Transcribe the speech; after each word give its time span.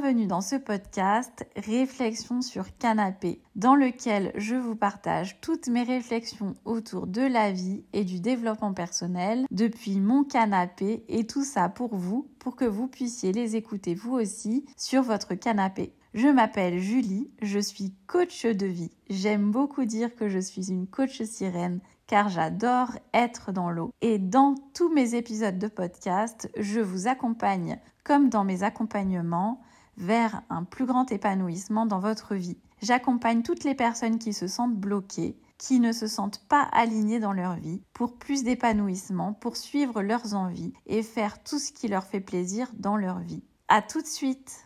bienvenue 0.00 0.26
dans 0.26 0.40
ce 0.40 0.56
podcast 0.56 1.46
Réflexion 1.54 2.42
sur 2.42 2.76
canapé, 2.78 3.40
dans 3.54 3.76
lequel 3.76 4.32
je 4.34 4.56
vous 4.56 4.74
partage 4.74 5.40
toutes 5.40 5.68
mes 5.68 5.84
réflexions 5.84 6.56
autour 6.64 7.06
de 7.06 7.20
la 7.20 7.52
vie 7.52 7.84
et 7.92 8.02
du 8.02 8.18
développement 8.18 8.74
personnel 8.74 9.46
depuis 9.52 10.00
mon 10.00 10.24
canapé 10.24 11.04
et 11.08 11.28
tout 11.28 11.44
ça 11.44 11.68
pour 11.68 11.94
vous, 11.94 12.28
pour 12.40 12.56
que 12.56 12.64
vous 12.64 12.88
puissiez 12.88 13.30
les 13.30 13.54
écouter 13.54 13.94
vous 13.94 14.14
aussi 14.14 14.64
sur 14.76 15.02
votre 15.02 15.34
canapé. 15.34 15.94
Je 16.12 16.26
m'appelle 16.26 16.80
Julie, 16.80 17.30
je 17.40 17.60
suis 17.60 17.94
coach 18.08 18.46
de 18.46 18.66
vie. 18.66 18.90
J'aime 19.10 19.52
beaucoup 19.52 19.84
dire 19.84 20.16
que 20.16 20.28
je 20.28 20.40
suis 20.40 20.72
une 20.72 20.88
coach 20.88 21.22
sirène 21.22 21.78
car 22.08 22.30
j'adore 22.30 22.90
être 23.12 23.52
dans 23.52 23.70
l'eau. 23.70 23.92
Et 24.00 24.18
dans 24.18 24.56
tous 24.74 24.92
mes 24.92 25.14
épisodes 25.14 25.58
de 25.58 25.68
podcast, 25.68 26.50
je 26.58 26.80
vous 26.80 27.06
accompagne, 27.06 27.78
comme 28.02 28.28
dans 28.28 28.44
mes 28.44 28.64
accompagnements, 28.64 29.62
vers 29.96 30.42
un 30.50 30.64
plus 30.64 30.86
grand 30.86 31.10
épanouissement 31.12 31.86
dans 31.86 32.00
votre 32.00 32.34
vie. 32.34 32.58
J'accompagne 32.82 33.42
toutes 33.42 33.64
les 33.64 33.74
personnes 33.74 34.18
qui 34.18 34.32
se 34.32 34.46
sentent 34.46 34.76
bloquées, 34.76 35.38
qui 35.58 35.80
ne 35.80 35.92
se 35.92 36.06
sentent 36.06 36.44
pas 36.48 36.62
alignées 36.72 37.20
dans 37.20 37.32
leur 37.32 37.54
vie, 37.54 37.82
pour 37.92 38.18
plus 38.18 38.44
d'épanouissement, 38.44 39.32
pour 39.32 39.56
suivre 39.56 40.02
leurs 40.02 40.34
envies 40.34 40.72
et 40.86 41.02
faire 41.02 41.42
tout 41.42 41.58
ce 41.58 41.72
qui 41.72 41.88
leur 41.88 42.04
fait 42.04 42.20
plaisir 42.20 42.70
dans 42.74 42.96
leur 42.96 43.20
vie. 43.20 43.42
À 43.68 43.80
tout 43.80 44.02
de 44.02 44.06
suite! 44.06 44.63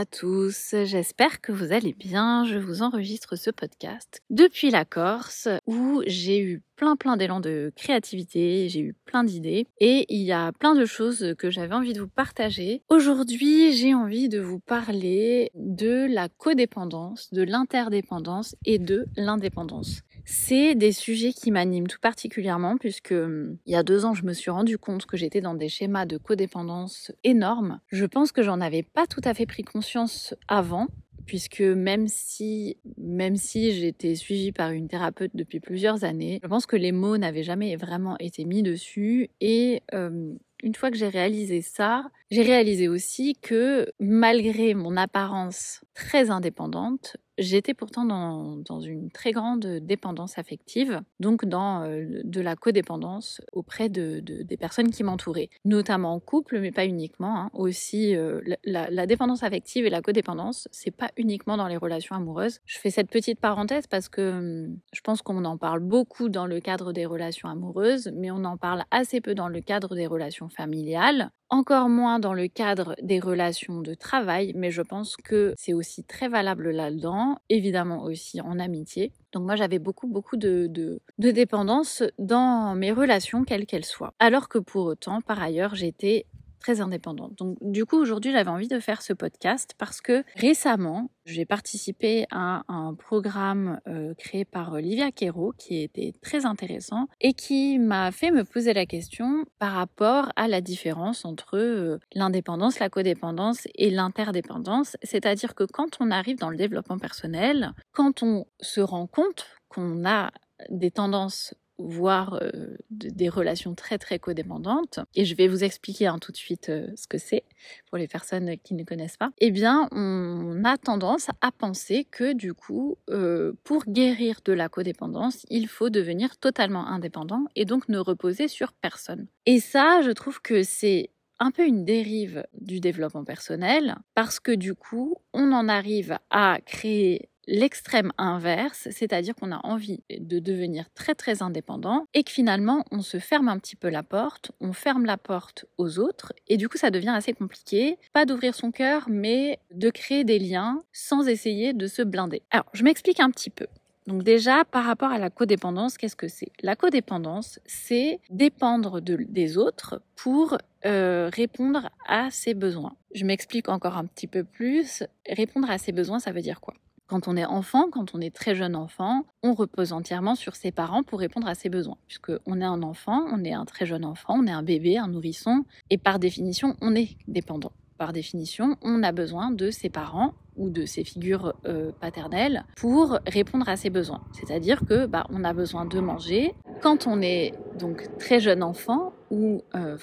À 0.00 0.06
tous, 0.06 0.74
j'espère 0.84 1.42
que 1.42 1.52
vous 1.52 1.72
allez 1.72 1.92
bien. 1.92 2.46
Je 2.46 2.56
vous 2.56 2.80
enregistre 2.80 3.36
ce 3.36 3.50
podcast 3.50 4.22
depuis 4.30 4.70
la 4.70 4.86
Corse 4.86 5.46
où 5.66 6.02
j'ai 6.06 6.40
eu 6.40 6.62
plein 6.74 6.96
plein 6.96 7.18
d'élan 7.18 7.40
de 7.40 7.70
créativité, 7.76 8.70
j'ai 8.70 8.80
eu 8.80 8.94
plein 9.04 9.24
d'idées 9.24 9.66
et 9.78 10.06
il 10.08 10.22
y 10.22 10.32
a 10.32 10.52
plein 10.52 10.74
de 10.74 10.86
choses 10.86 11.34
que 11.38 11.50
j'avais 11.50 11.74
envie 11.74 11.92
de 11.92 12.00
vous 12.00 12.08
partager. 12.08 12.82
Aujourd'hui, 12.88 13.74
j'ai 13.74 13.92
envie 13.92 14.30
de 14.30 14.40
vous 14.40 14.60
parler 14.60 15.50
de 15.54 16.06
la 16.10 16.30
codépendance, 16.30 17.30
de 17.34 17.42
l'interdépendance 17.42 18.56
et 18.64 18.78
de 18.78 19.04
l'indépendance. 19.18 20.00
C'est 20.24 20.74
des 20.74 20.92
sujets 20.92 21.32
qui 21.32 21.50
m'animent 21.50 21.86
tout 21.86 21.98
particulièrement 22.00 22.76
puisque 22.76 23.12
hum, 23.12 23.56
il 23.66 23.72
y 23.72 23.76
a 23.76 23.82
deux 23.82 24.04
ans, 24.04 24.14
je 24.14 24.24
me 24.24 24.32
suis 24.32 24.50
rendu 24.50 24.78
compte 24.78 25.06
que 25.06 25.16
j'étais 25.16 25.40
dans 25.40 25.54
des 25.54 25.68
schémas 25.68 26.06
de 26.06 26.18
codépendance 26.18 27.12
énormes. 27.24 27.80
Je 27.88 28.04
pense 28.04 28.32
que 28.32 28.42
j'en 28.42 28.60
avais 28.60 28.82
pas 28.82 29.06
tout 29.06 29.22
à 29.24 29.34
fait 29.34 29.46
pris 29.46 29.62
conscience 29.62 30.34
avant 30.48 30.88
puisque 31.26 31.60
même 31.60 32.08
si, 32.08 32.76
même 32.98 33.36
si 33.36 33.72
j'étais 33.72 34.16
suivie 34.16 34.50
par 34.50 34.70
une 34.70 34.88
thérapeute 34.88 35.30
depuis 35.34 35.60
plusieurs 35.60 36.02
années, 36.02 36.40
je 36.42 36.48
pense 36.48 36.66
que 36.66 36.76
les 36.76 36.90
mots 36.90 37.18
n'avaient 37.18 37.44
jamais 37.44 37.76
vraiment 37.76 38.16
été 38.18 38.44
mis 38.44 38.62
dessus 38.62 39.30
et 39.40 39.82
hum, 39.92 40.38
une 40.62 40.74
fois 40.74 40.90
que 40.90 40.96
j'ai 40.96 41.08
réalisé 41.08 41.62
ça, 41.62 42.10
j'ai 42.30 42.42
réalisé 42.42 42.88
aussi 42.88 43.34
que 43.40 43.86
malgré 43.98 44.74
mon 44.74 44.96
apparence 44.96 45.82
très 45.94 46.30
indépendante, 46.30 47.16
j'étais 47.40 47.74
pourtant 47.74 48.04
dans, 48.04 48.80
une 48.80 49.10
très 49.10 49.32
grande 49.32 49.66
dépendance 49.66 50.38
affective, 50.38 51.00
donc 51.18 51.44
dans 51.44 51.82
euh, 51.82 52.20
de 52.24 52.40
la 52.40 52.54
codépendance 52.54 53.40
auprès 53.52 53.88
de, 53.88 54.20
des 54.20 54.56
personnes 54.56 54.90
qui 54.90 55.02
m'entouraient, 55.02 55.50
notamment 55.64 56.14
en 56.14 56.20
couple, 56.20 56.60
mais 56.60 56.70
pas 56.70 56.86
uniquement. 56.86 57.36
Hein. 57.36 57.50
Aussi, 57.52 58.14
euh, 58.14 58.40
la, 58.64 59.06
dépendance 59.06 59.42
affective 59.42 59.86
et 59.86 59.90
la 59.90 60.02
codépendance, 60.02 60.68
c'est 60.70 60.90
pas 60.90 61.10
uniquement 61.16 61.56
dans 61.56 61.66
les 61.66 61.76
relations 61.76 62.14
amoureuses. 62.14 62.60
Je 62.66 62.78
fais 62.78 62.90
cette 62.90 63.10
petite 63.10 63.40
parenthèse 63.40 63.86
parce 63.86 64.08
que 64.08 64.30
hum, 64.30 64.76
je 64.92 65.00
pense 65.00 65.22
qu'on 65.22 65.44
en 65.44 65.56
parle 65.56 65.80
beaucoup 65.80 66.28
dans 66.28 66.46
le 66.46 66.60
cadre 66.60 66.92
des 66.92 67.06
relations 67.06 67.48
amoureuses, 67.48 68.10
mais 68.14 68.30
on 68.30 68.44
en 68.44 68.56
parle 68.56 68.84
assez 68.90 69.20
peu 69.20 69.34
dans 69.34 69.48
le 69.48 69.60
cadre 69.60 69.94
des 69.94 70.06
relations 70.06 70.48
familiales 70.48 71.30
encore 71.50 71.88
moins 71.88 72.18
dans 72.18 72.32
le 72.32 72.48
cadre 72.48 72.94
des 73.02 73.20
relations 73.20 73.80
de 73.80 73.94
travail, 73.94 74.52
mais 74.54 74.70
je 74.70 74.82
pense 74.82 75.16
que 75.16 75.52
c'est 75.56 75.72
aussi 75.72 76.04
très 76.04 76.28
valable 76.28 76.70
là-dedans, 76.70 77.38
évidemment 77.48 78.04
aussi 78.04 78.40
en 78.40 78.58
amitié. 78.58 79.12
Donc 79.32 79.44
moi 79.44 79.56
j'avais 79.56 79.78
beaucoup 79.78 80.06
beaucoup 80.06 80.36
de, 80.36 81.00
dépendance 81.18 82.02
dans 82.18 82.74
mes 82.74 82.92
relations, 82.92 83.44
quelles 83.44 83.66
qu'elles 83.66 83.84
soient. 83.84 84.14
Alors 84.18 84.48
que 84.48 84.58
pour 84.58 84.86
autant, 84.86 85.20
par 85.20 85.42
ailleurs, 85.42 85.74
j'étais 85.74 86.26
très 86.60 86.80
indépendante. 86.80 87.34
Donc 87.36 87.56
du 87.60 87.84
coup 87.84 87.96
aujourd'hui 87.96 88.32
j'avais 88.32 88.50
envie 88.50 88.68
de 88.68 88.78
faire 88.78 89.02
ce 89.02 89.12
podcast 89.12 89.74
parce 89.78 90.00
que 90.00 90.22
récemment 90.36 91.10
j'ai 91.24 91.44
participé 91.44 92.26
à 92.30 92.62
un 92.68 92.94
programme 92.94 93.80
euh, 93.86 94.14
créé 94.14 94.44
par 94.44 94.72
Olivia 94.72 95.10
Quero 95.10 95.52
qui 95.56 95.82
était 95.82 96.12
très 96.22 96.46
intéressant 96.46 97.08
et 97.20 97.32
qui 97.32 97.78
m'a 97.78 98.12
fait 98.12 98.30
me 98.30 98.44
poser 98.44 98.72
la 98.72 98.86
question 98.86 99.44
par 99.58 99.72
rapport 99.72 100.32
à 100.36 100.48
la 100.48 100.60
différence 100.60 101.24
entre 101.24 101.56
euh, 101.56 101.98
l'indépendance, 102.14 102.78
la 102.78 102.88
codépendance 102.88 103.66
et 103.74 103.90
l'interdépendance. 103.90 104.96
C'est-à-dire 105.02 105.54
que 105.54 105.64
quand 105.64 105.98
on 106.00 106.10
arrive 106.10 106.38
dans 106.38 106.50
le 106.50 106.56
développement 106.56 106.98
personnel, 106.98 107.72
quand 107.92 108.22
on 108.22 108.46
se 108.60 108.80
rend 108.80 109.06
compte 109.06 109.46
qu'on 109.68 110.04
a 110.04 110.30
des 110.68 110.90
tendances 110.90 111.54
voire 111.88 112.38
euh, 112.42 112.76
des 112.90 113.28
relations 113.28 113.74
très 113.74 113.98
très 113.98 114.18
codépendantes, 114.18 115.00
et 115.14 115.24
je 115.24 115.34
vais 115.34 115.48
vous 115.48 115.64
expliquer 115.64 116.06
hein, 116.06 116.18
tout 116.18 116.32
de 116.32 116.36
suite 116.36 116.68
euh, 116.68 116.88
ce 116.96 117.06
que 117.06 117.18
c'est 117.18 117.44
pour 117.88 117.98
les 117.98 118.08
personnes 118.08 118.56
qui 118.58 118.74
ne 118.74 118.84
connaissent 118.84 119.16
pas, 119.16 119.30
eh 119.38 119.50
bien 119.50 119.88
on 119.92 120.62
a 120.64 120.76
tendance 120.76 121.28
à 121.40 121.52
penser 121.52 122.04
que 122.10 122.32
du 122.32 122.54
coup, 122.54 122.98
euh, 123.10 123.52
pour 123.64 123.84
guérir 123.86 124.40
de 124.44 124.52
la 124.52 124.68
codépendance, 124.68 125.46
il 125.50 125.68
faut 125.68 125.90
devenir 125.90 126.36
totalement 126.38 126.86
indépendant 126.86 127.44
et 127.56 127.64
donc 127.64 127.88
ne 127.88 127.98
reposer 127.98 128.48
sur 128.48 128.72
personne. 128.72 129.26
Et 129.46 129.60
ça, 129.60 130.00
je 130.02 130.10
trouve 130.10 130.40
que 130.40 130.62
c'est 130.62 131.10
un 131.38 131.50
peu 131.50 131.66
une 131.66 131.84
dérive 131.84 132.44
du 132.60 132.80
développement 132.80 133.24
personnel 133.24 133.96
parce 134.14 134.38
que 134.40 134.52
du 134.52 134.74
coup, 134.74 135.16
on 135.32 135.52
en 135.52 135.68
arrive 135.68 136.18
à 136.30 136.58
créer 136.64 137.30
l'extrême 137.50 138.12
inverse, 138.16 138.88
c'est-à-dire 138.92 139.34
qu'on 139.34 139.52
a 139.52 139.60
envie 139.66 140.00
de 140.08 140.38
devenir 140.38 140.88
très 140.94 141.14
très 141.14 141.42
indépendant 141.42 142.06
et 142.14 142.22
que 142.22 142.30
finalement 142.30 142.84
on 142.92 143.02
se 143.02 143.18
ferme 143.18 143.48
un 143.48 143.58
petit 143.58 143.76
peu 143.76 143.90
la 143.90 144.04
porte, 144.04 144.52
on 144.60 144.72
ferme 144.72 145.04
la 145.04 145.18
porte 145.18 145.66
aux 145.76 145.98
autres 145.98 146.32
et 146.46 146.56
du 146.56 146.68
coup 146.68 146.78
ça 146.78 146.90
devient 146.90 147.10
assez 147.10 147.32
compliqué, 147.32 147.98
pas 148.12 148.24
d'ouvrir 148.24 148.54
son 148.54 148.70
cœur 148.70 149.06
mais 149.08 149.58
de 149.72 149.90
créer 149.90 150.22
des 150.24 150.38
liens 150.38 150.80
sans 150.92 151.26
essayer 151.26 151.72
de 151.72 151.88
se 151.88 152.02
blinder. 152.02 152.42
Alors 152.52 152.66
je 152.72 152.84
m'explique 152.84 153.20
un 153.20 153.30
petit 153.30 153.50
peu. 153.50 153.66
Donc 154.06 154.22
déjà, 154.22 154.64
par 154.64 154.84
rapport 154.84 155.10
à 155.10 155.18
la 155.18 155.30
codépendance, 155.30 155.96
qu'est-ce 155.96 156.16
que 156.16 156.26
c'est? 156.26 156.50
La 156.62 156.74
codépendance, 156.74 157.60
c'est 157.66 158.18
dépendre 158.30 159.00
des 159.00 159.58
autres 159.58 160.02
pour 160.16 160.56
euh, 160.84 161.30
répondre 161.32 161.90
à 162.08 162.30
ses 162.30 162.54
besoins. 162.54 162.96
Je 163.14 163.24
m'explique 163.24 163.68
encore 163.68 163.96
un 163.96 164.06
petit 164.06 164.26
peu 164.26 164.42
plus. 164.42 165.04
Répondre 165.28 165.70
à 165.70 165.78
ses 165.78 165.92
besoins, 165.92 166.18
ça 166.18 166.32
veut 166.32 166.40
dire 166.40 166.60
quoi? 166.60 166.74
Quand 167.10 167.26
on 167.26 167.36
est 167.36 167.44
enfant, 167.44 167.90
quand 167.90 168.14
on 168.14 168.20
est 168.20 168.32
très 168.32 168.54
jeune 168.54 168.76
enfant, 168.76 169.24
on 169.42 169.52
repose 169.52 169.92
entièrement 169.92 170.36
sur 170.36 170.54
ses 170.54 170.70
parents 170.70 171.02
pour 171.02 171.18
répondre 171.18 171.48
à 171.48 171.56
ses 171.56 171.68
besoins. 171.68 171.96
Puisque 172.06 172.30
on 172.46 172.60
est 172.60 172.64
un 172.64 172.84
enfant, 172.84 173.26
on 173.32 173.42
est 173.42 173.52
un 173.52 173.64
très 173.64 173.84
jeune 173.84 174.04
enfant, 174.04 174.36
on 174.38 174.46
est 174.46 174.52
un 174.52 174.62
bébé, 174.62 174.96
un 174.96 175.08
nourrisson, 175.08 175.64
et 175.90 175.98
par 175.98 176.20
définition, 176.20 176.76
on 176.80 176.94
est 176.94 177.16
dépendant. 177.26 177.72
Par 177.98 178.12
définition, 178.12 178.76
on 178.82 179.02
a 179.02 179.10
besoin 179.10 179.50
de 179.50 179.72
ses 179.72 179.90
parents 179.90 180.34
ou 180.56 180.70
de 180.70 180.86
ses 180.86 181.02
figures 181.02 181.52
euh, 181.66 181.90
paternelles 182.00 182.64
pour 182.76 183.18
répondre 183.26 183.68
à 183.68 183.74
ses 183.74 183.90
besoins. 183.90 184.22
C'est-à-dire 184.32 184.82
que 184.86 185.06
bah, 185.06 185.26
on 185.30 185.42
a 185.42 185.52
besoin 185.52 185.86
de 185.86 185.98
manger. 185.98 186.54
Quand 186.80 187.08
on 187.08 187.20
est 187.20 187.54
donc 187.76 188.06
très 188.18 188.38
jeune 188.38 188.62
enfant 188.62 189.12
ou 189.32 189.64
euh, 189.74 189.98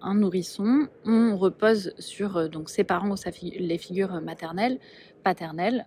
un, 0.00 0.14
nourrisson, 0.14 0.86
on 1.04 1.36
repose 1.36 1.92
sur 1.98 2.36
euh, 2.36 2.46
donc 2.46 2.70
ses 2.70 2.84
parents 2.84 3.10
ou 3.10 3.16
les 3.42 3.78
figures 3.78 4.20
maternelles, 4.20 4.78
paternelles 5.24 5.86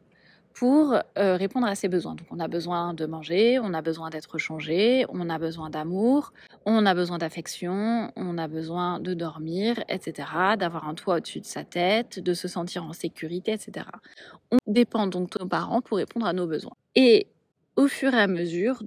pour 0.53 0.93
euh, 0.93 1.35
répondre 1.35 1.67
à 1.67 1.75
ses 1.75 1.87
besoins. 1.87 2.15
Donc 2.15 2.27
on 2.31 2.39
a 2.39 2.47
besoin 2.47 2.93
de 2.93 3.05
manger, 3.05 3.59
on 3.59 3.73
a 3.73 3.81
besoin 3.81 4.09
d'être 4.09 4.37
changé, 4.37 5.05
on 5.09 5.29
a 5.29 5.39
besoin 5.39 5.69
d'amour, 5.69 6.31
on 6.65 6.85
a 6.85 6.93
besoin 6.93 7.17
d'affection, 7.17 8.11
on 8.15 8.37
a 8.37 8.47
besoin 8.47 8.99
de 8.99 9.13
dormir, 9.13 9.83
etc., 9.89 10.27
d'avoir 10.57 10.87
un 10.87 10.93
toit 10.93 11.17
au-dessus 11.17 11.39
de 11.39 11.45
sa 11.45 11.63
tête, 11.63 12.19
de 12.19 12.33
se 12.33 12.47
sentir 12.47 12.83
en 12.83 12.93
sécurité, 12.93 13.51
etc. 13.51 13.87
On 14.51 14.57
dépend 14.67 15.07
donc 15.07 15.31
de 15.31 15.39
nos 15.39 15.47
parents 15.47 15.81
pour 15.81 15.97
répondre 15.97 16.25
à 16.25 16.33
nos 16.33 16.47
besoins. 16.47 16.75
Et 16.95 17.27
au 17.75 17.87
fur 17.87 18.13
et 18.13 18.21
à 18.21 18.27
mesure 18.27 18.83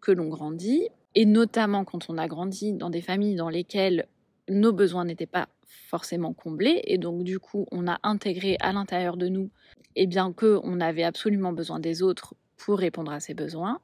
que 0.00 0.12
l'on 0.12 0.28
grandit, 0.28 0.88
et 1.14 1.26
notamment 1.26 1.84
quand 1.84 2.08
on 2.08 2.18
a 2.18 2.28
grandi 2.28 2.72
dans 2.72 2.90
des 2.90 3.00
familles 3.00 3.34
dans 3.34 3.48
lesquelles 3.48 4.06
nos 4.48 4.72
besoins 4.72 5.04
n'étaient 5.04 5.26
pas 5.26 5.48
forcément 5.68 6.32
comblés, 6.32 6.82
et 6.84 6.98
donc 6.98 7.22
du 7.22 7.38
coup 7.38 7.66
on 7.70 7.86
a 7.86 7.98
intégré 8.02 8.56
à 8.60 8.72
l'intérieur 8.72 9.16
de 9.16 9.28
nous 9.28 9.50
et 9.96 10.06
bien 10.06 10.32
qu'on 10.32 10.80
avait 10.80 11.04
absolument 11.04 11.52
besoin 11.52 11.80
des 11.80 12.02
autres 12.02 12.34
pour 12.56 12.78
répondre 12.78 13.12
à 13.12 13.20
ses 13.20 13.34
besoins, 13.34 13.80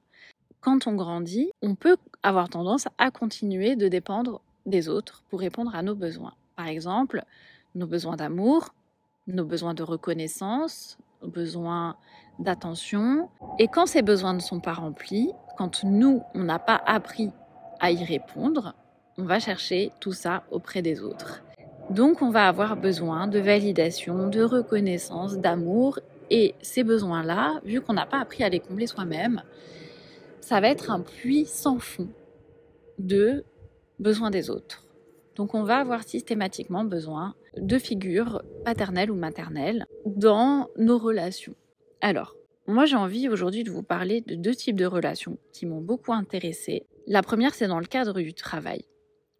quand 0.64 0.86
on 0.86 0.94
grandit, 0.94 1.50
on 1.60 1.74
peut 1.74 1.98
avoir 2.22 2.48
tendance 2.48 2.88
à 2.96 3.10
continuer 3.10 3.76
de 3.76 3.86
dépendre 3.86 4.40
des 4.64 4.88
autres 4.88 5.22
pour 5.28 5.40
répondre 5.40 5.74
à 5.74 5.82
nos 5.82 5.94
besoins. 5.94 6.32
Par 6.56 6.68
exemple, 6.68 7.22
nos 7.74 7.86
besoins 7.86 8.16
d'amour, 8.16 8.74
nos 9.26 9.44
besoins 9.44 9.74
de 9.74 9.82
reconnaissance, 9.82 10.96
nos 11.22 11.28
besoins 11.28 11.96
d'attention. 12.38 13.28
Et 13.58 13.68
quand 13.68 13.84
ces 13.84 14.00
besoins 14.00 14.32
ne 14.32 14.40
sont 14.40 14.60
pas 14.60 14.72
remplis, 14.72 15.32
quand 15.58 15.84
nous, 15.84 16.22
on 16.34 16.44
n'a 16.44 16.58
pas 16.58 16.80
appris 16.86 17.30
à 17.80 17.90
y 17.90 18.02
répondre, 18.02 18.74
on 19.18 19.24
va 19.24 19.40
chercher 19.40 19.92
tout 20.00 20.12
ça 20.12 20.44
auprès 20.50 20.80
des 20.80 21.02
autres. 21.02 21.42
Donc 21.90 22.22
on 22.22 22.30
va 22.30 22.48
avoir 22.48 22.76
besoin 22.76 23.26
de 23.26 23.38
validation, 23.38 24.28
de 24.28 24.42
reconnaissance, 24.42 25.38
d'amour. 25.38 26.00
Et 26.30 26.54
ces 26.62 26.82
besoins-là, 26.82 27.60
vu 27.64 27.80
qu'on 27.80 27.92
n'a 27.92 28.06
pas 28.06 28.20
appris 28.20 28.42
à 28.42 28.48
les 28.48 28.60
combler 28.60 28.86
soi-même, 28.86 29.42
ça 30.40 30.60
va 30.60 30.68
être 30.68 30.90
un 30.90 31.00
puits 31.00 31.44
sans 31.44 31.78
fond 31.78 32.08
de 32.98 33.44
besoins 33.98 34.30
des 34.30 34.50
autres. 34.50 34.84
Donc 35.36 35.54
on 35.54 35.62
va 35.62 35.78
avoir 35.78 36.04
systématiquement 36.04 36.84
besoin 36.84 37.34
de 37.56 37.78
figures 37.78 38.42
paternelles 38.64 39.10
ou 39.10 39.16
maternelles 39.16 39.86
dans 40.06 40.68
nos 40.78 40.98
relations. 40.98 41.54
Alors, 42.00 42.34
moi 42.66 42.86
j'ai 42.86 42.96
envie 42.96 43.28
aujourd'hui 43.28 43.64
de 43.64 43.70
vous 43.70 43.82
parler 43.82 44.22
de 44.22 44.34
deux 44.34 44.54
types 44.54 44.76
de 44.76 44.86
relations 44.86 45.38
qui 45.52 45.66
m'ont 45.66 45.80
beaucoup 45.80 46.12
intéressée. 46.12 46.86
La 47.06 47.22
première, 47.22 47.54
c'est 47.54 47.66
dans 47.66 47.80
le 47.80 47.86
cadre 47.86 48.20
du 48.20 48.32
travail. 48.32 48.84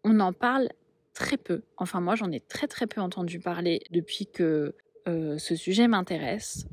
On 0.03 0.19
en 0.19 0.33
parle 0.33 0.69
très 1.15 1.37
peu. 1.37 1.63
Enfin, 1.77 2.01
moi 2.01 2.13
j'en 2.13 2.31
ai 2.31 2.39
très 2.39 2.67
très 2.67 2.85
peu 2.85 3.01
entendu 3.01 3.39
parler 3.39 3.81
depuis 3.89 4.27
que 4.27 4.75
euh, 5.07 5.39
ce 5.39 5.55
sujet 5.55 5.87
m'intéresse. 5.87 6.67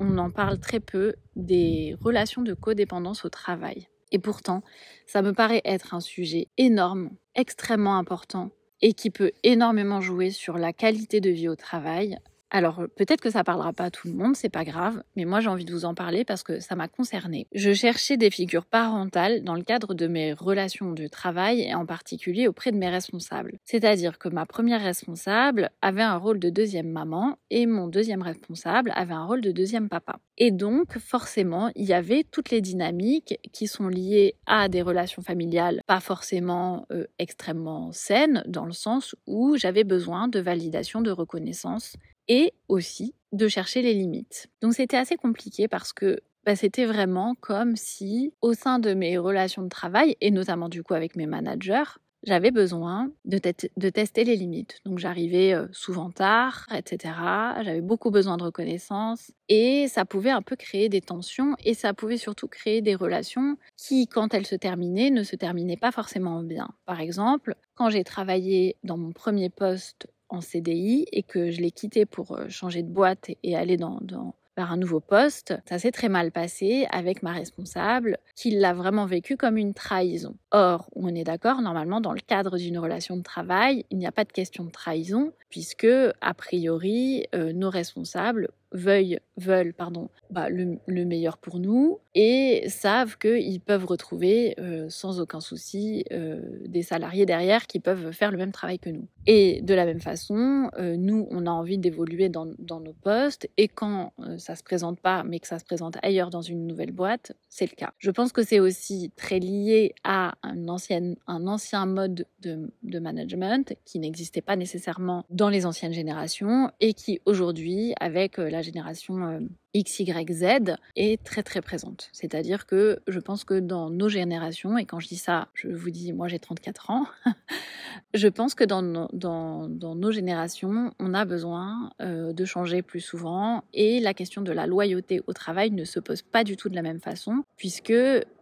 On 0.00 0.16
en 0.16 0.30
parle 0.30 0.58
très 0.58 0.80
peu 0.80 1.14
des 1.36 1.96
relations 2.00 2.42
de 2.42 2.54
codépendance 2.54 3.24
au 3.24 3.28
travail. 3.28 3.88
Et 4.10 4.18
pourtant, 4.18 4.62
ça 5.06 5.22
me 5.22 5.32
paraît 5.32 5.62
être 5.64 5.94
un 5.94 6.00
sujet 6.00 6.48
énorme, 6.58 7.10
extrêmement 7.34 7.96
important, 7.96 8.50
et 8.82 8.92
qui 8.92 9.10
peut 9.10 9.32
énormément 9.42 10.00
jouer 10.00 10.30
sur 10.30 10.58
la 10.58 10.72
qualité 10.72 11.20
de 11.20 11.30
vie 11.30 11.48
au 11.48 11.56
travail, 11.56 12.18
alors 12.52 12.82
peut-être 12.96 13.22
que 13.22 13.30
ça 13.30 13.44
parlera 13.44 13.72
pas 13.72 13.84
à 13.84 13.90
tout 13.90 14.08
le 14.08 14.14
monde, 14.14 14.36
c'est 14.36 14.50
pas 14.50 14.64
grave, 14.64 15.02
mais 15.16 15.24
moi 15.24 15.40
j'ai 15.40 15.48
envie 15.48 15.64
de 15.64 15.72
vous 15.72 15.86
en 15.86 15.94
parler 15.94 16.24
parce 16.24 16.42
que 16.42 16.60
ça 16.60 16.76
m'a 16.76 16.86
concerné. 16.86 17.46
Je 17.54 17.72
cherchais 17.72 18.18
des 18.18 18.30
figures 18.30 18.66
parentales 18.66 19.42
dans 19.42 19.54
le 19.54 19.62
cadre 19.62 19.94
de 19.94 20.06
mes 20.06 20.34
relations 20.34 20.92
de 20.92 21.06
travail 21.08 21.62
et 21.62 21.74
en 21.74 21.86
particulier 21.86 22.46
auprès 22.46 22.70
de 22.70 22.76
mes 22.76 22.90
responsables. 22.90 23.58
C'est-à-dire 23.64 24.18
que 24.18 24.28
ma 24.28 24.44
première 24.44 24.82
responsable 24.82 25.70
avait 25.80 26.02
un 26.02 26.18
rôle 26.18 26.38
de 26.38 26.50
deuxième 26.50 26.90
maman 26.90 27.38
et 27.50 27.64
mon 27.64 27.88
deuxième 27.88 28.22
responsable 28.22 28.92
avait 28.94 29.14
un 29.14 29.24
rôle 29.24 29.40
de 29.40 29.50
deuxième 29.50 29.88
papa. 29.88 30.18
Et 30.36 30.50
donc 30.50 30.98
forcément, 30.98 31.70
il 31.74 31.86
y 31.86 31.94
avait 31.94 32.24
toutes 32.30 32.50
les 32.50 32.60
dynamiques 32.60 33.38
qui 33.52 33.66
sont 33.66 33.88
liées 33.88 34.34
à 34.46 34.68
des 34.68 34.82
relations 34.82 35.22
familiales 35.22 35.80
pas 35.86 36.00
forcément 36.00 36.86
euh, 36.92 37.06
extrêmement 37.18 37.92
saines 37.92 38.42
dans 38.46 38.66
le 38.66 38.72
sens 38.72 39.14
où 39.26 39.56
j'avais 39.56 39.84
besoin 39.84 40.28
de 40.28 40.38
validation, 40.38 41.00
de 41.00 41.10
reconnaissance 41.10 41.96
et 42.28 42.52
aussi 42.68 43.14
de 43.32 43.48
chercher 43.48 43.82
les 43.82 43.94
limites. 43.94 44.48
Donc 44.60 44.74
c'était 44.74 44.96
assez 44.96 45.16
compliqué 45.16 45.68
parce 45.68 45.92
que 45.92 46.20
bah, 46.44 46.56
c'était 46.56 46.86
vraiment 46.86 47.34
comme 47.40 47.76
si 47.76 48.34
au 48.42 48.52
sein 48.52 48.78
de 48.78 48.94
mes 48.94 49.16
relations 49.16 49.62
de 49.62 49.68
travail, 49.68 50.16
et 50.20 50.30
notamment 50.30 50.68
du 50.68 50.82
coup 50.82 50.94
avec 50.94 51.16
mes 51.16 51.26
managers, 51.26 51.98
j'avais 52.24 52.50
besoin 52.52 53.10
de, 53.24 53.40
de, 53.76 53.90
tester 53.90 54.24
les 54.24 54.36
limites. 54.36 54.80
Donc 54.84 54.98
j'arrivais 54.98 55.54
euh, 55.54 55.66
souvent 55.72 56.10
tard, 56.10 56.66
etc. 56.72 57.14
J'avais 57.62 57.80
beaucoup 57.80 58.10
besoin 58.10 58.36
de 58.36 58.44
reconnaissance 58.44 59.32
et 59.48 59.88
ça 59.88 60.04
pouvait 60.04 60.30
un 60.30 60.42
peu 60.42 60.56
créer 60.56 60.88
des 60.88 61.00
tensions 61.00 61.56
et 61.64 61.74
ça 61.74 61.94
pouvait 61.94 62.16
surtout 62.16 62.46
créer 62.46 62.80
des 62.80 62.94
relations 62.94 63.56
qui, 63.76 64.06
quand 64.06 64.34
elles 64.34 64.46
se 64.46 64.54
terminaient, 64.54 65.10
ne 65.10 65.24
se 65.24 65.36
terminaient 65.36 65.76
pas 65.76 65.90
forcément 65.90 66.42
bien. 66.42 66.68
Par 66.86 67.00
exemple, 67.00 67.56
quand 67.74 67.90
j'ai 67.90 68.04
travaillé 68.04 68.76
dans 68.84 68.96
mon 68.96 69.10
premier 69.10 69.50
poste 69.50 70.06
en 70.32 70.40
CDI 70.40 71.06
et 71.12 71.22
que 71.22 71.50
je 71.50 71.60
l'ai 71.60 71.70
quitté 71.70 72.06
pour 72.06 72.32
euh, 72.32 72.48
changer 72.48 72.82
de 72.82 72.90
boîte 72.90 73.30
et 73.42 73.56
aller 73.56 73.76
dans, 73.76 73.98
dans 74.00 74.34
vers 74.56 74.70
un 74.70 74.76
nouveau 74.76 75.00
poste. 75.00 75.54
Ça 75.68 75.78
s'est 75.78 75.92
très 75.92 76.08
mal 76.08 76.30
passé 76.30 76.86
avec 76.90 77.22
ma 77.22 77.32
responsable 77.32 78.18
qui 78.34 78.50
l'a 78.50 78.74
vraiment 78.74 79.06
vécu 79.06 79.36
comme 79.36 79.56
une 79.56 79.74
trahison. 79.74 80.36
Or, 80.50 80.88
on 80.94 81.14
est 81.14 81.24
d'accord, 81.24 81.62
normalement, 81.62 82.00
dans 82.00 82.12
le 82.12 82.20
cadre 82.20 82.58
d'une 82.58 82.78
relation 82.78 83.16
de 83.16 83.22
travail, 83.22 83.86
il 83.90 83.98
n'y 83.98 84.06
a 84.06 84.12
pas 84.12 84.24
de 84.24 84.32
question 84.32 84.64
de 84.64 84.70
trahison 84.70 85.32
puisque, 85.48 85.86
a 86.20 86.34
priori, 86.34 87.26
euh, 87.34 87.52
nos 87.52 87.70
responsables 87.70 88.48
veuillent, 88.72 89.18
veulent 89.36 89.74
pardon, 89.74 90.08
bah, 90.30 90.48
le, 90.48 90.78
meilleur 91.04 91.36
pour 91.36 91.58
nous 91.58 91.98
et 92.14 92.64
savent 92.68 93.18
qu'ils 93.18 93.60
peuvent 93.60 93.84
retrouver 93.84 94.54
euh, 94.58 94.86
sans 94.88 95.20
aucun 95.20 95.40
souci 95.40 96.04
euh, 96.12 96.40
des 96.66 96.82
salariés 96.82 97.26
derrière 97.26 97.66
qui 97.66 97.80
peuvent 97.80 98.12
faire 98.12 98.30
le 98.30 98.38
même 98.38 98.52
travail 98.52 98.78
que 98.78 98.90
nous. 98.90 99.06
Et 99.26 99.60
de 99.62 99.74
la 99.74 99.84
même 99.84 100.00
façon, 100.00 100.70
euh, 100.78 100.96
nous, 100.96 101.26
on 101.30 101.46
a 101.46 101.50
envie 101.50 101.78
d'évoluer 101.78 102.28
dans, 102.28 102.46
nos 102.46 102.92
postes 102.92 103.48
et 103.56 103.68
quand 103.68 104.12
ça 104.38 104.56
se 104.56 104.62
présente 104.62 104.98
pas, 105.00 105.22
mais 105.24 105.38
que 105.38 105.46
ça 105.46 105.58
se 105.58 105.64
présente 105.64 105.96
ailleurs 106.02 106.30
dans 106.30 106.40
une 106.40 106.66
nouvelle 106.66 106.92
boîte, 106.92 107.32
c'est 107.48 107.70
le 107.70 107.76
cas. 107.76 107.92
Je 107.98 108.10
pense 108.10 108.32
que 108.32 108.42
c'est 108.42 108.60
aussi 108.60 109.12
très 109.16 109.38
lié 109.38 109.94
à 110.04 110.34
un 110.42 110.68
ancien, 110.68 111.14
un 111.26 111.46
ancien 111.46 111.84
mode 111.86 112.26
de, 112.40 112.72
de 112.82 112.98
management 112.98 113.74
qui 113.84 113.98
n'existait 113.98 114.40
pas 114.40 114.56
nécessairement 114.56 115.24
dans 115.30 115.50
les 115.50 115.66
anciennes 115.66 115.92
générations 115.92 116.70
et 116.80 116.94
qui 116.94 117.20
aujourd'hui, 117.26 117.94
avec 118.00 118.38
la 118.38 118.61
génération 118.62 119.26
euh, 119.26 119.40
X, 119.74 120.00
Y, 120.00 120.32
Z 120.32 120.76
est 120.96 121.22
très 121.22 121.42
très 121.42 121.60
présente. 121.60 122.08
C'est-à-dire 122.12 122.66
que 122.66 123.00
je 123.06 123.20
pense 123.20 123.44
que 123.44 123.60
dans 123.60 123.90
nos 123.90 124.08
générations, 124.08 124.78
et 124.78 124.84
quand 124.84 125.00
je 125.00 125.08
dis 125.08 125.16
ça, 125.16 125.48
je 125.54 125.68
vous 125.68 125.90
dis, 125.90 126.12
moi 126.12 126.28
j'ai 126.28 126.38
34 126.38 126.90
ans, 126.90 127.06
je 128.14 128.28
pense 128.28 128.54
que 128.54 128.64
dans, 128.64 129.08
dans, 129.12 129.68
dans, 129.68 129.94
nos 129.94 130.10
générations, 130.10 130.92
on 130.98 131.14
a 131.14 131.24
besoin 131.24 131.90
euh, 132.00 132.32
de 132.32 132.44
changer 132.44 132.82
plus 132.82 133.00
souvent 133.00 133.64
et 133.72 134.00
la 134.00 134.14
question 134.14 134.42
de 134.42 134.52
la 134.52 134.66
loyauté 134.66 135.22
au 135.26 135.32
travail 135.32 135.70
ne 135.70 135.84
se 135.84 136.00
pose 136.00 136.22
pas 136.22 136.44
du 136.44 136.56
tout 136.56 136.68
de 136.68 136.74
la 136.74 136.82
même 136.82 137.00
façon, 137.00 137.44
puisque 137.56 137.94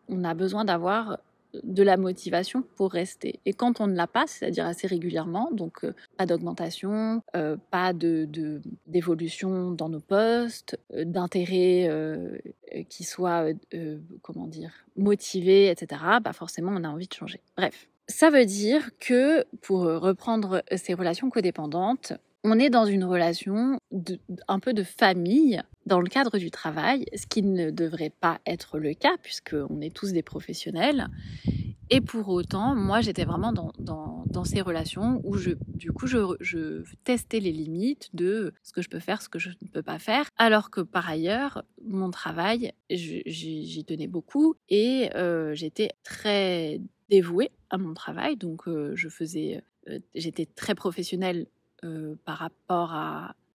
on 0.08 0.24
a 0.24 0.34
besoin 0.34 0.64
d'avoir 0.64 1.18
de 1.62 1.82
la 1.82 1.96
motivation 1.96 2.62
pour 2.76 2.92
rester. 2.92 3.40
Et 3.46 3.52
quand 3.52 3.80
on 3.80 3.86
ne 3.86 3.96
l'a 3.96 4.06
pas, 4.06 4.26
c'est-à-dire 4.26 4.66
assez 4.66 4.86
régulièrement, 4.86 5.50
donc 5.52 5.84
euh, 5.84 5.94
pas 6.16 6.26
d'augmentation, 6.26 7.22
euh, 7.36 7.56
pas 7.70 7.92
de, 7.92 8.28
d'évolution 8.86 9.70
dans 9.70 9.88
nos 9.88 10.00
postes, 10.00 10.78
euh, 10.94 11.04
d'intérêt 11.04 11.88
qui 12.88 13.04
soit, 13.04 13.46
comment 14.22 14.46
dire, 14.46 14.72
motivé, 14.96 15.68
etc., 15.68 16.02
bah 16.22 16.32
forcément 16.32 16.72
on 16.74 16.84
a 16.84 16.88
envie 16.88 17.08
de 17.08 17.12
changer. 17.12 17.40
Bref. 17.56 17.88
Ça 18.06 18.30
veut 18.30 18.44
dire 18.44 18.90
que, 18.98 19.44
pour 19.60 19.82
reprendre 19.82 20.62
ces 20.76 20.94
relations 20.94 21.30
codépendantes, 21.30 22.12
on 22.44 22.58
est 22.58 22.70
dans 22.70 22.86
une 22.86 23.04
relation 23.04 23.78
un 24.48 24.58
peu 24.60 24.72
de 24.72 24.82
famille 24.82 25.62
dans 25.86 26.00
le 26.00 26.08
cadre 26.08 26.38
du 26.38 26.50
travail, 26.50 27.04
ce 27.14 27.26
qui 27.26 27.42
ne 27.42 27.70
devrait 27.70 28.12
pas 28.20 28.40
être 28.46 28.78
le 28.78 28.94
cas 28.94 29.16
puisqu'on 29.22 29.80
est 29.80 29.94
tous 29.94 30.12
des 30.12 30.22
professionnels. 30.22 31.08
Et 31.92 32.00
pour 32.00 32.28
autant, 32.28 32.76
moi, 32.76 33.00
j'étais 33.00 33.24
vraiment 33.24 33.52
dans, 33.52 34.44
ces 34.44 34.60
relations 34.60 35.20
où, 35.24 35.36
je, 35.36 35.50
du 35.74 35.92
coup, 35.92 36.06
je, 36.06 36.18
je, 36.40 36.84
testais 37.04 37.40
les 37.40 37.50
limites 37.50 38.08
de 38.14 38.54
ce 38.62 38.72
que 38.72 38.80
je 38.80 38.88
peux 38.88 39.00
faire, 39.00 39.20
ce 39.20 39.28
que 39.28 39.40
je 39.40 39.50
ne 39.50 39.68
peux 39.68 39.82
pas 39.82 39.98
faire, 39.98 40.28
alors 40.38 40.70
que 40.70 40.80
par 40.80 41.10
ailleurs, 41.10 41.64
mon 41.84 42.10
travail, 42.10 42.72
j'y 42.88 43.84
tenais 43.84 44.06
beaucoup 44.06 44.54
et 44.68 45.10
euh, 45.16 45.54
j'étais 45.54 45.90
très 46.04 46.80
dévouée 47.10 47.50
à 47.70 47.76
mon 47.76 47.92
travail, 47.92 48.36
donc 48.36 48.68
euh, 48.68 48.92
je 48.94 49.08
faisais, 49.08 49.62
euh, 49.88 49.98
j'étais 50.14 50.46
très 50.46 50.76
professionnelle 50.76 51.46
euh, 51.84 52.14
par 52.24 52.38
rapport 52.38 52.92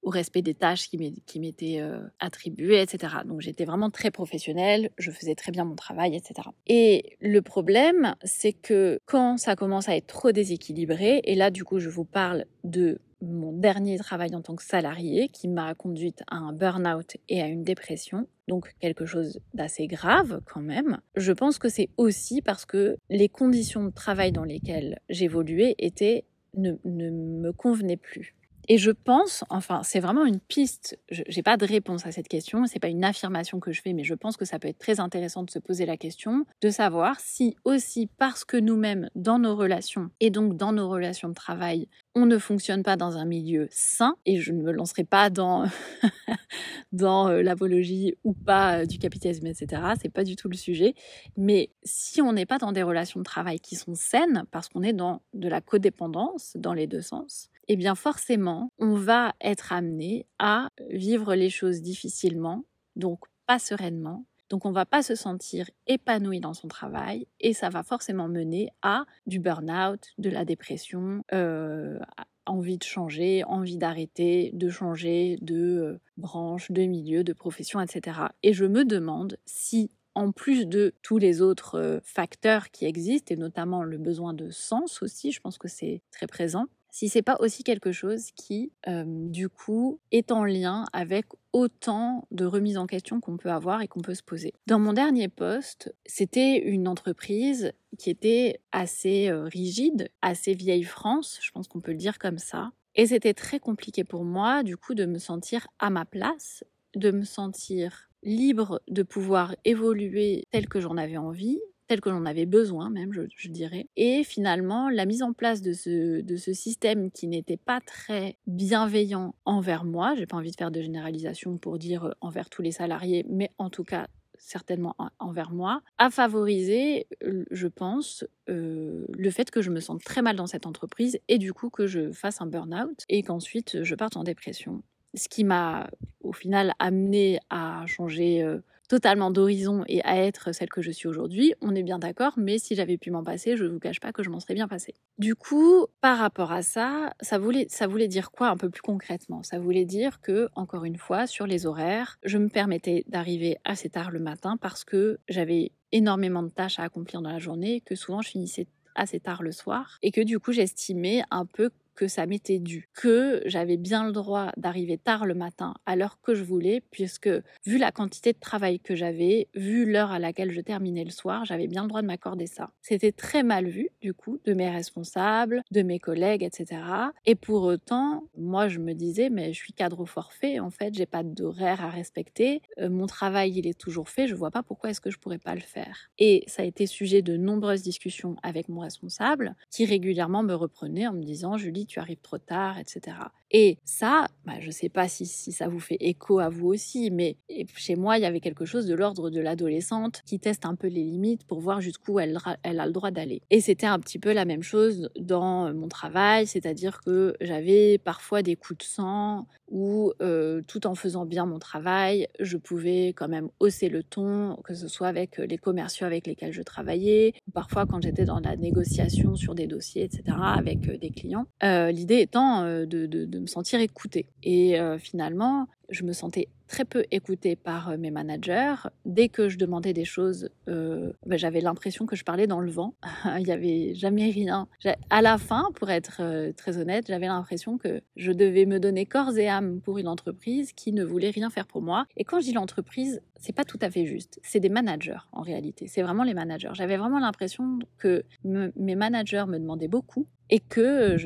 au 0.05 0.09
respect 0.09 0.43
des 0.43 0.53
tâches 0.53 0.87
qui 0.87 1.39
m'étaient 1.39 1.81
euh, 1.81 1.99
attribuées, 2.19 2.81
etc. 2.81 3.15
Donc 3.25 3.41
j'étais 3.41 3.65
vraiment 3.65 3.89
très 3.89 4.11
professionnelle, 4.11 4.91
je 4.97 5.09
faisais 5.09 5.35
très 5.35 5.51
bien 5.51 5.65
mon 5.65 5.75
travail, 5.75 6.15
etc. 6.15 6.47
Et 6.67 7.17
le 7.19 7.41
problème, 7.41 8.15
c'est 8.23 8.53
que 8.53 8.99
quand 9.05 9.37
ça 9.37 9.55
commence 9.55 9.89
à 9.89 9.95
être 9.95 10.07
trop 10.07 10.31
déséquilibré, 10.31 11.21
et 11.23 11.35
là 11.35 11.49
du 11.49 11.63
coup 11.63 11.79
je 11.79 11.89
vous 11.89 12.05
parle 12.05 12.45
de 12.63 12.99
mon 13.21 13.51
dernier 13.51 13.97
travail 13.97 14.35
en 14.35 14.41
tant 14.41 14.55
que 14.55 14.63
salarié 14.63 15.29
qui 15.29 15.47
m'a 15.47 15.73
conduite 15.73 16.21
à 16.27 16.35
un 16.35 16.53
burn-out 16.53 17.17
et 17.27 17.41
à 17.41 17.47
une 17.47 17.63
dépression, 17.63 18.27
donc 18.47 18.73
quelque 18.79 19.07
chose 19.07 19.39
d'assez 19.55 19.87
grave 19.87 20.41
quand 20.45 20.61
même. 20.61 20.99
Je 21.15 21.31
pense 21.31 21.57
que 21.57 21.69
c'est 21.69 21.89
aussi 21.97 22.43
parce 22.43 22.65
que 22.65 22.97
les 23.09 23.29
conditions 23.29 23.83
de 23.83 23.89
travail 23.89 24.31
dans 24.31 24.43
lesquelles 24.43 24.99
j'évoluais 25.09 25.73
étaient 25.79 26.25
ne, 26.57 26.77
me 26.83 27.51
convenait 27.51 27.97
plus. 27.97 28.35
Et 28.67 28.77
je 28.77 28.91
pense, 28.91 29.43
enfin, 29.49 29.81
c'est 29.83 29.99
vraiment 29.99 30.25
une 30.25 30.39
piste. 30.39 30.97
Je 31.09 31.23
n'ai 31.35 31.43
pas 31.43 31.57
de 31.57 31.65
réponse 31.65 32.05
à 32.05 32.11
cette 32.11 32.27
question. 32.27 32.65
C'est 32.65 32.79
pas 32.79 32.87
une 32.87 33.03
affirmation 33.03 33.59
que 33.59 33.71
je 33.71 33.81
fais, 33.81 33.93
mais 33.93 34.03
je 34.03 34.13
pense 34.13 34.37
que 34.37 34.45
ça 34.45 34.59
peut 34.59 34.67
être 34.67 34.79
très 34.79 34.99
intéressant 34.99 35.43
de 35.43 35.51
se 35.51 35.59
poser 35.59 35.85
la 35.85 35.97
question, 35.97 36.45
de 36.61 36.69
savoir 36.69 37.19
si 37.19 37.55
aussi 37.63 38.07
parce 38.17 38.43
que 38.45 38.57
nous-mêmes, 38.57 39.09
dans 39.15 39.39
nos 39.39 39.55
relations 39.55 40.09
et 40.19 40.29
donc 40.29 40.57
dans 40.57 40.71
nos 40.71 40.89
relations 40.89 41.29
de 41.29 41.33
travail, 41.33 41.87
on 42.15 42.25
ne 42.25 42.37
fonctionne 42.37 42.83
pas 42.83 42.95
dans 42.95 43.17
un 43.17 43.25
milieu 43.25 43.67
sain. 43.71 44.15
Et 44.25 44.39
je 44.39 44.51
ne 44.51 44.61
me 44.61 44.71
lancerai 44.71 45.03
pas 45.03 45.29
dans 45.29 45.65
dans 46.91 47.27
euh, 47.27 47.41
l'apologie 47.41 48.15
ou 48.23 48.33
pas 48.33 48.79
euh, 48.79 48.85
du 48.85 48.97
capitalisme, 48.97 49.45
etc. 49.47 49.81
C'est 50.01 50.09
pas 50.09 50.23
du 50.23 50.35
tout 50.35 50.49
le 50.49 50.55
sujet. 50.55 50.95
Mais 51.37 51.71
si 51.83 52.21
on 52.21 52.33
n'est 52.33 52.45
pas 52.45 52.57
dans 52.57 52.71
des 52.71 52.83
relations 52.83 53.19
de 53.19 53.25
travail 53.25 53.59
qui 53.59 53.75
sont 53.75 53.95
saines, 53.95 54.45
parce 54.51 54.69
qu'on 54.69 54.81
est 54.81 54.93
dans 54.93 55.21
de 55.33 55.47
la 55.47 55.61
codépendance 55.61 56.53
dans 56.55 56.73
les 56.73 56.87
deux 56.87 57.01
sens, 57.01 57.49
eh 57.67 57.75
bien 57.75 57.95
forcément, 57.95 58.69
on 58.79 58.95
va 58.95 59.33
être 59.41 59.73
amené 59.73 60.27
à 60.39 60.69
vivre 60.89 61.35
les 61.35 61.49
choses 61.49 61.81
difficilement, 61.81 62.63
donc 62.95 63.19
pas 63.45 63.59
sereinement. 63.59 64.25
Donc 64.49 64.65
on 64.65 64.71
va 64.71 64.85
pas 64.85 65.01
se 65.01 65.15
sentir 65.15 65.69
épanoui 65.87 66.39
dans 66.39 66.53
son 66.53 66.67
travail 66.67 67.27
et 67.39 67.53
ça 67.53 67.69
va 67.69 67.81
forcément 67.81 68.27
mener 68.27 68.69
à 68.83 69.05
du 69.25 69.39
burn-out, 69.39 70.13
de 70.19 70.29
la 70.29 70.45
dépression, 70.45 71.23
euh, 71.33 71.97
envie 72.45 72.77
de 72.77 72.83
changer, 72.83 73.43
envie 73.45 73.77
d'arrêter, 73.77 74.51
de 74.53 74.69
changer 74.69 75.37
de 75.41 75.55
euh, 75.55 75.99
branche, 76.17 76.71
de 76.71 76.83
milieu, 76.83 77.23
de 77.23 77.33
profession, 77.33 77.81
etc. 77.81 78.19
Et 78.43 78.53
je 78.53 78.65
me 78.65 78.85
demande 78.85 79.37
si 79.45 79.89
en 80.13 80.31
plus 80.31 80.65
de 80.65 80.93
tous 81.01 81.17
les 81.17 81.41
autres 81.41 81.75
euh, 81.75 81.99
facteurs 82.03 82.71
qui 82.71 82.85
existent, 82.85 83.33
et 83.33 83.37
notamment 83.37 83.83
le 83.83 83.97
besoin 83.97 84.33
de 84.33 84.49
sens 84.49 85.01
aussi, 85.01 85.31
je 85.31 85.41
pense 85.41 85.57
que 85.57 85.67
c'est 85.67 86.01
très 86.11 86.27
présent, 86.27 86.67
si 86.95 87.09
c'est 87.09 87.21
pas 87.21 87.35
aussi 87.41 87.65
quelque 87.65 87.91
chose 87.91 88.31
qui, 88.37 88.71
euh, 88.87 89.03
du 89.05 89.49
coup, 89.49 89.99
est 90.13 90.31
en 90.31 90.45
lien 90.45 90.85
avec 90.93 91.25
autant 91.51 92.25
de 92.31 92.45
remises 92.45 92.77
en 92.77 92.87
question 92.87 93.19
qu'on 93.19 93.35
peut 93.35 93.51
avoir 93.51 93.81
et 93.81 93.89
qu'on 93.89 93.99
peut 93.99 94.13
se 94.13 94.23
poser. 94.23 94.53
Dans 94.65 94.79
mon 94.79 94.93
dernier 94.93 95.27
poste, 95.27 95.93
c'était 96.05 96.57
une 96.57 96.87
entreprise 96.87 97.73
qui 97.97 98.09
était 98.09 98.61
assez 98.71 99.27
euh, 99.27 99.43
rigide, 99.43 100.07
assez 100.21 100.53
vieille 100.53 100.85
France, 100.85 101.37
je 101.41 101.51
pense 101.51 101.67
qu'on 101.67 101.81
peut 101.81 101.91
le 101.91 101.97
dire 101.97 102.17
comme 102.17 102.37
ça. 102.37 102.71
Et 102.95 103.07
c'était 103.07 103.33
très 103.33 103.59
compliqué 103.59 104.05
pour 104.05 104.23
moi, 104.23 104.63
du 104.63 104.77
coup, 104.77 104.93
de 104.93 105.05
me 105.05 105.19
sentir 105.19 105.67
à 105.79 105.89
ma 105.89 106.05
place, 106.05 106.63
de 106.95 107.11
me 107.11 107.25
sentir 107.25 108.09
libre 108.23 108.81
de 108.87 109.03
pouvoir 109.03 109.53
évoluer 109.65 110.45
tel 110.49 110.69
que 110.69 110.79
j'en 110.79 110.95
avais 110.95 111.17
envie, 111.17 111.59
tel 111.87 112.01
que 112.01 112.09
j'en 112.09 112.25
avais 112.25 112.45
besoin 112.45 112.89
même, 112.89 113.11
je, 113.13 113.47
dirais. 113.49 113.87
Et 113.95 114.23
finalement, 114.23 114.89
la 114.89 115.05
mise 115.05 115.23
en 115.23 115.33
place 115.33 115.61
de 115.61 115.73
ce, 115.73 116.21
de 116.21 116.35
ce 116.35 116.53
système 116.53 117.11
qui 117.11 117.27
n'était 117.27 117.57
pas 117.57 117.79
très 117.81 118.37
bienveillant 118.47 119.35
envers 119.45 119.85
moi, 119.85 120.15
j'ai 120.15 120.25
pas 120.25 120.37
envie 120.37 120.51
de 120.51 120.55
faire 120.55 120.71
de 120.71 120.81
généralisation 120.81 121.57
pour 121.57 121.77
dire 121.77 122.05
euh, 122.05 122.11
envers 122.21 122.49
tous 122.49 122.61
les 122.61 122.71
salariés, 122.71 123.25
mais 123.29 123.51
en 123.57 123.69
tout 123.69 123.83
cas 123.83 124.07
certainement 124.37 124.95
envers 125.17 125.51
moi, 125.51 125.81
a 125.97 126.11
favorisé, 126.11 127.07
euh, 127.23 127.45
je 127.51 127.67
pense, 127.67 128.25
euh, 128.49 129.05
le 129.17 129.31
fait 129.31 129.49
que 129.49 129.61
je 129.61 129.71
me 129.71 129.79
sente 129.79 130.03
très 130.03 130.21
mal 130.21 130.35
dans 130.35 130.45
cette 130.45 130.67
entreprise 130.67 131.19
et 131.27 131.37
du 131.37 131.53
coup 131.53 131.69
que 131.69 131.87
je 131.87 132.11
fasse 132.11 132.41
un 132.41 132.45
burn-out 132.45 133.05
et 133.09 133.23
qu'ensuite 133.23 133.83
je 133.83 133.95
parte 133.95 134.17
en 134.17 134.23
dépression. 134.23 134.83
Ce 135.15 135.29
qui 135.29 135.45
m'a 135.45 135.89
au 136.21 136.33
final 136.33 136.73
amené 136.77 137.39
à 137.49 137.85
changer 137.87 138.43
totalement 138.87 139.31
d'horizon 139.31 139.83
et 139.87 140.03
à 140.03 140.17
être 140.17 140.53
celle 140.53 140.69
que 140.69 140.81
je 140.81 140.91
suis 140.91 141.07
aujourd'hui, 141.07 141.53
on 141.61 141.75
est 141.75 141.83
bien 141.83 141.99
d'accord, 141.99 142.33
mais 142.37 142.57
si 142.59 142.75
j'avais 142.75 142.97
pu 142.97 143.11
m'en 143.11 143.23
passer, 143.23 143.57
je 143.57 143.63
ne 143.65 143.69
vous 143.69 143.79
cache 143.79 143.99
pas 143.99 144.11
que 144.13 144.23
je 144.23 144.29
m'en 144.29 144.39
serais 144.39 144.53
bien 144.55 144.67
passée. 144.67 144.95
Du 145.17 145.33
coup, 145.35 145.87
par 146.01 146.17
rapport 146.17 146.51
à 146.51 146.61
ça, 146.61 147.13
ça 147.21 147.37
voulait, 147.37 147.67
ça 147.69 147.87
voulait 147.87 148.09
dire 148.09 148.31
quoi 148.31 148.49
un 148.49 148.57
peu 148.57 148.69
plus 148.69 148.81
concrètement? 148.81 149.43
Ça 149.43 149.59
voulait 149.59 149.85
dire 149.85 150.19
que, 150.19 150.49
encore 150.55 150.83
une 150.83 150.97
fois, 150.97 151.25
sur 151.25 151.47
les 151.47 151.65
horaires, 151.65 152.17
je 152.23 152.37
me 152.37 152.49
permettais 152.49 153.05
d'arriver 153.07 153.57
assez 153.63 153.89
tard 153.89 154.11
le 154.11 154.19
matin 154.19 154.57
parce 154.57 154.83
que 154.83 155.19
j'avais 155.29 155.71
énormément 155.93 156.43
de 156.43 156.49
tâches 156.49 156.79
à 156.79 156.83
accomplir 156.83 157.21
dans 157.21 157.31
la 157.31 157.39
journée, 157.39 157.81
que 157.85 157.95
souvent 157.95 158.21
je 158.21 158.29
finissais 158.29 158.67
assez 158.93 159.21
tard 159.21 159.41
le 159.41 159.51
soir 159.53 159.97
et 160.01 160.11
que 160.11 160.21
du 160.21 160.39
coup 160.39 160.51
j'estimais 160.51 161.21
un 161.31 161.45
peu 161.45 161.69
que 161.95 162.07
ça 162.07 162.25
m'était 162.25 162.59
dû, 162.59 162.89
que 162.93 163.41
j'avais 163.45 163.77
bien 163.77 164.05
le 164.05 164.11
droit 164.11 164.51
d'arriver 164.57 164.97
tard 164.97 165.25
le 165.25 165.33
matin 165.33 165.73
à 165.85 165.95
l'heure 165.95 166.19
que 166.21 166.35
je 166.35 166.43
voulais, 166.43 166.81
puisque 166.91 167.29
vu 167.65 167.77
la 167.77 167.91
quantité 167.91 168.33
de 168.33 168.39
travail 168.39 168.79
que 168.79 168.95
j'avais, 168.95 169.47
vu 169.55 169.89
l'heure 169.89 170.11
à 170.11 170.19
laquelle 170.19 170.51
je 170.51 170.61
terminais 170.61 171.03
le 171.03 171.11
soir, 171.11 171.45
j'avais 171.45 171.67
bien 171.67 171.83
le 171.83 171.87
droit 171.87 172.01
de 172.01 172.07
m'accorder 172.07 172.47
ça. 172.47 172.71
C'était 172.81 173.11
très 173.11 173.43
mal 173.43 173.67
vu, 173.67 173.89
du 174.01 174.13
coup, 174.13 174.39
de 174.45 174.53
mes 174.53 174.69
responsables, 174.69 175.63
de 175.71 175.81
mes 175.81 175.99
collègues, 175.99 176.43
etc. 176.43 176.81
Et 177.25 177.35
pour 177.35 177.63
autant, 177.63 178.23
moi, 178.37 178.67
je 178.67 178.79
me 178.79 178.93
disais, 178.93 179.29
mais 179.29 179.53
je 179.53 179.57
suis 179.57 179.73
cadre 179.73 180.01
au 180.01 180.05
forfait, 180.05 180.59
en 180.59 180.69
fait, 180.69 180.93
j'ai 180.93 181.05
pas 181.05 181.23
d'horaire 181.23 181.83
à 181.83 181.89
respecter, 181.89 182.61
euh, 182.79 182.89
mon 182.89 183.07
travail, 183.07 183.53
il 183.55 183.67
est 183.67 183.77
toujours 183.77 184.09
fait, 184.09 184.27
je 184.27 184.35
vois 184.35 184.51
pas 184.51 184.63
pourquoi 184.63 184.89
est-ce 184.89 185.01
que 185.01 185.09
je 185.09 185.17
pourrais 185.17 185.37
pas 185.37 185.55
le 185.55 185.61
faire. 185.61 186.09
Et 186.19 186.43
ça 186.47 186.61
a 186.61 186.65
été 186.65 186.87
sujet 186.87 187.21
de 187.21 187.37
nombreuses 187.37 187.81
discussions 187.81 188.35
avec 188.43 188.69
mon 188.69 188.81
responsable, 188.81 189.55
qui 189.71 189.85
régulièrement 189.85 190.43
me 190.43 190.53
reprenait 190.53 191.07
en 191.07 191.13
me 191.13 191.23
disant, 191.23 191.57
Julie, 191.57 191.84
tu 191.85 191.99
arrives 191.99 192.21
trop 192.21 192.37
tard, 192.37 192.77
etc. 192.77 193.31
Et 193.57 193.77
ça, 193.85 194.27
bah, 194.45 194.55
je 194.59 194.67
ne 194.67 194.71
sais 194.73 194.89
pas 194.89 195.07
si, 195.07 195.25
ça 195.25 195.69
vous 195.69 195.79
fait 195.79 195.95
écho 196.01 196.39
à 196.39 196.49
vous 196.49 196.67
aussi, 196.67 197.09
mais 197.09 197.37
chez 197.73 197.95
moi, 197.95 198.17
il 198.17 198.23
y 198.23 198.25
avait 198.25 198.41
quelque 198.41 198.65
chose 198.65 198.85
de 198.85 198.93
l'ordre 198.93 199.29
de 199.29 199.39
l'adolescente 199.39 200.23
qui 200.25 200.39
teste 200.39 200.65
un 200.65 200.75
peu 200.75 200.87
les 200.87 201.05
limites 201.05 201.45
pour 201.45 201.61
voir 201.61 201.79
jusqu'où 201.79 202.19
elle, 202.19 202.37
a 202.65 202.85
le 202.85 202.91
droit 202.91 203.11
d'aller. 203.11 203.41
Et 203.51 203.61
c'était 203.61 203.85
un 203.85 203.99
petit 203.99 204.19
peu 204.19 204.33
la 204.33 204.43
même 204.43 204.61
chose 204.61 205.09
dans 205.17 205.73
mon 205.73 205.87
travail, 205.87 206.47
c'est-à-dire 206.47 206.99
que 206.99 207.37
j'avais 207.39 207.97
parfois 207.97 208.41
des 208.41 208.57
coups 208.57 208.79
de 208.79 208.83
sang 208.83 209.47
où, 209.71 210.11
euh, 210.21 210.61
tout 210.67 210.85
en 210.85 210.93
faisant 210.93 211.25
bien 211.25 211.45
mon 211.45 211.57
travail, 211.57 212.27
je 212.41 212.57
pouvais 212.57 213.13
quand 213.15 213.29
même 213.29 213.47
hausser 213.61 213.87
le 213.87 214.03
ton, 214.03 214.57
que 214.65 214.73
ce 214.73 214.89
soit 214.89 215.07
avec 215.07 215.37
les 215.37 215.57
commerciaux 215.57 216.05
avec 216.05 216.27
lesquels 216.27 216.51
je 216.51 216.61
travaillais, 216.61 217.33
parfois 217.53 217.85
quand 217.85 218.01
j'étais 218.01 218.25
dans 218.25 218.41
la 218.41 218.57
négociation 218.57 219.35
sur 219.35 219.55
des 219.55 219.65
dossiers, 219.65 220.03
etc., 220.03 220.23
avec 220.57 220.89
euh, 220.89 220.97
des 220.97 221.09
clients. 221.09 221.45
Euh, 221.63 221.85
euh, 221.85 221.91
l'idée 221.91 222.19
étant 222.19 222.63
euh, 222.63 222.85
de, 222.85 223.44
me 223.45 223.49
sentir 223.49 223.79
écoutée. 223.79 224.27
Et 224.43 224.79
euh, 224.79 224.97
finalement, 224.97 225.67
je 225.89 226.03
me 226.03 226.13
sentais 226.13 226.49
très 226.67 226.83
peu 226.83 227.05
écoutée 227.11 227.55
par 227.55 227.95
mes 227.97 228.09
managers. 228.09 228.75
Dès 229.05 229.29
que 229.29 229.49
je 229.49 229.57
demandais 229.57 229.93
des 229.93 230.03
choses, 230.03 230.49
ben, 230.65 231.13
j'avais 231.27 231.61
l'impression 231.61 232.07
que 232.07 232.15
je 232.15 232.23
parlais 232.23 232.47
dans 232.47 232.59
le 232.59 232.71
vent. 232.71 232.95
Il 233.37 233.43
n'y 233.43 233.51
avait 233.51 233.93
jamais 233.93 234.31
rien. 234.31 234.67
À 235.11 235.21
la 235.21 235.37
fin, 235.37 235.69
pour 235.75 235.91
être 235.91 236.51
très 236.53 236.77
honnête, 236.79 237.05
j'avais 237.07 237.27
l'impression 237.27 237.77
que 237.77 238.01
je 238.15 238.31
devais 238.31 238.65
me 238.65 238.79
donner 238.79 239.05
corps 239.05 239.37
et 239.37 239.47
âme 239.47 239.79
pour 239.79 239.99
une 239.99 240.07
entreprise 240.07 240.73
qui 240.73 240.91
ne 240.91 241.03
voulait 241.03 241.29
rien 241.29 241.51
faire 241.51 241.67
pour 241.67 241.83
moi. 241.83 242.07
Et 242.17 242.23
quand 242.23 242.39
je 242.39 242.45
dis 242.45 242.53
l'entreprise, 242.53 243.21
c'est 243.39 243.53
pas 243.53 243.63
tout 243.63 243.79
à 243.81 243.91
fait 243.91 244.07
juste. 244.07 244.39
C'est 244.41 244.59
des 244.59 244.69
managers 244.69 245.21
en 245.33 245.41
réalité. 245.41 245.87
C'est 245.87 246.01
vraiment 246.01 246.23
les 246.23 246.33
managers. 246.33 246.71
J'avais 246.73 246.97
vraiment 246.97 247.19
l'impression 247.19 247.77
que 247.99 248.23
mes 248.43 248.95
managers 248.95 249.45
me 249.47 249.59
demandaient 249.59 249.87
beaucoup 249.87 250.25
et 250.49 250.59
que 250.59 251.17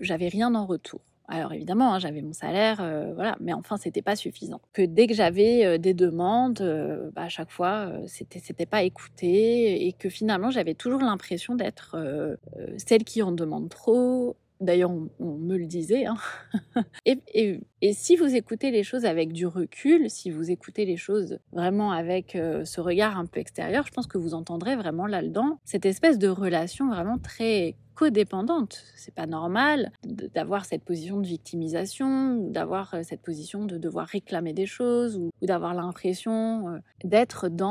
j'avais 0.00 0.28
rien 0.28 0.54
en 0.54 0.66
retour. 0.66 1.00
Alors 1.32 1.52
évidemment, 1.52 1.94
hein, 1.94 2.00
j'avais 2.00 2.22
mon 2.22 2.32
salaire, 2.32 2.78
euh, 2.80 3.12
voilà, 3.14 3.36
mais 3.40 3.52
enfin, 3.52 3.76
c'était 3.76 4.02
pas 4.02 4.16
suffisant. 4.16 4.60
Que 4.72 4.82
dès 4.82 5.06
que 5.06 5.14
j'avais 5.14 5.64
euh, 5.64 5.78
des 5.78 5.94
demandes, 5.94 6.60
euh, 6.60 7.08
bah, 7.14 7.22
à 7.22 7.28
chaque 7.28 7.52
fois, 7.52 7.92
c'était 8.08 8.40
c'était 8.40 8.66
pas 8.66 8.82
écouté 8.82 9.86
et 9.86 9.92
que 9.92 10.08
finalement, 10.08 10.50
j'avais 10.50 10.74
toujours 10.74 11.00
l'impression 11.00 11.54
d'être 11.54 11.96
celle 12.78 13.04
qui 13.04 13.22
en 13.22 13.32
demande 13.32 13.68
trop, 13.68 14.36
D'ailleurs, 14.60 14.90
on, 14.90 15.38
me 15.38 15.56
le 15.56 15.64
disait. 15.64 16.04
Hein. 16.04 16.18
et, 17.06 17.60
si 17.94 18.16
vous 18.16 18.34
écoutez 18.34 18.70
les 18.70 18.82
choses 18.82 19.06
avec 19.06 19.32
du 19.32 19.46
recul, 19.46 20.10
si 20.10 20.30
vous 20.30 20.50
écoutez 20.50 20.84
les 20.84 20.98
choses 20.98 21.38
vraiment 21.50 21.92
avec 21.92 22.32
ce 22.32 22.80
regard 22.82 23.18
un 23.18 23.24
peu 23.24 23.40
extérieur, 23.40 23.86
je 23.86 23.92
pense 23.92 24.06
que 24.06 24.18
vous 24.18 24.34
entendrez 24.34 24.76
vraiment 24.76 25.06
là-dedans 25.06 25.58
cette 25.64 25.86
espèce 25.86 26.18
de 26.18 26.28
relation 26.28 26.90
vraiment 26.90 27.16
très 27.16 27.74
C'est 28.96 29.14
pas 29.14 29.26
normal 29.26 29.92
d'avoir 30.04 30.64
cette 30.64 30.84
position 30.84 31.20
de 31.20 31.26
victimisation, 31.26 32.36
d'avoir 32.48 32.94
euh, 32.94 33.00
cette 33.02 33.22
position 33.22 33.64
de 33.64 33.76
devoir 33.76 34.06
réclamer 34.06 34.52
des 34.52 34.66
choses, 34.66 35.16
ou, 35.16 35.30
d'avoir 35.42 35.74
l'impression 35.74 36.68
euh, 36.68 36.78
d'être 37.04 37.48
dans 37.48 37.70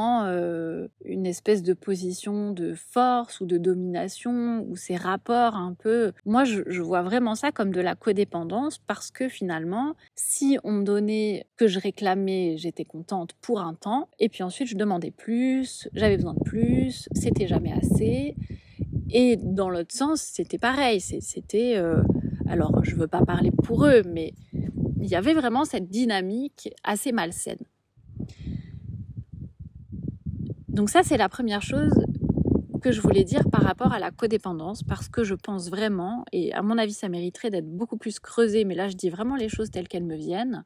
une 1.06 1.26
espèce 1.26 1.64
de 1.64 1.74
position 1.74 2.52
de 2.52 2.74
force 2.74 3.42
ou 3.42 3.46
de 3.46 3.58
domination, 3.58 4.66
ou 4.68 4.76
ces 4.76 4.96
rapports 4.96 5.56
un 5.56 5.74
peu. 5.74 6.12
Moi, 6.26 6.44
je 6.44 6.82
vois 6.82 7.02
vraiment 7.02 7.36
ça 7.36 7.52
comme 7.52 7.72
de 7.72 7.82
la 7.82 7.96
codépendance 7.96 8.78
parce 8.78 9.12
que 9.12 9.30
finalement, 9.30 9.96
si 10.16 10.58
on 10.64 10.72
me 10.72 10.84
donnait 10.84 11.46
que 11.58 11.68
je 11.68 11.80
réclamais, 11.80 12.56
j'étais 12.58 12.86
contente 12.86 13.34
pour 13.42 13.62
un 13.62 13.74
temps, 13.74 14.10
et 14.20 14.30
puis 14.30 14.44
ensuite 14.44 14.68
je 14.68 14.76
demandais 14.76 15.12
plus, 15.12 15.88
j'avais 15.94 16.18
besoin 16.18 16.34
de 16.34 16.44
plus, 16.44 17.08
c'était 17.14 17.48
jamais 17.48 17.74
assez. 17.74 18.36
Et 19.12 19.38
dans 19.38 19.70
l'autre 19.70 19.94
sens, 19.94 20.22
c'était 20.22 20.58
pareil, 20.58 21.02
c'était... 21.02 21.76
Euh, 21.78 22.02
alors, 22.48 22.84
je 22.84 22.96
veux 22.96 23.08
pas 23.08 23.24
parler 23.26 23.52
pour 23.52 23.86
eux, 23.86 24.02
mais 24.08 24.34
il 25.00 25.08
y 25.08 25.16
avait 25.16 25.34
vraiment 25.34 25.66
cette 25.66 25.90
dynamique 25.90 26.70
assez 26.84 27.12
malsaine. 27.12 27.60
Donc 30.68 30.90
ça, 30.90 31.04
c'est 31.04 31.18
la 31.18 31.30
première 31.30 31.62
chose 31.62 31.94
que 32.80 32.92
je 32.92 33.02
voulais 33.02 33.24
dire 33.24 33.50
par 33.52 33.62
rapport 33.62 33.92
à 33.92 34.00
la 34.00 34.12
codépendance, 34.12 34.84
parce 34.84 35.10
que 35.10 35.24
je 35.24 35.36
pense 35.36 35.70
vraiment, 35.70 36.24
et 36.32 36.54
à 36.54 36.62
mon 36.62 36.78
avis 36.78 36.94
ça 36.94 37.10
mériterait 37.10 37.50
d'être 37.50 37.70
beaucoup 37.70 37.98
plus 37.98 38.20
creusé, 38.20 38.64
mais 38.64 38.76
là 38.76 38.88
je 38.88 38.96
dis 38.96 39.10
vraiment 39.10 39.36
les 39.36 39.50
choses 39.50 39.70
telles 39.70 39.88
qu'elles 39.88 40.06
me 40.06 40.16
viennent, 40.16 40.64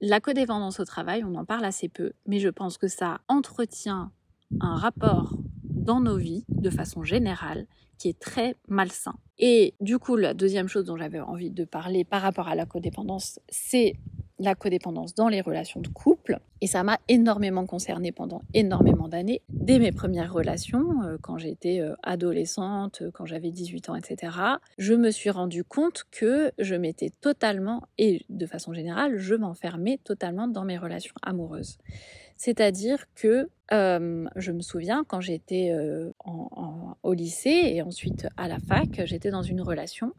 la 0.00 0.20
codépendance 0.20 0.80
au 0.80 0.84
travail, 0.84 1.24
on 1.24 1.34
en 1.34 1.44
parle 1.44 1.64
assez 1.64 1.88
peu, 1.88 2.12
mais 2.26 2.38
je 2.38 2.48
pense 2.48 2.78
que 2.78 2.88
ça 2.88 3.20
entretient 3.28 4.12
un 4.60 4.76
rapport 4.76 5.36
dans 5.80 6.00
nos 6.00 6.16
vies 6.16 6.44
de 6.48 6.70
façon 6.70 7.02
générale 7.02 7.66
qui 7.98 8.08
est 8.08 8.18
très 8.18 8.56
malsain. 8.68 9.14
Et 9.38 9.74
du 9.80 9.98
coup, 9.98 10.16
la 10.16 10.32
deuxième 10.32 10.68
chose 10.68 10.84
dont 10.86 10.96
j'avais 10.96 11.20
envie 11.20 11.50
de 11.50 11.64
parler 11.64 12.04
par 12.04 12.22
rapport 12.22 12.48
à 12.48 12.54
la 12.54 12.64
codépendance, 12.64 13.40
c'est 13.48 13.94
la 14.40 14.54
codépendance 14.54 15.14
dans 15.14 15.28
les 15.28 15.42
relations 15.42 15.80
de 15.80 15.88
couple. 15.88 16.38
Et 16.62 16.66
ça 16.66 16.82
m'a 16.82 16.98
énormément 17.08 17.66
concernée 17.66 18.10
pendant 18.10 18.40
énormément 18.54 19.06
d'années. 19.06 19.42
Dès 19.50 19.78
mes 19.78 19.92
premières 19.92 20.32
relations, 20.32 21.02
euh, 21.02 21.18
quand 21.20 21.36
j'étais 21.36 21.80
euh, 21.80 21.94
adolescente, 22.02 23.02
quand 23.12 23.26
j'avais 23.26 23.50
18 23.50 23.90
ans, 23.90 23.96
etc., 23.96 24.32
je 24.78 24.94
me 24.94 25.10
suis 25.10 25.30
rendu 25.30 25.62
compte 25.62 26.04
que 26.10 26.52
je 26.58 26.74
m'étais 26.74 27.10
totalement, 27.20 27.82
et 27.98 28.24
de 28.30 28.46
façon 28.46 28.72
générale, 28.72 29.18
je 29.18 29.34
m'enfermais 29.34 29.98
totalement 30.02 30.48
dans 30.48 30.64
mes 30.64 30.78
relations 30.78 31.14
amoureuses. 31.22 31.76
C'est-à-dire 32.40 33.04
que 33.14 33.50
euh, 33.70 34.26
je 34.34 34.50
me 34.50 34.62
souviens 34.62 35.04
quand 35.06 35.20
j'étais 35.20 35.72
euh, 35.74 36.10
au 37.02 37.12
lycée 37.12 37.50
et 37.50 37.82
ensuite 37.82 38.28
à 38.38 38.48
la 38.48 38.58
fac, 38.58 39.02
j'étais 39.04 39.30
dans 39.30 39.42
une 39.42 39.60
relation 39.60 40.14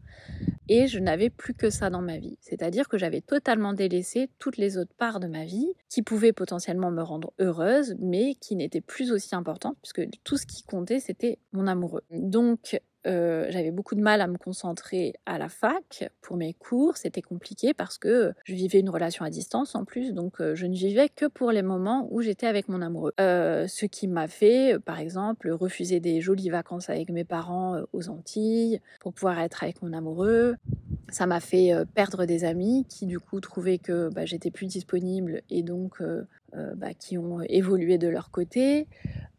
et 0.69 0.85
je 0.85 0.99
n'avais 0.99 1.31
plus 1.31 1.55
que 1.55 1.71
ça 1.71 1.89
dans 1.89 2.03
ma 2.03 2.19
vie. 2.19 2.37
C'est-à-dire 2.39 2.87
que 2.89 2.99
j'avais 2.99 3.21
totalement 3.21 3.73
délaissé 3.73 4.29
toutes 4.37 4.57
les 4.57 4.77
autres 4.77 4.93
parts 4.99 5.19
de 5.19 5.25
ma 5.25 5.45
vie 5.45 5.73
qui 5.89 6.03
pouvaient 6.03 6.31
potentiellement 6.31 6.91
me 6.91 7.01
rendre 7.01 7.33
heureuse, 7.39 7.95
mais 7.97 8.35
qui 8.35 8.55
n'étaient 8.55 8.81
plus 8.81 9.11
aussi 9.11 9.33
importantes 9.33 9.77
puisque 9.81 10.07
tout 10.23 10.37
ce 10.37 10.45
qui 10.45 10.61
comptait, 10.61 10.99
c'était 10.99 11.39
mon 11.53 11.65
amoureux. 11.65 12.03
Donc 12.11 12.79
euh, 13.07 13.47
j'avais 13.49 13.71
beaucoup 13.71 13.95
de 13.95 14.01
mal 14.01 14.21
à 14.21 14.27
me 14.27 14.37
concentrer 14.37 15.13
à 15.25 15.37
la 15.37 15.49
fac 15.49 16.09
pour 16.21 16.37
mes 16.37 16.53
cours. 16.53 16.97
C'était 16.97 17.21
compliqué 17.21 17.73
parce 17.73 17.97
que 17.97 18.33
je 18.45 18.53
vivais 18.53 18.79
une 18.79 18.89
relation 18.89 19.25
à 19.25 19.29
distance 19.29 19.75
en 19.75 19.85
plus, 19.85 20.13
donc 20.13 20.39
euh, 20.39 20.55
je 20.55 20.65
ne 20.65 20.73
vivais 20.73 21.09
que 21.09 21.25
pour 21.25 21.51
les 21.51 21.61
moments 21.61 22.07
où 22.11 22.21
j'étais 22.21 22.47
avec 22.47 22.67
mon 22.67 22.81
amoureux. 22.81 23.13
Euh, 23.19 23.67
ce 23.67 23.85
qui 23.85 24.07
m'a 24.07 24.27
fait, 24.27 24.77
par 24.79 24.99
exemple, 24.99 25.49
refuser 25.51 25.99
des 25.99 26.21
jolies 26.21 26.49
vacances 26.49 26.89
avec 26.89 27.09
mes 27.09 27.23
parents 27.23 27.81
aux 27.93 28.09
Antilles 28.09 28.81
pour 28.99 29.13
pouvoir 29.13 29.39
être 29.39 29.63
avec 29.63 29.81
mon 29.81 29.93
amoureux. 29.93 30.55
Ça 31.11 31.27
m'a 31.27 31.39
fait 31.39 31.71
perdre 31.93 32.25
des 32.25 32.43
amis 32.43 32.85
qui 32.89 33.05
du 33.05 33.19
coup 33.19 33.39
trouvaient 33.39 33.77
que 33.77 34.09
bah, 34.13 34.25
j'étais 34.25 34.51
plus 34.51 34.65
disponible 34.65 35.41
et 35.49 35.61
donc 35.63 36.01
bah, 36.53 36.93
qui 36.93 37.17
ont 37.17 37.41
évolué 37.41 37.97
de 37.97 38.07
leur 38.07 38.31
côté. 38.31 38.87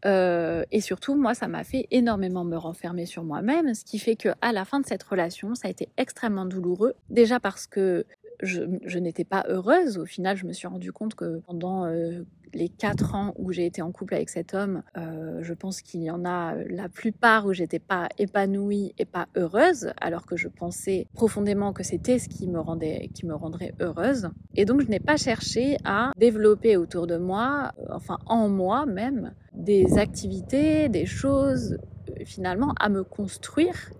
Euh, 0.04 0.64
et 0.72 0.80
surtout, 0.80 1.14
moi, 1.14 1.34
ça 1.34 1.48
m'a 1.48 1.64
fait 1.64 1.86
énormément 1.90 2.44
me 2.44 2.56
renfermer 2.56 3.06
sur 3.06 3.24
moi-même, 3.24 3.74
ce 3.74 3.84
qui 3.84 3.98
fait 3.98 4.16
que 4.16 4.30
à 4.40 4.52
la 4.52 4.64
fin 4.64 4.80
de 4.80 4.86
cette 4.86 5.02
relation, 5.02 5.54
ça 5.54 5.68
a 5.68 5.70
été 5.70 5.88
extrêmement 5.96 6.46
douloureux. 6.46 6.94
Déjà 7.10 7.38
parce 7.38 7.66
que 7.66 8.04
je, 8.42 8.98
n'étais 8.98 9.24
pas 9.24 9.44
heureuse. 9.48 9.98
Au 9.98 10.06
final, 10.06 10.36
je 10.36 10.46
me 10.46 10.52
suis 10.52 10.66
rendu 10.66 10.92
compte 10.92 11.14
que 11.14 11.38
pendant 11.46 11.84
euh, 11.84 12.22
les 12.54 12.68
quatre 12.68 13.14
ans 13.14 13.34
où 13.36 13.52
j'ai 13.52 13.66
été 13.66 13.82
en 13.82 13.92
couple 13.92 14.14
avec 14.14 14.28
cet 14.28 14.54
homme, 14.54 14.82
euh, 14.96 15.40
je 15.42 15.54
pense 15.54 15.82
qu'il 15.82 16.02
y 16.02 16.10
en 16.10 16.24
a 16.24 16.54
la 16.54 16.88
plupart 16.88 17.46
où 17.46 17.52
j'étais 17.52 17.78
pas 17.78 18.08
épanouie 18.18 18.94
et 18.98 19.04
pas 19.04 19.26
heureuse, 19.36 19.92
alors 20.00 20.26
que 20.26 20.36
je 20.36 20.48
pensais 20.48 21.06
profondément 21.14 21.72
que 21.72 21.82
c'était 21.82 22.18
ce 22.18 22.28
qui 22.28 22.48
me 22.48 22.60
rendait, 22.60 23.10
qui 23.14 23.26
me 23.26 23.34
rendrait 23.34 23.74
heureuse. 23.80 24.30
Et 24.54 24.64
donc, 24.64 24.82
je 24.82 24.88
n'ai 24.88 25.00
pas 25.00 25.16
cherché 25.16 25.76
à 25.84 26.12
développer 26.16 26.76
autour 26.76 27.06
de 27.06 27.16
moi, 27.16 27.72
enfin 27.90 28.18
en 28.26 28.48
moi 28.48 28.86
même, 28.86 29.32
des 29.54 29.98
activités, 29.98 30.88
des 30.88 31.06
choses, 31.06 31.78
euh, 32.08 32.24
finalement, 32.24 32.74
à 32.78 32.88
me 32.88 33.04
construire 33.04 33.90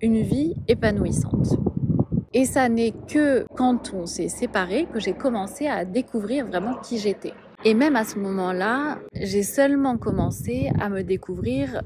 une 0.00 0.20
vie 0.20 0.54
épanouissante. 0.68 1.58
Et 2.34 2.44
ça 2.44 2.68
n'est 2.68 2.92
que 2.92 3.46
quand 3.56 3.94
on 3.94 4.06
s'est 4.06 4.28
séparés 4.28 4.86
que 4.92 5.00
j'ai 5.00 5.14
commencé 5.14 5.66
à 5.66 5.84
découvrir 5.84 6.46
vraiment 6.46 6.74
qui 6.74 6.98
j'étais. 6.98 7.32
Et 7.64 7.74
même 7.74 7.96
à 7.96 8.04
ce 8.04 8.18
moment-là, 8.20 9.00
j'ai 9.14 9.42
seulement 9.42 9.98
commencé 9.98 10.70
à 10.78 10.88
me 10.88 11.02
découvrir 11.02 11.82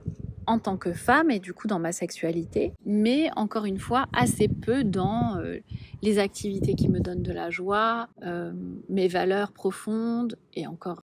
en 0.53 0.59
tant 0.59 0.77
que 0.77 0.93
femme 0.93 1.31
et 1.31 1.39
du 1.39 1.55
coup 1.55 1.67
dans 1.67 1.79
ma 1.79 1.93
sexualité, 1.93 2.75
mais 2.85 3.31
encore 3.37 3.65
une 3.65 3.79
fois 3.79 4.07
assez 4.13 4.49
peu 4.49 4.85
dans 4.85 5.39
euh, 5.39 5.61
les 6.03 6.19
activités 6.19 6.75
qui 6.75 6.91
me 6.91 7.01
donnent 7.01 7.23
de 7.23 7.33
la 7.33 7.49
joie, 7.49 8.09
euh, 8.23 8.53
mes 8.91 9.09
valeurs 9.09 9.53
profondes 9.53 10.37
et 10.53 10.67
encore 10.67 11.03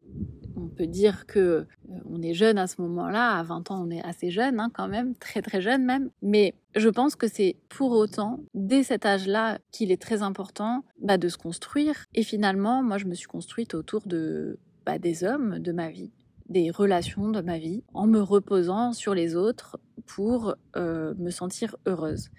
on 0.56 0.68
peut 0.68 0.86
dire 0.86 1.26
que 1.26 1.40
euh, 1.40 1.66
on 2.06 2.22
est 2.22 2.36
jeune 2.36 2.60
à 2.60 2.68
ce 2.68 2.80
moment-là, 2.82 3.38
à 3.38 3.44
20 3.44 3.72
ans 3.72 3.84
on 3.88 3.90
est 3.90 4.04
assez 4.04 4.30
jeune 4.30 4.60
hein, 4.60 4.70
quand 4.72 4.88
même, 4.88 5.16
très 5.16 5.42
très 5.42 5.62
jeune 5.62 5.84
même, 5.84 6.12
mais 6.22 6.54
je 6.76 6.90
pense 6.90 7.16
que 7.16 7.28
c'est 7.28 7.56
pour 7.70 7.92
autant 7.92 8.40
dès 8.54 8.84
cet 8.84 9.08
âge-là 9.08 9.58
qu'il 9.72 9.92
est 9.92 10.02
très 10.02 10.22
important 10.22 10.84
bah, 11.02 11.18
de 11.18 11.28
se 11.28 11.38
construire. 11.38 12.06
Et 12.14 12.22
finalement 12.22 12.84
moi 12.84 13.00
je 13.00 13.06
me 13.06 13.16
suis 13.16 13.28
construite 13.28 13.74
autour 13.74 14.04
de 14.06 14.60
bah, 14.86 15.00
des 15.00 15.24
hommes 15.24 15.58
de 15.58 15.72
ma 15.72 15.90
vie 15.90 16.12
des 16.50 16.72
relations 16.72 17.30
de 17.30 17.42
ma 17.42 17.58
vie 17.58 17.84
en 17.94 18.08
me 18.08 18.20
reposant 18.20 18.92
sur 18.92 19.14
les 19.14 19.36
autres 19.36 19.80
pour 20.06 20.56
euh, 20.76 21.14
me 21.18 21.30
sentir 21.30 21.76
heureuse. 21.86 22.30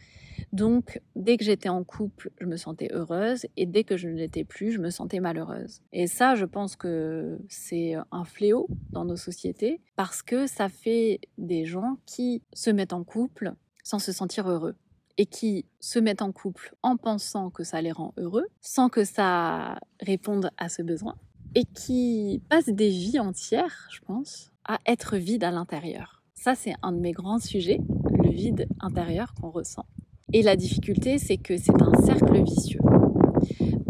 Donc, 0.53 1.01
dès 1.15 1.37
que 1.37 1.45
j'étais 1.45 1.69
en 1.69 1.85
couple, 1.85 2.31
je 2.41 2.47
me 2.47 2.57
sentais 2.57 2.89
heureuse 2.93 3.47
et 3.57 3.67
dès 3.67 3.85
que 3.85 3.97
je 3.97 4.09
ne 4.09 4.15
l'étais 4.15 4.45
plus, 4.45 4.73
je 4.73 4.81
me 4.81 4.91
sentais 4.91 5.21
malheureuse. 5.21 5.81
Et 5.93 6.07
ça, 6.07 6.35
je 6.35 6.45
pense 6.45 6.77
que 6.77 7.39
c'est 7.49 7.95
un 8.11 8.25
fléau 8.25 8.67
dans 8.91 9.05
nos 9.05 9.17
sociétés 9.17 9.81
parce 9.97 10.23
que 10.23 10.47
ça 10.47 10.69
fait 10.69 11.21
des 11.39 11.65
gens 11.65 11.99
qui 12.07 12.43
se 12.53 12.71
mettent 12.71 12.93
en 12.93 13.05
couple 13.05 13.53
sans 13.85 13.99
se 13.99 14.13
sentir 14.13 14.49
heureux 14.49 14.75
et 15.19 15.27
qui 15.27 15.67
se 15.81 15.99
mettent 15.99 16.23
en 16.23 16.33
couple 16.33 16.75
en 16.83 16.97
pensant 16.97 17.51
que 17.51 17.63
ça 17.63 17.81
les 17.83 17.93
rend 17.93 18.15
heureux, 18.17 18.47
sans 18.61 18.89
que 18.89 19.05
ça 19.05 19.79
réponde 20.01 20.51
à 20.57 20.69
ce 20.69 20.83
besoin, 20.83 21.17
et 21.55 21.65
qui 21.65 22.43
passent 22.49 22.69
des 22.69 22.91
vies 22.91 23.19
entières, 23.19 23.89
je 23.91 24.01
pense, 24.01 24.53
à 24.65 24.79
être 24.87 25.17
vide 25.17 25.45
à 25.45 25.51
l'intérieur. 25.51 26.23
Ça, 26.35 26.55
c'est 26.55 26.75
un 26.83 26.93
de 26.93 26.99
mes 26.99 27.13
grands 27.13 27.39
sujets, 27.39 27.81
le 28.23 28.31
vide 28.31 28.69
intérieur 28.81 29.35
qu'on 29.35 29.51
ressent. 29.51 29.87
Et 30.33 30.43
la 30.43 30.57
difficulté, 30.57 31.19
c'est 31.19 31.37
que 31.37 31.57
c'est 31.57 31.83
un 31.83 31.93
cercle 32.03 32.43
vicieux. 32.43 32.81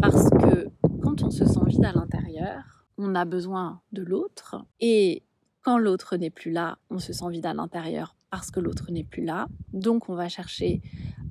Parce 0.01 0.29
que 0.29 0.69
quand 1.01 1.23
on 1.23 1.29
se 1.29 1.45
sent 1.45 1.59
vide 1.67 1.85
à 1.85 1.91
l'intérieur, 1.91 2.85
on 2.97 3.15
a 3.15 3.25
besoin 3.25 3.81
de 3.91 4.01
l'autre. 4.01 4.65
Et 4.79 5.23
quand 5.61 5.77
l'autre 5.77 6.17
n'est 6.17 6.29
plus 6.29 6.51
là, 6.51 6.77
on 6.89 6.99
se 6.99 7.13
sent 7.13 7.29
vide 7.29 7.45
à 7.45 7.53
l'intérieur 7.53 8.15
parce 8.31 8.49
que 8.49 8.59
l'autre 8.59 8.91
n'est 8.91 9.03
plus 9.03 9.23
là. 9.23 9.47
Donc 9.73 10.09
on 10.09 10.15
va 10.15 10.29
chercher 10.29 10.81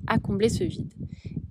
à 0.07 0.17
combler 0.17 0.49
ce 0.49 0.63
vide. 0.63 0.93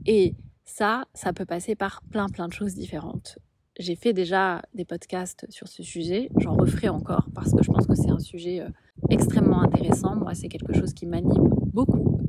Et 0.07 0.35
ça, 0.65 1.05
ça 1.13 1.33
peut 1.33 1.45
passer 1.45 1.75
par 1.75 2.03
plein 2.03 2.29
plein 2.29 2.49
de 2.49 2.53
choses 2.53 2.75
différentes. 2.75 3.39
J'ai 3.81 3.97
fait 3.97 4.13
déjà 4.13 4.61
des 4.75 4.85
podcasts 4.85 5.47
sur 5.49 5.67
ce 5.67 5.83
sujet, 5.83 6.29
j'en 6.37 6.53
referai 6.53 6.91
encore 6.91 7.31
parce 7.35 7.55
que 7.55 7.63
je 7.63 7.73
pense 7.73 7.87
que 7.87 7.95
c'est 7.95 8.11
un 8.11 8.19
sujet 8.19 8.61
euh, 8.61 8.69
extrêmement 9.09 9.63
intéressant. 9.63 10.17
Moi, 10.17 10.35
c'est 10.35 10.49
quelque 10.49 10.75
chose 10.75 10.93
qui 10.93 11.07
m'anime 11.07 11.49
beaucoup. 11.73 12.21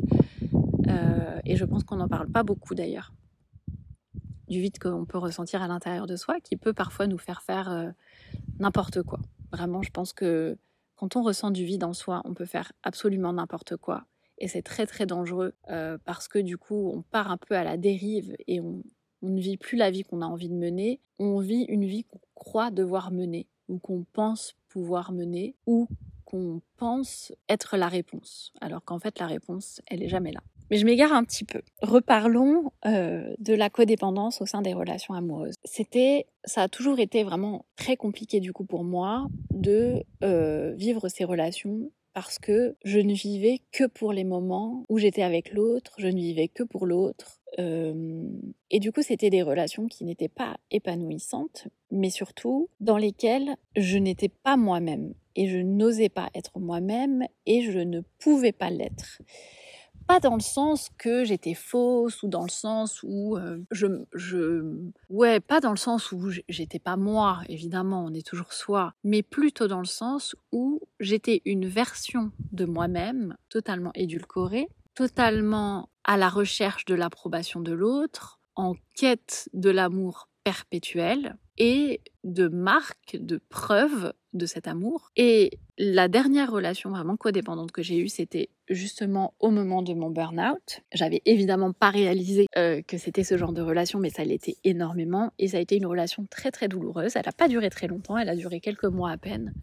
Euh, 0.88 1.40
et 1.44 1.58
je 1.58 1.66
pense 1.66 1.84
qu'on 1.84 1.98
n'en 1.98 2.08
parle 2.08 2.30
pas 2.32 2.44
beaucoup 2.44 2.74
d'ailleurs. 2.74 3.12
Du 4.48 4.62
vide 4.62 4.80
qu'on 4.80 5.04
peut 5.04 5.18
ressentir 5.18 5.62
à 5.62 5.68
l'intérieur 5.68 6.08
de 6.08 6.16
soi, 6.16 6.40
qui 6.40 6.56
peut 6.56 6.72
parfois 6.72 7.08
nous 7.08 7.18
faire 7.18 7.42
faire 7.42 7.70
euh, 7.70 7.90
n'importe 8.60 9.04
quoi. 9.04 9.20
Vraiment, 9.52 9.82
je 9.82 9.92
pense 9.92 10.14
que 10.14 10.58
quand 10.96 11.18
on 11.18 11.22
ressent 11.22 11.52
du 11.52 11.66
vide 11.66 11.84
en 11.84 11.92
soi, 11.92 12.22
on 12.24 12.34
peut 12.34 12.46
faire 12.46 12.72
absolument 12.82 13.34
n'importe 13.34 13.76
quoi. 13.76 14.06
Et 14.38 14.48
c'est 14.48 14.62
très 14.62 14.86
très 14.86 15.06
dangereux 15.06 15.54
parce 16.06 16.30
que 16.30 16.40
du 16.40 16.58
coup, 16.58 16.92
on 16.96 17.02
part 17.02 17.30
un 17.30 17.38
peu 17.38 17.56
à 17.56 17.64
la 17.66 17.76
dérive 17.76 18.36
et 18.48 18.62
on, 18.62 18.82
on 19.22 19.30
ne 19.30 19.40
vit 19.40 19.58
plus 19.58 19.78
la 19.78 19.92
vie 19.92 20.04
qu'on 20.04 20.22
a 20.22 20.26
envie 20.26 20.50
de 20.50 20.56
mener, 20.56 21.00
on 21.20 21.40
vit 21.40 21.64
une 21.64 21.86
vie 21.86 22.04
qu'on 22.04 22.20
croit 22.36 22.72
devoir 22.72 23.12
mener 23.12 23.48
ou 23.68 23.80
qu'on 23.80 24.06
pense 24.14 24.56
pouvoir 24.68 25.12
mener 25.12 25.56
ou 25.66 25.88
qu'on 26.26 26.62
pense 26.78 27.34
être 27.50 27.78
la 27.78 27.88
réponse, 27.88 28.54
alors 28.62 28.84
qu'en 28.84 29.00
fait 29.00 29.20
la 29.20 29.28
réponse, 29.28 29.82
elle 29.88 30.02
est 30.02 30.10
jamais 30.10 30.32
là. 30.32 30.42
Mais 30.70 30.78
je 30.78 30.86
m'égare 30.86 31.12
un 31.12 31.26
petit 31.26 31.44
peu. 31.44 31.62
Reparlons 31.82 32.72
euh, 32.86 33.36
de 33.40 33.54
la 33.54 33.70
codépendance 33.70 34.42
au 34.42 34.46
sein 34.46 34.62
des 34.62 34.74
relations 34.74 35.14
amoureuses. 35.14 35.56
C'était, 35.66 36.28
ça 36.46 36.64
a 36.64 36.70
toujours 36.70 37.00
été 37.00 37.24
vraiment 37.26 37.66
très 37.76 37.98
compliqué 37.98 38.40
du 38.40 38.54
coup 38.54 38.64
pour 38.64 38.86
moi 38.86 39.28
de 39.54 40.06
euh, 40.24 40.74
vivre 40.78 41.10
ces 41.10 41.26
relations 41.26 41.92
parce 42.14 42.40
que 42.40 42.76
je 42.86 43.00
ne 43.00 43.14
vivais 43.14 43.60
que 43.74 43.86
pour 43.86 44.14
les 44.14 44.24
moments 44.24 44.86
où 44.88 44.98
j'étais 44.98 45.24
avec 45.24 45.52
l'autre, 45.52 45.92
je 45.98 46.08
ne 46.08 46.16
vivais 46.16 46.48
que 46.48 46.64
pour 46.64 46.86
l'autre. 46.86 47.41
Et 47.58 48.80
du 48.80 48.92
coup, 48.92 49.02
c'était 49.02 49.30
des 49.30 49.42
relations 49.42 49.88
qui 49.88 50.06
n'étaient 50.06 50.30
pas 50.30 50.58
épanouissantes, 50.72 51.68
mais 51.92 52.10
surtout 52.10 52.70
dans 52.80 52.98
lesquelles 52.98 53.56
je 53.76 53.98
n'étais 53.98 54.30
pas 54.30 54.58
moi-même 54.58 55.14
et 55.36 55.48
je 55.48 55.58
n'osais 55.58 56.10
pas 56.10 56.30
être 56.34 56.60
moi-même 56.60 57.26
et 57.46 57.62
je 57.62 57.80
ne 57.80 58.02
pouvais 58.20 58.52
pas 58.52 58.70
l'être. 58.70 59.22
Pas 60.08 60.20
dans 60.20 60.36
le 60.36 60.42
sens 60.42 60.90
que 60.98 61.24
j'étais 61.24 61.54
fausse 61.54 62.24
ou 62.24 62.28
dans 62.28 62.44
le 62.44 62.50
sens 62.50 63.04
où 63.04 63.38
je, 63.70 63.88
je, 64.14 64.64
ouais, 65.10 65.40
pas 65.40 65.60
dans 65.60 65.72
le 65.72 65.78
sens 65.78 66.12
où 66.12 66.30
j'étais 66.50 66.80
pas 66.80 66.98
moi, 66.98 67.42
évidemment, 67.48 68.06
on 68.06 68.14
est 68.14 68.26
toujours 68.26 68.52
soi, 68.52 68.94
mais 69.04 69.24
plutôt 69.24 69.68
dans 69.68 69.80
le 69.80 69.86
sens 69.86 70.36
où 70.52 70.82
j'étais 71.00 71.42
une 71.46 71.68
version 71.68 72.32
de 72.52 72.66
moi-même 72.66 73.38
totalement 73.50 73.92
édulcorée, 73.94 74.68
totalement 74.96 75.90
à 76.04 76.18
la 76.18 76.30
recherche 76.30 76.86
de 76.86 76.96
l'approbation 76.96 77.60
de 77.62 77.72
l'autre, 77.72 78.40
en 78.56 78.76
quête 78.96 79.50
de 79.54 79.70
l'amour 79.70 80.28
perpétuel. 80.44 81.38
et 81.58 82.02
de 82.24 82.48
marques, 82.48 83.18
de 83.20 83.40
preuves 83.50 84.14
de 84.34 84.48
cet 84.48 84.68
amour. 84.68 85.12
Et 85.16 85.60
la 85.78 86.08
dernière 86.08 86.52
relation 86.52 86.90
vraiment 86.90 87.18
codépendante 87.18 87.72
que 87.72 87.84
j'ai 87.84 88.00
eue, 88.00 88.08
c'était 88.08 88.50
justement 88.68 89.36
au 89.40 89.52
moment 89.52 89.84
de 89.84 89.94
mon 89.94 90.10
burn-out. 90.10 90.82
J'avais 90.92 91.22
évidemment 91.26 91.72
pas 91.72 91.92
réalisé 91.92 92.48
euh, 92.58 92.82
que 92.82 92.98
c'était 92.98 93.24
ce 93.24 93.38
genre 93.38 93.54
de 93.54 93.62
relation, 93.62 94.00
mais 94.00 94.10
ça 94.10 94.24
l'était 94.24 94.56
énormément. 94.64 95.34
Et 95.38 95.50
ça 95.50 95.58
a 95.58 95.60
été 95.60 95.76
une 95.76 95.86
relation 95.86 96.26
très 96.32 96.50
très 96.50 96.68
douloureuse. 96.68 97.16
Elle 97.16 97.26
n'a 97.26 97.32
pas 97.32 97.48
duré 97.48 97.70
très 97.70 97.88
longtemps, 97.88 98.18
elle 98.18 98.30
a 98.30 98.36
duré 98.36 98.60
quelques 98.60 98.86
mois 98.86 99.12
à 99.12 99.18
peine. 99.18 99.54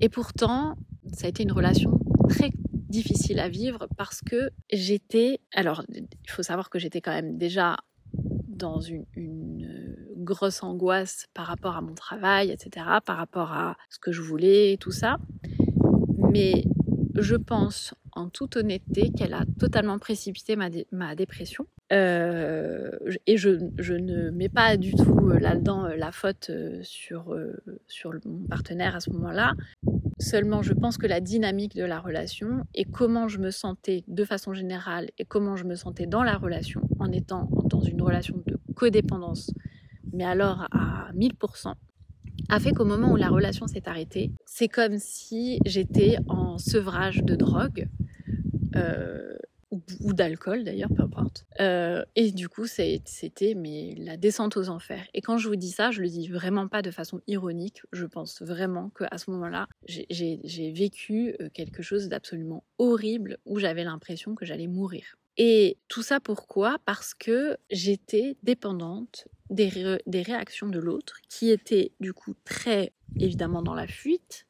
Et 0.00 0.08
pourtant, 0.08 0.76
ça 1.12 1.26
a 1.26 1.28
été 1.28 1.42
une 1.42 1.52
relation 1.52 1.98
très 2.30 2.50
difficile 2.88 3.40
à 3.40 3.48
vivre 3.48 3.86
parce 3.96 4.20
que 4.20 4.50
j'étais... 4.72 5.40
Alors, 5.54 5.84
il 5.88 6.30
faut 6.30 6.42
savoir 6.42 6.70
que 6.70 6.78
j'étais 6.78 7.00
quand 7.00 7.12
même 7.12 7.36
déjà 7.36 7.76
dans 8.58 8.80
une, 8.80 9.04
grosse 10.16 10.62
angoisse 10.62 11.26
par 11.32 11.46
rapport 11.46 11.76
à 11.76 11.80
mon 11.80 11.94
travail, 11.94 12.50
etc., 12.50 12.84
par 13.06 13.16
rapport 13.16 13.52
à 13.52 13.78
ce 13.88 13.98
que 13.98 14.12
je 14.12 14.20
voulais, 14.20 14.76
tout 14.78 14.90
ça. 14.90 15.16
Mais 16.32 16.64
je 17.14 17.34
pense 17.36 17.94
en 18.12 18.28
toute 18.28 18.56
honnêteté 18.56 19.10
qu'elle 19.10 19.32
a 19.32 19.44
totalement 19.58 19.98
précipité 19.98 20.56
ma, 20.56 21.14
dépression. 21.14 21.66
Euh, 21.92 22.90
et 23.26 23.38
je, 23.38 23.48
ne 23.48 24.30
mets 24.30 24.50
pas 24.50 24.76
du 24.76 24.92
tout 24.92 25.30
euh, 25.30 25.38
là-dedans 25.38 25.86
euh, 25.86 25.96
la 25.96 26.12
faute 26.12 26.50
sur, 26.82 27.34
sur 27.86 28.12
mon 28.26 28.46
partenaire 28.48 28.96
à 28.96 29.00
ce 29.00 29.10
moment-là. 29.10 29.54
Seulement, 30.20 30.62
je 30.62 30.72
pense 30.72 30.98
que 30.98 31.06
la 31.06 31.20
dynamique 31.20 31.76
de 31.76 31.84
la 31.84 32.00
relation 32.00 32.64
et 32.74 32.84
comment 32.84 33.28
je 33.28 33.38
me 33.38 33.50
sentais 33.50 34.02
de 34.08 34.24
façon 34.24 34.52
générale 34.52 35.08
et 35.18 35.24
comment 35.24 35.54
je 35.54 35.64
me 35.64 35.76
sentais 35.76 36.06
dans 36.06 36.24
la 36.24 36.36
relation 36.36 36.80
en 36.98 37.12
étant 37.12 37.48
dans 37.64 37.82
une 37.82 38.02
relation 38.02 38.36
de 38.44 38.58
codépendance, 38.74 39.52
mais 40.12 40.24
alors 40.24 40.66
à 40.72 41.10
1000%, 41.14 41.74
a 42.48 42.60
fait 42.60 42.72
qu'au 42.72 42.84
moment 42.84 43.12
où 43.12 43.16
la 43.16 43.28
relation 43.28 43.66
s'est 43.66 43.88
arrêtée, 43.88 44.32
c'est 44.44 44.68
comme 44.68 44.98
si 44.98 45.60
j'étais 45.66 46.16
en 46.28 46.58
sevrage 46.58 47.22
de 47.22 47.34
drogue. 47.34 47.88
Euh, 48.76 49.37
ou, 49.70 50.12
d'alcool 50.12 50.64
d'ailleurs, 50.64 50.88
peu 50.94 51.02
importe. 51.02 51.44
Euh, 51.60 52.04
et 52.16 52.32
du 52.32 52.48
coup, 52.48 52.66
c'était 52.66 53.54
mais 53.54 53.94
la 53.98 54.16
descente 54.16 54.56
aux 54.56 54.68
enfers. 54.68 55.06
Et 55.14 55.20
quand 55.20 55.38
je 55.38 55.48
vous 55.48 55.56
dis 55.56 55.70
ça, 55.70 55.90
je 55.90 56.00
le 56.00 56.08
dis 56.08 56.28
vraiment 56.28 56.68
pas 56.68 56.82
de 56.82 56.90
façon 56.90 57.20
ironique. 57.26 57.82
Je 57.92 58.06
pense 58.06 58.42
vraiment 58.42 58.90
qu'à 58.90 59.18
ce 59.18 59.30
moment-là, 59.30 59.68
j'ai 59.86 60.72
vécu 60.72 61.34
euh, 61.40 61.48
quelque 61.52 61.82
chose 61.82 62.08
d'absolument 62.08 62.64
horrible 62.78 63.38
où 63.44 63.58
j'avais 63.58 63.84
l'impression 63.84 64.34
que 64.34 64.44
j'allais 64.44 64.68
mourir. 64.68 65.16
Et 65.36 65.78
tout 65.88 66.02
ça 66.02 66.18
pourquoi? 66.18 66.78
Parce 66.84 67.14
que 67.14 67.56
j'étais 67.70 68.36
dépendante 68.42 69.28
des, 69.50 69.98
des 70.06 70.22
réactions 70.22 70.68
de 70.68 70.78
l'autre, 70.78 71.20
qui 71.28 71.50
étaient 71.50 71.92
du 72.00 72.12
coup 72.12 72.34
très 72.44 72.92
évidemment 73.18 73.62
dans 73.62 73.74
la 73.74 73.86
fuite, 73.86 74.46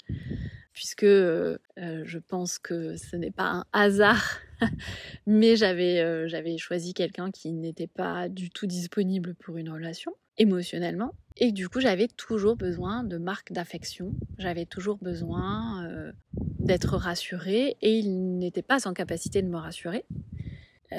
puisque 0.78 1.02
euh, 1.02 1.58
je 1.76 2.18
pense 2.18 2.60
que 2.60 2.96
ce 2.96 3.16
n'est 3.16 3.32
pas 3.32 3.50
un 3.50 3.64
hasard, 3.72 4.38
mais 5.26 5.56
j'avais 5.56 5.98
euh, 5.98 6.28
j'avais 6.28 6.56
choisi 6.56 6.94
quelqu'un 6.94 7.32
qui 7.32 7.52
n'était 7.52 7.88
pas 7.88 8.28
du 8.28 8.48
tout 8.48 8.68
disponible 8.68 9.34
pour 9.34 9.56
une 9.56 9.70
relation 9.70 10.12
émotionnellement, 10.36 11.16
et 11.36 11.50
du 11.50 11.68
coup 11.68 11.80
j'avais 11.80 12.06
toujours 12.06 12.54
besoin 12.54 13.02
de 13.02 13.18
marques 13.18 13.50
d'affection, 13.50 14.12
j'avais 14.38 14.66
toujours 14.66 14.98
besoin 14.98 15.84
euh, 15.88 16.12
d'être 16.60 16.96
rassurée, 16.96 17.76
et 17.82 17.98
il 17.98 18.38
n'était 18.38 18.62
pas 18.62 18.86
en 18.86 18.92
capacité 18.92 19.42
de 19.42 19.48
me 19.48 19.56
rassurer 19.56 20.04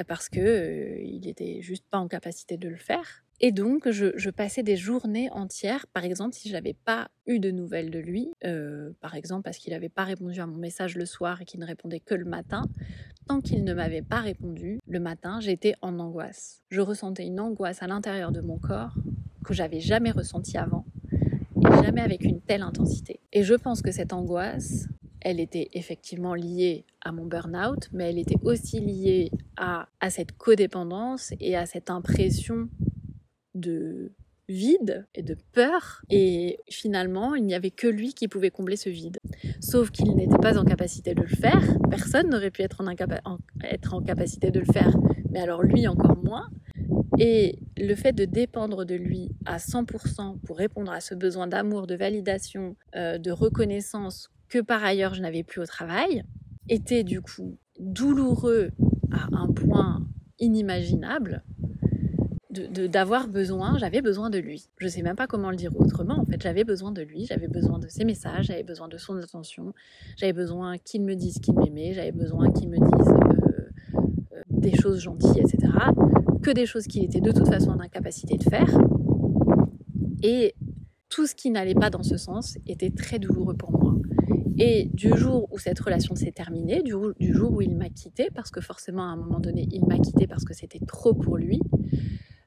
parce 0.08 0.30
que 0.30 1.00
il 1.02 1.22
n'était 1.22 1.62
juste 1.62 1.86
pas 1.90 1.98
en 1.98 2.08
capacité 2.08 2.58
de 2.58 2.70
le 2.70 2.78
faire. 2.78 3.24
Et 3.42 3.54
donc, 3.54 3.90
je, 3.90 4.30
passais 4.30 4.64
des 4.64 4.76
journées 4.76 5.30
entières, 5.32 5.88
par 5.94 6.04
exemple, 6.04 6.36
si 6.36 6.50
je 6.50 6.54
n'avais 6.54 6.74
pas 6.74 7.10
eu 7.26 7.40
de 7.40 7.52
nouvelles 7.52 7.90
de 7.90 8.00
lui, 8.00 8.32
euh, 8.44 8.92
par 9.00 9.16
exemple 9.16 9.44
parce 9.44 9.58
qu'il 9.58 9.72
n'avait 9.72 9.88
pas 9.88 10.04
répondu 10.04 10.42
à 10.42 10.46
mon 10.46 10.58
message 10.58 10.98
le 10.98 11.06
soir 11.06 11.42
et 11.42 11.46
qu'il 11.46 11.62
ne 11.62 11.66
répondait 11.66 12.02
que 12.02 12.16
le 12.16 12.26
matin, 12.26 12.64
tant 13.28 13.40
qu'il 13.40 13.64
ne 13.64 13.74
m'avait 13.74 14.02
pas 14.02 14.20
répondu 14.20 14.80
le 14.86 15.00
matin, 15.00 15.40
j'étais 15.40 15.76
en 15.82 16.00
angoisse. 16.00 16.64
Je 16.70 16.82
ressentais 16.82 17.26
une 17.26 17.40
angoisse 17.40 17.82
à 17.82 17.88
l'intérieur 17.88 18.34
de 18.34 18.42
mon 18.42 18.58
corps 18.58 18.96
que 19.46 19.54
j'avais 19.54 19.80
jamais 19.80 20.12
ressentie 20.12 20.58
avant, 20.58 20.86
et 21.14 21.84
jamais 21.84 22.02
avec 22.02 22.24
une 22.24 22.42
telle 22.42 22.62
intensité. 22.62 23.22
Et 23.32 23.44
je 23.44 23.54
pense 23.54 23.82
que 23.82 23.92
cette 23.92 24.12
angoisse, 24.12 24.88
elle 25.22 25.40
était 25.40 25.70
effectivement 25.74 26.34
liée 26.34 26.86
à 27.02 27.12
mon 27.12 27.26
burn-out, 27.26 27.90
mais 27.94 28.10
elle 28.10 28.20
était 28.20 28.40
aussi 28.44 28.80
liée 28.80 29.32
à, 29.60 30.10
cette 30.10 30.32
codépendance 30.34 31.34
et 31.40 31.56
à 31.56 31.66
cette 31.66 31.90
impression 31.90 32.70
de 33.56 34.14
vide 34.48 35.06
et 35.14 35.22
de 35.22 35.38
peur. 35.52 36.02
Et 36.10 36.60
finalement, 36.70 37.36
il 37.36 37.46
n'y 37.46 37.54
avait 37.54 37.72
que 37.72 37.88
lui 37.88 38.14
qui 38.14 38.28
pouvait 38.28 38.50
combler 38.50 38.78
ce 38.78 38.90
vide. 38.90 39.18
Sauf 39.60 39.92
qu'il 39.92 40.16
n'était 40.16 40.38
pas 40.38 40.58
en 40.58 40.64
capacité 40.64 41.14
de 41.14 41.22
le 41.22 41.28
faire. 41.28 41.62
Personne 41.90 42.30
n'aurait 42.30 42.52
pu 42.52 42.62
être 42.62 42.82
en, 42.82 43.38
être 43.64 43.94
en 43.94 44.02
capacité 44.02 44.50
de 44.50 44.60
le 44.60 44.72
faire, 44.72 44.96
mais 45.30 45.42
alors 45.42 45.62
lui 45.62 45.88
encore 45.88 46.18
moins. 46.24 46.50
Et 47.20 47.60
le 47.78 47.96
fait 47.96 48.14
de 48.14 48.26
dépendre 48.26 48.86
de 48.86 48.96
lui 48.96 49.30
à 49.46 49.58
100% 49.58 50.40
pour 50.40 50.58
répondre 50.58 50.92
à 50.92 51.02
ce 51.02 51.14
besoin 51.14 51.48
d'amour, 51.48 51.86
de 51.86 51.96
validation, 51.96 52.76
euh, 52.96 53.18
de 53.18 53.32
reconnaissance 53.32 54.30
que 54.48 54.60
par 54.60 54.84
ailleurs 54.84 55.14
je 55.14 55.22
n'avais 55.22 55.44
plus 55.44 55.62
au 55.62 55.66
travail, 55.66 56.24
était 56.70 57.04
du 57.04 57.22
coup 57.22 57.58
douloureux 57.78 58.72
à 59.12 59.28
un 59.32 59.48
point 59.48 60.06
inimaginable 60.40 61.44
d'avoir 62.52 63.28
besoin, 63.28 63.78
j'avais 63.78 64.02
besoin 64.02 64.30
de 64.30 64.40
lui. 64.40 64.68
Je 64.78 64.88
sais 64.88 65.04
même 65.04 65.16
pas 65.16 65.28
comment 65.28 65.52
le 65.52 65.56
dire 65.56 65.72
autrement. 65.76 66.20
En 66.20 66.26
fait, 66.26 66.42
j'avais 66.42 66.64
besoin 66.64 66.92
de 66.92 67.02
lui, 67.02 67.26
j'avais 67.26 67.48
besoin 67.48 67.78
de 67.78 67.88
ses 67.88 68.06
messages, 68.06 68.48
j'avais 68.48 68.64
besoin 68.64 68.88
de 68.88 68.98
son 68.98 69.16
attention, 69.18 69.74
j'avais 70.18 70.34
besoin 70.34 70.78
qu'il 70.78 71.04
me 71.04 71.16
dise 71.16 71.40
qu'il 71.40 71.54
m'aimait, 71.54 71.94
j'avais 71.94 72.12
besoin 72.12 72.52
qu'il 72.52 72.70
me 72.70 72.78
dise 72.78 73.08
euh, 73.08 74.00
euh, 74.34 74.42
des 74.50 74.76
choses 74.76 75.00
gentilles, 75.00 75.42
etc. 75.42 75.72
Que 76.42 76.52
des 76.52 76.66
choses 76.66 76.88
qu'il 76.88 77.04
était 77.04 77.22
de 77.22 77.32
toute 77.32 77.48
façon 77.48 77.70
en 77.70 77.80
incapacité 77.80 78.38
de 78.38 78.44
faire. 78.44 78.70
Et 80.24 80.56
tout 81.10 81.28
ce 81.28 81.36
qui 81.36 81.52
n'allait 81.52 81.76
pas 81.76 81.92
dans 81.92 82.04
ce 82.04 82.18
sens 82.18 82.58
était 82.68 82.90
très 82.92 83.20
douloureux 83.20 83.56
pour 83.56 83.72
moi. 83.72 83.96
Et 84.60 84.90
du 84.94 85.16
jour 85.16 85.48
où 85.52 85.58
cette 85.58 85.80
relation 85.80 86.16
s'est 86.16 86.34
terminée, 86.34 86.84
du, 86.84 86.92
jour 87.34 87.52
où 87.54 87.62
il 87.62 87.78
m'a 87.78 87.90
quitté, 87.90 88.28
parce 88.36 88.52
que 88.52 88.60
forcément 88.60 89.04
à 89.04 89.14
un 89.14 89.16
moment 89.16 89.40
donné 89.40 89.68
il 89.72 89.86
m'a 89.86 89.98
quitté 89.98 90.28
parce 90.28 90.44
que 90.44 90.54
c'était 90.54 90.86
trop 90.86 91.14
pour 91.14 91.38
lui, 91.38 91.62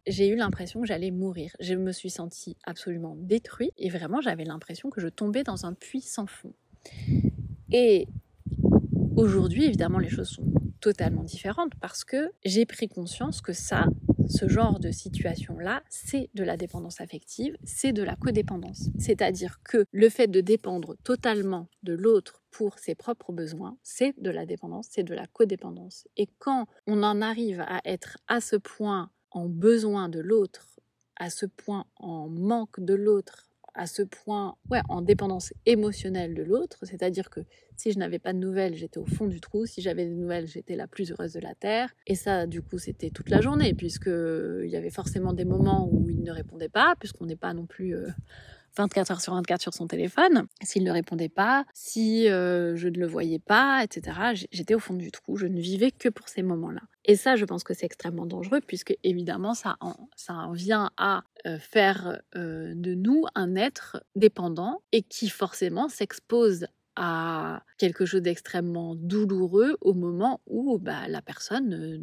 j'ai 0.06 0.28
eu 0.28 0.36
l'impression 0.36 0.82
que 0.82 0.86
j'allais 0.86 1.10
mourir. 1.10 1.52
Je 1.58 1.74
me 1.74 1.90
suis 1.90 2.10
sentie 2.10 2.56
absolument 2.64 3.16
détruite 3.16 3.72
et 3.78 3.88
vraiment 3.88 4.20
j'avais 4.20 4.44
l'impression 4.44 4.90
que 4.90 5.00
je 5.00 5.08
tombais 5.08 5.42
dans 5.42 5.64
un 5.64 5.72
puits 5.72 6.02
sans 6.02 6.26
fond. 6.26 6.52
Et 7.72 8.08
aujourd'hui, 9.16 9.64
évidemment, 9.64 9.98
les 9.98 10.10
choses 10.10 10.28
sont 10.28 10.52
totalement 10.80 11.22
différentes 11.22 11.72
parce 11.80 12.04
que 12.04 12.30
j'ai 12.44 12.66
pris 12.66 12.88
conscience 12.88 13.40
que 13.40 13.54
ça, 13.54 13.86
ce 14.28 14.48
genre 14.48 14.78
de 14.80 14.90
situation-là, 14.90 15.82
c'est 15.88 16.30
de 16.34 16.44
la 16.44 16.56
dépendance 16.56 17.00
affective, 17.00 17.56
c'est 17.64 17.92
de 17.92 18.02
la 18.02 18.16
codépendance. 18.16 18.88
C'est-à-dire 18.98 19.60
que 19.64 19.84
le 19.92 20.08
fait 20.08 20.28
de 20.28 20.40
dépendre 20.40 20.96
totalement 21.04 21.68
de 21.82 21.94
l'autre 21.94 22.42
pour 22.50 22.78
ses 22.78 22.94
propres 22.94 23.32
besoins, 23.32 23.76
c'est 23.82 24.14
de 24.20 24.30
la 24.30 24.46
dépendance, 24.46 24.88
c'est 24.90 25.04
de 25.04 25.14
la 25.14 25.26
codépendance. 25.26 26.06
Et 26.16 26.28
quand 26.38 26.66
on 26.86 27.02
en 27.02 27.20
arrive 27.22 27.60
à 27.60 27.80
être 27.84 28.18
à 28.28 28.40
ce 28.40 28.56
point 28.56 29.10
en 29.30 29.48
besoin 29.48 30.08
de 30.08 30.20
l'autre, 30.20 30.68
à 31.16 31.30
ce 31.30 31.46
point 31.46 31.86
en 31.96 32.28
manque 32.28 32.80
de 32.80 32.94
l'autre, 32.94 33.51
à 33.74 33.86
ce 33.86 34.02
point 34.02 34.56
ouais, 34.70 34.80
en 34.88 35.02
dépendance 35.02 35.52
émotionnelle 35.66 36.34
de 36.34 36.42
l'autre, 36.42 36.78
c'est-à-dire 36.82 37.30
que 37.30 37.40
si 37.76 37.92
je 37.92 37.98
n'avais 37.98 38.18
pas 38.18 38.32
de 38.32 38.38
nouvelles, 38.38 38.74
j'étais 38.74 38.98
au 38.98 39.06
fond 39.06 39.26
du 39.26 39.40
trou, 39.40 39.66
si 39.66 39.80
j'avais 39.80 40.04
des 40.04 40.14
nouvelles, 40.14 40.46
j'étais 40.46 40.76
la 40.76 40.86
plus 40.86 41.10
heureuse 41.10 41.32
de 41.32 41.40
la 41.40 41.54
Terre. 41.54 41.94
Et 42.06 42.14
ça, 42.14 42.46
du 42.46 42.62
coup, 42.62 42.78
c'était 42.78 43.10
toute 43.10 43.30
la 43.30 43.40
journée, 43.40 43.74
puisque 43.74 44.06
il 44.08 44.68
y 44.68 44.76
avait 44.76 44.90
forcément 44.90 45.32
des 45.32 45.44
moments 45.44 45.88
où 45.90 46.08
il 46.08 46.22
ne 46.22 46.30
répondait 46.30 46.68
pas, 46.68 46.94
puisqu'on 46.98 47.26
n'est 47.26 47.36
pas 47.36 47.54
non 47.54 47.66
plus... 47.66 47.96
Euh, 47.96 48.08
24 48.76 49.10
heures 49.10 49.20
sur 49.20 49.34
24 49.34 49.60
sur 49.60 49.74
son 49.74 49.86
téléphone, 49.86 50.46
s'il 50.62 50.84
ne 50.84 50.90
répondait 50.90 51.28
pas, 51.28 51.64
si 51.74 52.28
euh, 52.28 52.76
je 52.76 52.88
ne 52.88 52.98
le 52.98 53.06
voyais 53.06 53.38
pas, 53.38 53.82
etc. 53.84 54.46
J'étais 54.50 54.74
au 54.74 54.78
fond 54.78 54.94
du 54.94 55.10
trou, 55.10 55.36
je 55.36 55.46
ne 55.46 55.60
vivais 55.60 55.90
que 55.90 56.08
pour 56.08 56.28
ces 56.28 56.42
moments-là. 56.42 56.80
Et 57.04 57.16
ça, 57.16 57.36
je 57.36 57.44
pense 57.44 57.64
que 57.64 57.74
c'est 57.74 57.86
extrêmement 57.86 58.26
dangereux, 58.26 58.60
puisque 58.66 58.96
évidemment, 59.02 59.54
ça 59.54 59.76
en, 59.80 59.94
ça 60.16 60.34
en 60.34 60.52
vient 60.52 60.90
à 60.96 61.24
euh, 61.46 61.58
faire 61.58 62.20
euh, 62.36 62.72
de 62.74 62.94
nous 62.94 63.24
un 63.34 63.56
être 63.56 64.04
dépendant 64.14 64.82
et 64.92 65.02
qui 65.02 65.28
forcément 65.28 65.88
s'expose 65.88 66.66
à 66.96 67.62
quelque 67.78 68.04
chose 68.04 68.22
d'extrêmement 68.22 68.94
douloureux 68.94 69.76
au 69.80 69.94
moment 69.94 70.40
où 70.46 70.78
bah, 70.78 71.08
la 71.08 71.22
personne 71.22 71.98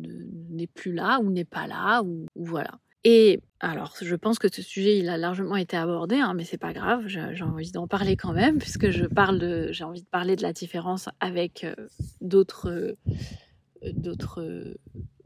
n'est 0.50 0.68
plus 0.68 0.94
là 0.94 1.20
ou 1.20 1.30
n'est 1.30 1.46
pas 1.46 1.68
là 1.68 2.02
ou 2.04 2.26
voilà. 2.36 2.80
Et 3.04 3.42
alors, 3.62 3.94
je 4.02 4.16
pense 4.16 4.40
que 4.40 4.48
ce 4.54 4.62
sujet, 4.62 4.98
il 4.98 5.10
a 5.10 5.18
largement 5.18 5.56
été 5.56 5.78
abordé, 5.78 6.16
hein, 6.16 6.34
mais 6.34 6.44
c'est 6.44 6.58
pas 6.58 6.74
grave, 6.74 7.08
j'ai 7.08 7.44
envie 7.44 7.72
d'en 7.72 7.88
parler 7.88 8.16
quand 8.16 8.34
même, 8.34 8.58
puisque 8.58 8.90
je 8.90 9.06
parle 9.06 9.70
j'ai 9.72 9.84
envie 9.84 10.02
de 10.02 10.08
parler 10.08 10.36
de 10.36 10.42
la 10.42 10.54
différence 10.54 11.10
avec 11.20 11.64
euh, 11.64 11.76
d'autres, 12.22 12.70
euh, 12.70 12.98
d'autres 13.94 14.78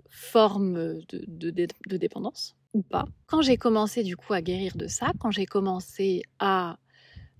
forme 0.09 0.99
de, 1.09 1.49
de 1.49 1.97
dépendance 1.97 2.55
ou 2.73 2.83
pas. 2.83 3.05
Quand 3.25 3.41
j'ai 3.41 3.57
commencé 3.57 4.03
du 4.03 4.15
coup 4.15 4.33
à 4.33 4.41
guérir 4.41 4.75
de 4.75 4.87
ça, 4.87 5.11
quand 5.19 5.31
j'ai 5.31 5.45
commencé 5.45 6.21
à 6.39 6.77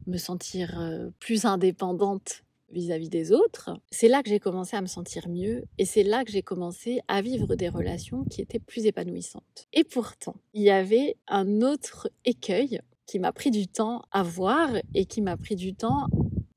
me 0.08 0.18
sentir 0.18 0.80
plus 1.20 1.46
indépendante 1.46 2.43
vis-à-vis 2.74 3.10
des 3.10 3.32
autres, 3.32 3.72
c'est 3.92 4.08
là 4.08 4.24
que 4.24 4.30
j'ai 4.30 4.40
commencé 4.40 4.76
à 4.76 4.82
me 4.82 4.88
sentir 4.88 5.30
mieux 5.30 5.64
et 5.78 5.86
c'est 5.86 6.04
là 6.04 6.26
que 6.26 6.32
j'ai 6.32 6.42
commencé 6.42 7.00
à 7.08 7.22
vivre 7.22 7.56
des 7.56 7.70
relations 7.70 8.26
qui 8.26 8.42
étaient 8.42 8.60
plus 8.60 8.86
épanouissantes. 8.86 9.68
Et 9.72 9.84
pourtant, 9.84 10.36
il 10.54 10.64
y 10.64 10.70
avait 10.70 11.16
un 11.28 11.62
autre 11.62 12.10
écueil 12.26 12.82
qui 13.06 13.20
m'a 13.20 13.32
pris 13.32 13.52
du 13.52 13.68
temps 13.68 14.04
à 14.12 14.24
voir 14.24 14.70
et 14.94 15.06
qui 15.06 15.22
m'a 15.22 15.38
pris 15.38 15.56
du 15.56 15.74
temps 15.76 16.08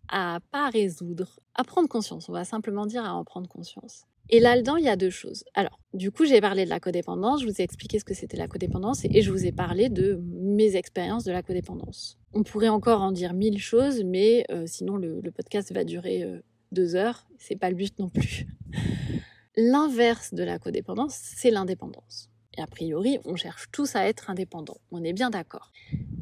à 0.09 0.39
pas 0.51 0.71
résoudre, 0.71 1.41
à 1.55 1.65
prendre 1.65 1.89
conscience. 1.89 2.29
On 2.29 2.33
va 2.33 2.45
simplement 2.45 2.87
dire 2.87 3.05
à 3.05 3.15
en 3.15 3.25
prendre 3.25 3.49
conscience. 3.49 4.07
Et 4.29 4.41
là-dedans, 4.41 4.77
il 4.77 4.85
y 4.85 4.89
a 4.89 4.97
deux 4.97 5.11
choses. 5.11 5.45
Alors, 5.55 5.79
du 5.95 6.11
coup, 6.11 6.25
j'ai 6.25 6.41
parlé 6.41 6.65
de 6.65 6.71
la 6.71 6.81
codépendance, 6.81 7.43
je 7.43 7.47
vous 7.47 7.61
ai 7.61 7.63
expliqué 7.63 7.99
ce 7.99 8.05
que 8.05 8.15
c'était 8.15 8.37
la 8.37 8.49
codépendance 8.49 9.05
et 9.05 9.23
je 9.23 9.31
vous 9.31 9.47
ai 9.47 9.53
parlé 9.53 9.89
de 9.89 10.21
mes 10.23 10.75
expériences 10.77 11.25
de 11.25 11.33
la 11.33 11.43
codépendance. 11.43 12.19
On 12.33 12.43
pourrait 12.43 12.69
encore 12.69 13.03
en 13.03 13.13
dire 13.13 13.35
mille 13.35 13.59
choses, 13.59 14.03
mais 14.05 14.45
euh, 14.51 14.65
sinon 14.67 14.97
le, 14.97 15.23
podcast 15.31 15.73
va 15.73 15.85
durer 15.85 16.25
euh, 16.25 16.41
deux 16.73 16.97
heures. 16.97 17.27
C'est 17.39 17.57
pas 17.57 17.71
le 17.71 17.77
but 17.77 17.99
non 17.99 18.09
plus. 18.09 18.47
L'inverse 19.57 20.35
de 20.35 20.43
la 20.43 20.59
codépendance, 20.59 21.15
c'est 21.15 21.51
l'indépendance. 21.51 22.29
Et 22.59 22.63
a 22.63 22.67
priori, 22.67 23.19
on 23.25 23.37
cherche 23.37 23.69
tous 23.71 23.95
à 23.97 24.07
être 24.07 24.29
indépendants. 24.29 24.81
On 24.91 25.05
est 25.05 25.13
bien 25.13 25.31
d'accord. 25.31 25.71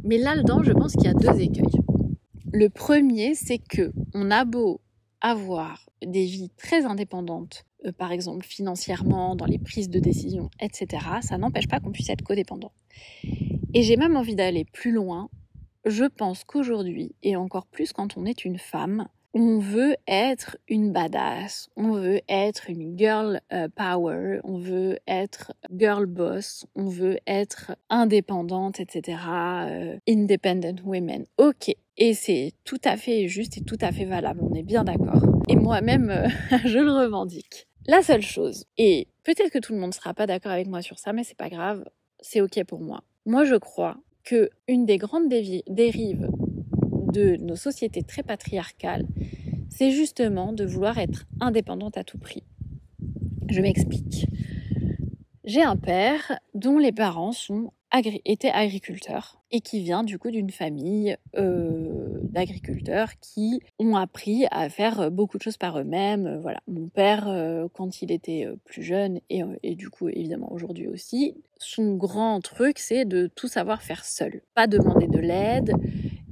Mais 0.03 0.19
là-dedans, 0.19 0.63
je 0.63 0.73
pense 0.73 0.93
qu'il 0.93 1.05
y 1.05 1.09
a 1.09 1.15
deux 1.15 1.41
écueils. 1.41 1.81
Le 2.53 2.69
premier, 2.69 3.35
c'est 3.35 3.59
que 3.59 3.93
on 4.13 4.31
a 4.31 4.45
beau 4.45 4.81
avoir 5.21 5.89
des 6.05 6.27
vies 6.27 6.51
très 6.57 6.85
indépendantes 6.85 7.65
euh, 7.85 7.93
par 7.93 8.13
exemple 8.13 8.47
financièrement, 8.47 9.37
dans 9.37 9.47
les 9.47 9.59
prises 9.59 9.91
de 9.91 9.99
décision, 9.99 10.51
etc., 10.61 11.05
ça 11.23 11.39
n'empêche 11.39 11.69
pas 11.69 11.81
qu'on 11.81 11.93
puisse 11.93 12.11
être 12.11 12.23
codépendant. 12.23 12.73
Et 13.75 13.83
j'ai 13.83 13.97
même 13.97 14.17
envie 14.17 14.37
d'aller 14.37 14.65
plus 14.65 14.93
loin. 14.93 15.29
Je 15.85 16.05
pense 16.05 16.45
qu'aujourd'hui, 16.45 17.15
et 17.23 17.37
encore 17.37 17.67
plus 17.67 17.93
quand 17.93 18.17
on 18.17 18.25
est 18.25 18.45
une 18.45 18.59
femme, 18.59 19.09
on 19.35 19.59
veut 19.59 19.97
être 20.07 20.57
une 20.69 20.93
badass, 20.93 21.69
on 21.77 21.93
veut 21.93 22.21
être 22.29 22.71
une 22.71 22.97
girl 22.97 23.41
euh, 23.53 23.69
power, 23.75 24.39
on 24.45 24.59
veut 24.59 24.99
être 25.09 25.53
girl 25.77 26.07
boss, 26.07 26.67
on 26.77 26.87
veut 26.87 27.19
être 27.27 27.77
indépendante, 27.91 28.79
etc. 28.79 29.19
Euh, 29.67 29.97
independent 30.09 30.81
women. 30.85 31.27
Ok. 31.39 31.75
Et 31.97 32.15
c'est 32.15 32.53
tout 32.65 32.81
à 32.85 32.97
fait 32.97 33.27
juste 33.27 33.59
et 33.59 33.65
tout 33.65 33.79
à 33.81 33.91
fait 33.91 34.05
valable, 34.05 34.41
on 34.43 34.55
est 34.55 34.63
bien 34.63 34.85
d'accord. 34.85 35.23
Et 35.49 35.57
moi-même, 35.57 36.29
je 36.65 36.79
le 36.79 36.93
revendique. 36.93 37.67
La 37.87 38.03
seule 38.03 38.23
chose, 38.23 38.65
et 38.79 39.09
peut-être 39.25 39.51
que 39.51 39.59
tout 39.59 39.75
le 39.75 39.79
monde 39.79 39.91
ne 39.91 39.95
sera 39.95 40.15
pas 40.15 40.27
d'accord 40.27 40.53
avec 40.53 40.69
moi 40.69 40.81
sur 40.81 40.99
ça, 40.99 41.13
mais 41.13 41.23
c'est 41.23 41.37
pas 41.37 41.51
grave, 41.51 41.85
c'est 42.21 42.41
ok 42.41 42.65
pour 42.65 42.81
moi. 42.81 43.05
Moi, 43.27 43.45
je 43.45 43.57
crois 43.57 43.99
que 44.25 44.49
une 44.69 44.87
des 44.87 44.97
grandes 44.97 45.29
dérives 45.29 46.31
de 47.13 47.37
nos 47.37 47.57
sociétés 47.57 48.03
très 48.03 48.23
patriarcales, 48.23 49.07
c'est 49.69 49.91
justement 49.91 50.53
de 50.53 50.65
vouloir 50.65 50.99
être 50.99 51.27
indépendante 51.41 51.99
à 51.99 52.05
tout 52.05 52.19
prix. 52.19 52.43
Je 53.51 53.61
m'explique. 53.61 54.27
J'ai 55.45 55.63
un 55.63 55.77
père 55.77 56.39
dont 56.55 56.79
les 56.79 56.93
parents 56.93 57.33
sont 57.33 57.71
était 58.25 58.51
agriculteur 58.51 59.41
et 59.51 59.61
qui 59.61 59.81
vient 59.81 60.03
du 60.03 60.19
coup 60.19 60.31
d'une 60.31 60.51
famille 60.51 61.17
euh, 61.37 62.04
d'agriculteurs 62.31 63.11
qui 63.21 63.61
ont 63.79 63.97
appris 63.97 64.47
à 64.51 64.69
faire 64.69 65.11
beaucoup 65.11 65.39
de 65.39 65.43
choses 65.43 65.57
par 65.57 65.79
eux-mêmes. 65.79 66.39
Voilà, 66.43 66.61
mon 66.67 66.89
père, 66.89 67.29
euh, 67.29 67.69
quand 67.73 68.03
il 68.03 68.13
était 68.13 68.47
euh, 68.47 68.57
plus 68.65 68.83
jeune 68.83 69.21
et, 69.31 69.43
et 69.63 69.75
du 69.75 69.91
coup 69.91 70.09
évidemment 70.09 70.53
aujourd'hui 70.53 70.89
aussi, 70.89 71.37
son 71.59 71.95
grand 71.95 72.41
truc 72.41 72.79
c'est 72.79 73.05
de 73.05 73.27
tout 73.27 73.49
savoir 73.49 73.83
faire 73.83 74.05
seul, 74.05 74.43
pas 74.55 74.67
demander 74.67 75.07
de 75.07 75.19
l'aide 75.19 75.73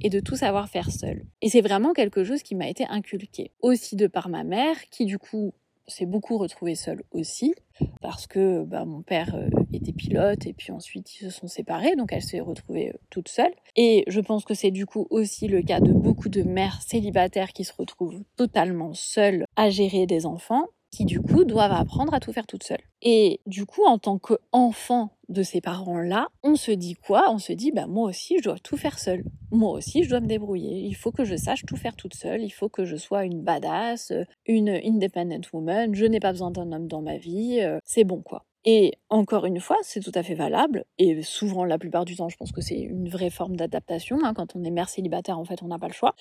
et 0.01 0.09
de 0.09 0.19
tout 0.19 0.35
savoir 0.35 0.69
faire 0.69 0.91
seul. 0.91 1.23
Et 1.41 1.49
c'est 1.49 1.61
vraiment 1.61 1.93
quelque 1.93 2.23
chose 2.23 2.43
qui 2.43 2.55
m'a 2.55 2.67
été 2.67 2.85
inculqué 2.89 3.51
aussi 3.61 3.95
de 3.95 4.07
par 4.07 4.29
ma 4.29 4.43
mère 4.43 4.75
qui 4.89 5.05
du 5.05 5.17
coup 5.17 5.53
s'est 5.87 6.05
beaucoup 6.05 6.37
retrouvée 6.37 6.75
seule 6.75 7.03
aussi 7.11 7.53
parce 8.01 8.27
que 8.27 8.63
bah, 8.63 8.85
mon 8.85 9.01
père 9.01 9.35
euh, 9.35 9.49
était 9.73 9.91
pilote 9.91 10.45
et 10.45 10.53
puis 10.53 10.71
ensuite 10.71 11.15
ils 11.15 11.25
se 11.25 11.29
sont 11.29 11.47
séparés, 11.47 11.95
donc 11.95 12.13
elle 12.13 12.21
s'est 12.21 12.39
retrouvée 12.39 12.89
euh, 12.89 12.97
toute 13.09 13.27
seule. 13.27 13.53
Et 13.75 14.03
je 14.07 14.19
pense 14.19 14.45
que 14.45 14.53
c'est 14.53 14.71
du 14.71 14.85
coup 14.85 15.07
aussi 15.09 15.47
le 15.47 15.61
cas 15.61 15.79
de 15.79 15.91
beaucoup 15.91 16.29
de 16.29 16.43
mères 16.43 16.81
célibataires 16.81 17.53
qui 17.53 17.63
se 17.63 17.73
retrouvent 17.77 18.21
totalement 18.35 18.93
seules 18.93 19.45
à 19.55 19.69
gérer 19.69 20.05
des 20.05 20.25
enfants 20.25 20.67
qui 20.93 21.05
du 21.05 21.19
coup 21.19 21.43
doivent 21.43 21.71
apprendre 21.71 22.13
à 22.13 22.19
tout 22.19 22.31
faire 22.31 22.45
toutes 22.45 22.63
seules. 22.63 22.83
Et 23.01 23.41
du 23.47 23.65
coup, 23.65 23.83
en 23.83 23.97
tant 23.97 24.19
qu'enfant 24.19 25.09
de 25.27 25.41
ces 25.41 25.59
parents-là, 25.59 26.27
on 26.43 26.55
se 26.55 26.71
dit 26.71 26.93
quoi? 26.93 27.31
On 27.31 27.39
se 27.39 27.51
dit, 27.51 27.71
bah 27.71 27.87
moi 27.87 28.07
aussi, 28.09 28.37
je 28.37 28.43
dois 28.43 28.59
tout 28.59 28.77
faire 28.77 28.99
seule. 28.99 29.23
Moi 29.51 29.71
aussi, 29.71 30.03
je 30.03 30.09
dois 30.09 30.19
me 30.19 30.27
débrouiller. 30.27 30.81
Il 30.81 30.93
faut 30.93 31.11
que 31.11 31.25
je 31.25 31.35
sache 31.35 31.65
tout 31.65 31.77
faire 31.77 31.95
toute 31.95 32.13
seule. 32.13 32.43
Il 32.43 32.51
faut 32.51 32.69
que 32.69 32.85
je 32.85 32.95
sois 32.95 33.25
une 33.25 33.41
badass, 33.41 34.13
une 34.45 34.69
independent 34.69 35.47
woman. 35.51 35.95
Je 35.95 36.05
n'ai 36.05 36.19
pas 36.19 36.31
besoin 36.31 36.51
d'un 36.51 36.71
homme 36.71 36.87
dans 36.87 37.01
ma 37.01 37.17
vie. 37.17 37.59
Euh, 37.61 37.79
c'est 37.83 38.03
bon, 38.03 38.21
quoi. 38.21 38.45
Et 38.65 38.93
encore 39.09 39.45
une 39.45 39.59
fois, 39.59 39.77
c'est 39.81 39.99
tout 39.99 40.11
à 40.15 40.23
fait 40.23 40.35
valable. 40.35 40.85
Et 40.97 41.21
souvent, 41.21 41.65
la 41.65 41.77
plupart 41.77 42.05
du 42.05 42.15
temps, 42.15 42.29
je 42.29 42.37
pense 42.37 42.51
que 42.51 42.61
c'est 42.61 42.79
une 42.79 43.09
vraie 43.09 43.29
forme 43.29 43.55
d'adaptation. 43.55 44.19
Hein. 44.23 44.33
Quand 44.33 44.55
on 44.55 44.63
est 44.63 44.71
mère 44.71 44.89
célibataire, 44.89 45.37
en 45.37 45.43
fait, 45.43 45.61
on 45.63 45.67
n'a 45.67 45.79
pas 45.79 45.87
le 45.87 45.93
choix. 45.93 46.15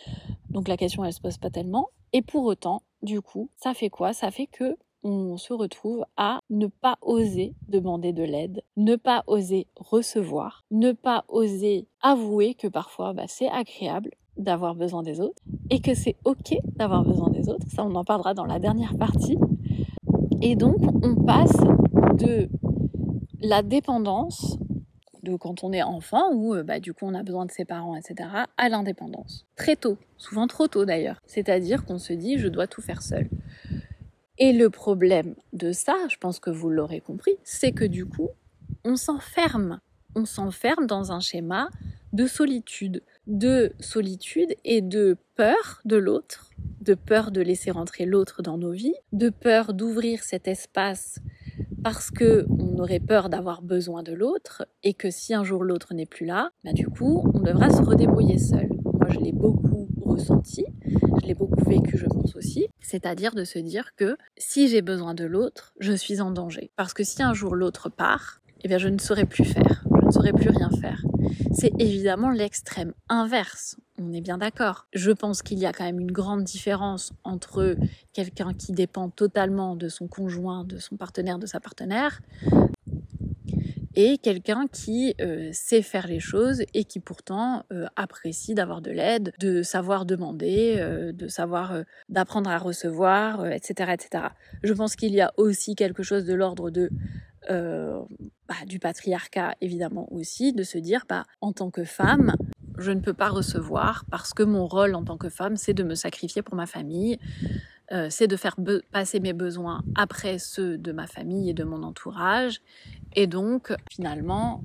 Donc 0.50 0.68
la 0.68 0.76
question, 0.76 1.04
elle 1.04 1.12
se 1.12 1.20
pose 1.20 1.38
pas 1.38 1.50
tellement. 1.50 1.90
Et 2.12 2.22
pour 2.22 2.44
autant, 2.44 2.82
du 3.02 3.20
coup, 3.20 3.48
ça 3.56 3.74
fait 3.74 3.90
quoi? 3.90 4.12
Ça 4.12 4.30
fait 4.30 4.46
que 4.46 4.76
on 5.04 5.36
se 5.36 5.52
retrouve 5.52 6.04
à 6.16 6.40
ne 6.50 6.66
pas 6.68 6.96
oser 7.00 7.54
demander 7.68 8.12
de 8.12 8.22
l'aide, 8.22 8.62
ne 8.76 8.94
pas 8.94 9.24
oser 9.26 9.66
recevoir, 9.74 10.64
ne 10.70 10.92
pas 10.92 11.24
oser 11.28 11.88
avouer 12.02 12.54
que 12.54 12.68
parfois 12.68 13.12
bah, 13.12 13.24
c'est 13.26 13.48
agréable 13.48 14.10
d'avoir 14.36 14.76
besoin 14.76 15.02
des 15.02 15.20
autres 15.20 15.42
et 15.70 15.80
que 15.80 15.94
c'est 15.94 16.16
ok 16.24 16.54
d'avoir 16.76 17.04
besoin 17.04 17.30
des 17.30 17.48
autres. 17.48 17.66
Ça, 17.68 17.84
on 17.84 17.94
en 17.94 18.04
parlera 18.04 18.34
dans 18.34 18.44
la 18.44 18.58
dernière 18.58 18.96
partie. 18.96 19.38
Et 20.40 20.56
donc, 20.56 20.76
on 21.02 21.14
passe 21.24 21.56
de 22.14 22.48
la 23.40 23.62
dépendance 23.62 24.58
de 25.22 25.36
quand 25.36 25.62
on 25.62 25.72
est 25.72 25.82
enfant, 25.82 26.32
où 26.32 26.54
euh, 26.54 26.62
bah, 26.62 26.80
du 26.80 26.92
coup 26.92 27.06
on 27.06 27.14
a 27.14 27.22
besoin 27.22 27.46
de 27.46 27.52
ses 27.52 27.64
parents, 27.64 27.96
etc., 27.96 28.28
à 28.56 28.68
l'indépendance. 28.68 29.46
Très 29.56 29.76
tôt, 29.76 29.96
souvent 30.16 30.46
trop 30.46 30.66
tôt 30.66 30.84
d'ailleurs. 30.84 31.20
C'est-à-dire 31.26 31.84
qu'on 31.84 31.98
se 31.98 32.12
dit 32.12 32.38
je 32.38 32.48
dois 32.48 32.66
tout 32.66 32.82
faire 32.82 33.02
seul. 33.02 33.28
Et 34.38 34.52
le 34.52 34.70
problème 34.70 35.34
de 35.52 35.72
ça, 35.72 35.94
je 36.08 36.16
pense 36.16 36.40
que 36.40 36.50
vous 36.50 36.70
l'aurez 36.70 37.00
compris, 37.00 37.36
c'est 37.44 37.72
que 37.72 37.84
du 37.84 38.06
coup, 38.06 38.30
on 38.84 38.96
s'enferme. 38.96 39.80
On 40.14 40.24
s'enferme 40.24 40.86
dans 40.86 41.12
un 41.12 41.20
schéma 41.20 41.68
de 42.12 42.26
solitude, 42.26 43.02
de 43.26 43.72
solitude 43.78 44.54
et 44.64 44.82
de 44.82 45.16
peur 45.36 45.80
de 45.84 45.96
l'autre, 45.96 46.50
de 46.80 46.94
peur 46.94 47.30
de 47.30 47.40
laisser 47.40 47.70
rentrer 47.70 48.04
l'autre 48.04 48.42
dans 48.42 48.58
nos 48.58 48.72
vies, 48.72 48.94
de 49.12 49.30
peur 49.30 49.72
d'ouvrir 49.72 50.22
cet 50.22 50.48
espace 50.48 51.20
parce 51.82 52.10
que 52.10 52.46
on 52.58 52.78
aurait 52.78 53.00
peur 53.00 53.28
d'avoir 53.28 53.62
besoin 53.62 54.02
de 54.02 54.12
l'autre 54.12 54.66
et 54.82 54.94
que 54.94 55.10
si 55.10 55.34
un 55.34 55.44
jour 55.44 55.64
l'autre 55.64 55.94
n'est 55.94 56.06
plus 56.06 56.26
là, 56.26 56.50
bah 56.64 56.72
du 56.72 56.86
coup, 56.86 57.28
on 57.34 57.40
devra 57.40 57.70
se 57.70 57.82
redébrouiller 57.82 58.38
seul. 58.38 58.68
Moi, 58.84 59.08
je 59.10 59.18
l'ai 59.18 59.32
beaucoup 59.32 59.88
ressenti, 60.04 60.64
je 61.22 61.26
l'ai 61.26 61.34
beaucoup 61.34 61.64
vécu, 61.64 61.96
je 61.96 62.06
pense 62.06 62.36
aussi, 62.36 62.68
c'est-à-dire 62.80 63.34
de 63.34 63.44
se 63.44 63.58
dire 63.58 63.94
que 63.96 64.16
si 64.36 64.68
j'ai 64.68 64.82
besoin 64.82 65.14
de 65.14 65.24
l'autre, 65.24 65.74
je 65.80 65.92
suis 65.92 66.20
en 66.20 66.30
danger. 66.30 66.70
Parce 66.76 66.94
que 66.94 67.04
si 67.04 67.22
un 67.22 67.34
jour 67.34 67.54
l'autre 67.54 67.88
part, 67.88 68.40
eh 68.62 68.68
bien 68.68 68.78
je 68.78 68.88
ne 68.88 68.98
saurais 68.98 69.26
plus 69.26 69.44
faire, 69.44 69.84
je 70.00 70.06
ne 70.06 70.10
saurais 70.10 70.32
plus 70.32 70.50
rien 70.50 70.70
faire. 70.80 71.02
C'est 71.52 71.72
évidemment 71.78 72.30
l'extrême 72.30 72.92
inverse, 73.08 73.76
on 73.98 74.12
est 74.12 74.20
bien 74.20 74.38
d'accord. 74.38 74.86
Je 74.92 75.10
pense 75.10 75.42
qu'il 75.42 75.58
y 75.58 75.66
a 75.66 75.72
quand 75.72 75.84
même 75.84 76.00
une 76.00 76.12
grande 76.12 76.44
différence 76.44 77.12
entre 77.24 77.76
quelqu'un 78.12 78.52
qui 78.54 78.72
dépend 78.72 79.10
totalement 79.10 79.76
de 79.76 79.88
son 79.88 80.08
conjoint, 80.08 80.64
de 80.64 80.78
son 80.78 80.96
partenaire, 80.96 81.38
de 81.38 81.46
sa 81.46 81.60
partenaire, 81.60 82.20
et 83.94 84.18
quelqu'un 84.18 84.66
qui 84.72 85.14
euh, 85.20 85.50
sait 85.52 85.82
faire 85.82 86.06
les 86.06 86.20
choses 86.20 86.62
et 86.72 86.84
qui 86.84 86.98
pourtant 86.98 87.64
euh, 87.72 87.86
apprécie 87.96 88.54
d'avoir 88.54 88.80
de 88.80 88.90
l'aide, 88.90 89.32
de 89.38 89.62
savoir 89.62 90.06
demander, 90.06 90.76
euh, 90.78 91.12
de 91.12 91.28
savoir 91.28 91.82
d'apprendre 92.08 92.48
à 92.48 92.58
recevoir, 92.58 93.46
etc., 93.46 93.92
etc. 93.92 94.24
Je 94.62 94.72
pense 94.72 94.96
qu'il 94.96 95.12
y 95.12 95.20
a 95.20 95.32
aussi 95.36 95.74
quelque 95.74 96.02
chose 96.02 96.24
de 96.24 96.34
l'ordre 96.34 96.70
de 96.70 96.90
bah, 97.48 98.54
du 98.66 98.78
patriarcat 98.78 99.56
évidemment 99.60 100.10
aussi, 100.12 100.52
de 100.52 100.62
se 100.62 100.78
dire 100.78 101.04
bah 101.08 101.24
en 101.40 101.52
tant 101.52 101.70
que 101.70 101.82
femme, 101.82 102.36
je 102.78 102.90
ne 102.90 103.00
peux 103.00 103.14
pas 103.14 103.28
recevoir 103.28 104.04
parce 104.10 104.34
que 104.34 104.42
mon 104.42 104.66
rôle 104.66 104.94
en 104.94 105.04
tant 105.04 105.16
que 105.16 105.28
femme, 105.28 105.56
c'est 105.56 105.74
de 105.74 105.82
me 105.82 105.94
sacrifier 105.94 106.42
pour 106.42 106.54
ma 106.54 106.66
famille, 106.66 107.18
c'est 108.08 108.26
de 108.26 108.36
faire 108.36 108.56
passer 108.90 109.20
mes 109.20 109.34
besoins 109.34 109.82
après 109.94 110.38
ceux 110.38 110.78
de 110.78 110.92
ma 110.92 111.06
famille 111.06 111.50
et 111.50 111.54
de 111.54 111.64
mon 111.64 111.82
entourage, 111.82 112.62
et 113.14 113.26
donc, 113.26 113.72
finalement, 113.90 114.62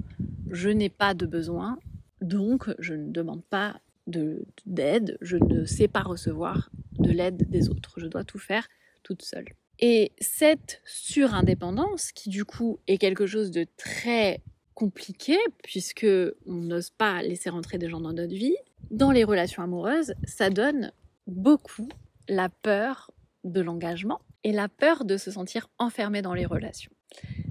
je 0.49 0.69
n'ai 0.69 0.89
pas 0.89 1.13
de 1.13 1.25
besoin, 1.25 1.77
donc 2.21 2.73
je 2.79 2.93
ne 2.93 3.11
demande 3.11 3.43
pas 3.43 3.79
d'aide, 4.07 5.17
je 5.19 5.35
ne 5.35 5.65
sais 5.65 5.89
pas 5.89 6.01
recevoir 6.01 6.69
de 6.97 7.11
l'aide 7.11 7.49
des 7.49 7.69
autres. 7.69 7.93
Je 7.97 8.07
dois 8.07 8.23
tout 8.23 8.39
faire 8.39 8.67
toute 9.03 9.21
seule. 9.21 9.47
Et 9.79 10.13
cette 10.19 10.81
surindépendance, 10.85 12.13
qui 12.13 12.29
du 12.29 12.45
coup 12.45 12.79
est 12.87 12.97
quelque 12.97 13.27
chose 13.27 13.51
de 13.51 13.67
très 13.75 14.41
compliqué, 14.77 15.35
puisque 15.63 16.05
on 16.45 16.53
n'ose 16.53 16.91
pas 16.91 17.23
laisser 17.23 17.49
rentrer 17.49 17.79
des 17.79 17.89
gens 17.89 17.99
dans 17.99 18.13
notre 18.13 18.35
vie, 18.35 18.55
dans 18.91 19.09
les 19.09 19.23
relations 19.23 19.63
amoureuses, 19.63 20.13
ça 20.23 20.51
donne 20.51 20.91
beaucoup 21.25 21.89
la 22.29 22.47
peur 22.47 23.09
de 23.43 23.59
l'engagement 23.59 24.21
et 24.43 24.51
la 24.51 24.69
peur 24.69 25.03
de 25.03 25.17
se 25.17 25.31
sentir 25.31 25.67
enfermé 25.79 26.21
dans 26.21 26.35
les 26.35 26.45
relations. 26.45 26.91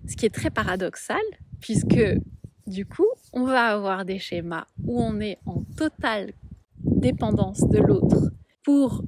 Ce 0.09 0.15
qui 0.15 0.25
est 0.25 0.33
très 0.33 0.51
paradoxal, 0.51 1.19
puisque 1.61 2.01
du 2.69 2.87
coup, 2.87 3.09
on 3.33 3.43
va 3.43 3.67
avoir 3.67 4.05
des 4.05 4.21
schémas 4.21 4.67
où 4.85 5.03
on 5.03 5.19
est 5.19 5.39
en 5.47 5.65
totale 5.77 6.33
dépendance 6.79 7.69
de 7.69 7.79
l'autre 7.79 8.31
pour 8.63 9.03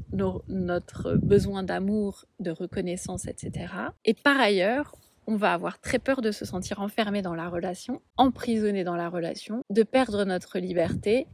notre 0.48 1.14
besoin 1.14 1.62
d'amour, 1.62 2.24
de 2.40 2.50
reconnaissance, 2.50 3.28
etc. 3.28 3.72
Et 4.04 4.14
par 4.14 4.40
ailleurs, 4.40 4.96
on 5.28 5.36
va 5.36 5.52
avoir 5.52 5.78
très 5.78 5.98
peur 5.98 6.22
de 6.22 6.32
se 6.32 6.46
sentir 6.46 6.80
enfermé 6.80 7.20
dans 7.20 7.34
la 7.34 7.50
relation, 7.50 8.00
emprisonné 8.16 8.82
dans 8.82 8.96
la 8.96 9.10
relation, 9.10 9.62
de 9.68 9.82
perdre 9.82 10.24
notre 10.24 10.58
liberté 10.58 11.26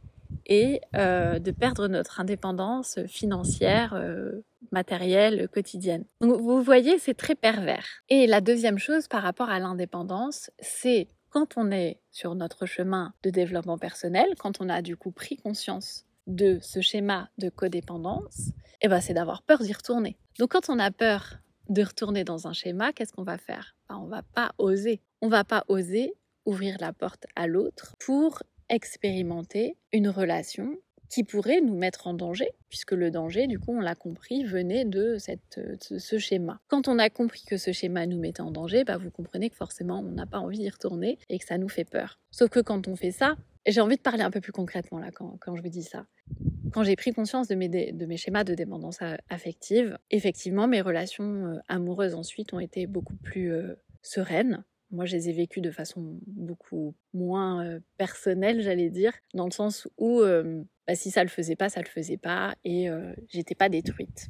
et 0.45 0.81
euh, 0.97 1.39
de 1.39 1.51
perdre 1.51 1.87
notre 1.87 2.19
indépendance 2.19 2.99
financière, 3.07 3.93
euh, 3.93 4.43
matérielle, 4.73 5.47
quotidienne. 5.47 6.03
Donc 6.19 6.41
vous 6.41 6.61
voyez, 6.61 6.99
c'est 6.99 7.13
très 7.13 7.35
pervers. 7.35 7.85
Et 8.09 8.27
la 8.27 8.41
deuxième 8.41 8.79
chose 8.79 9.07
par 9.07 9.23
rapport 9.23 9.49
à 9.49 9.59
l'indépendance, 9.59 10.51
c'est 10.59 11.07
quand 11.29 11.53
on 11.55 11.71
est 11.71 12.01
sur 12.11 12.35
notre 12.35 12.65
chemin 12.65 13.13
de 13.23 13.29
développement 13.29 13.77
personnel, 13.77 14.27
quand 14.37 14.59
on 14.59 14.67
a 14.67 14.81
du 14.81 14.97
coup 14.97 15.11
pris 15.11 15.37
conscience 15.37 16.05
de 16.27 16.59
ce 16.61 16.81
schéma 16.81 17.29
de 17.37 17.47
codépendance, 17.47 18.51
eh 18.81 18.89
ben 18.89 18.99
c'est 18.99 19.13
d'avoir 19.13 19.41
peur 19.41 19.59
d'y 19.59 19.71
retourner. 19.71 20.17
Donc 20.37 20.51
quand 20.51 20.69
on 20.69 20.79
a 20.79 20.91
peur 20.91 21.39
de 21.69 21.83
retourner 21.83 22.23
dans 22.23 22.47
un 22.47 22.53
schéma, 22.53 22.93
qu'est-ce 22.93 23.13
qu'on 23.13 23.23
va 23.23 23.37
faire? 23.37 23.75
Ben, 23.89 23.97
On 23.97 24.07
va 24.07 24.23
pas 24.23 24.53
oser. 24.57 25.01
On 25.21 25.29
va 25.29 25.43
pas 25.43 25.63
oser 25.67 26.13
ouvrir 26.45 26.77
la 26.79 26.93
porte 26.93 27.25
à 27.35 27.47
l'autre 27.47 27.95
pour 27.99 28.43
expérimenter 28.69 29.77
une 29.91 30.09
relation 30.09 30.77
qui 31.09 31.23
pourrait 31.23 31.61
nous 31.61 31.75
mettre 31.75 32.07
en 32.07 32.13
danger, 32.13 32.49
puisque 32.69 32.91
le 32.91 33.11
danger, 33.11 33.47
du 33.47 33.59
coup, 33.59 33.71
on 33.71 33.79
l'a 33.79 33.95
compris, 33.95 34.43
venait 34.43 34.85
de, 34.85 35.17
cette, 35.17 35.59
ce 35.81 36.17
schéma. 36.17 36.59
Quand 36.67 36.87
on 36.87 36.99
a 36.99 37.09
compris 37.09 37.43
que 37.45 37.57
ce 37.57 37.71
schéma 37.71 38.05
nous 38.05 38.19
mettait 38.19 38.41
en 38.41 38.51
danger, 38.51 38.83
bah, 38.83 38.97
vous 38.97 39.11
comprenez 39.11 39.49
que 39.49 39.55
forcément, 39.55 39.99
on 39.99 40.11
n'a 40.11 40.25
pas 40.25 40.39
envie 40.39 40.59
d'y 40.59 40.69
retourner 40.69 41.17
et 41.29 41.39
que 41.39 41.45
ça 41.45 41.57
nous 41.57 41.69
fait 41.69 41.85
peur. 41.85 42.19
Sauf 42.31 42.49
que 42.49 42.59
quand 42.59 42.87
on 42.87 42.95
fait 42.95 43.11
ça, 43.11 43.35
j'ai 43.65 43.81
envie 43.81 43.95
de 43.95 44.01
parler 44.01 44.21
un 44.21 44.31
peu 44.31 44.41
plus 44.41 44.51
concrètement 44.51 44.99
là 44.99 45.09
quand, 45.11 45.55
je 45.55 45.61
vous 45.61 45.69
dis 45.69 45.83
ça. 45.83 46.05
Quand 46.71 46.83
j'ai 46.83 46.95
pris 46.95 47.13
conscience 47.13 47.47
de 47.47 47.55
mes, 47.55 48.17
schémas 48.17 48.43
de 48.43 48.53
dépendance 48.53 48.99
affective, 49.29 49.97
effectivement, 50.11 50.67
mes 50.67 50.81
relations 50.81 51.47
euh, 51.47 51.59
amoureuses 51.67 52.15
ensuite 52.15 52.53
ont 52.53 52.59
été 52.59 52.85
beaucoup 52.85 53.15
plus 53.15 53.51
euh, 53.53 53.75
sereines. 54.01 54.63
Moi, 54.91 55.05
je 55.05 55.15
les 55.15 55.29
ai 55.29 55.33
vécues 55.33 55.61
de 55.61 55.71
façon 55.71 56.19
beaucoup 56.27 56.93
moins 57.13 57.65
euh, 57.65 57.79
personnelle, 57.97 58.61
j'allais 58.61 58.89
dire, 58.89 59.13
dans 59.33 59.45
le 59.45 59.51
sens 59.51 59.87
où 59.97 60.21
bah, 60.87 60.95
si 60.95 61.11
ça 61.11 61.23
le 61.23 61.29
faisait 61.29 61.55
pas, 61.55 61.69
ça 61.69 61.81
le 61.81 61.87
faisait 61.87 62.17
pas, 62.17 62.55
et 62.63 62.89
j'étais 63.29 63.55
pas 63.55 63.69
détruite 63.69 64.29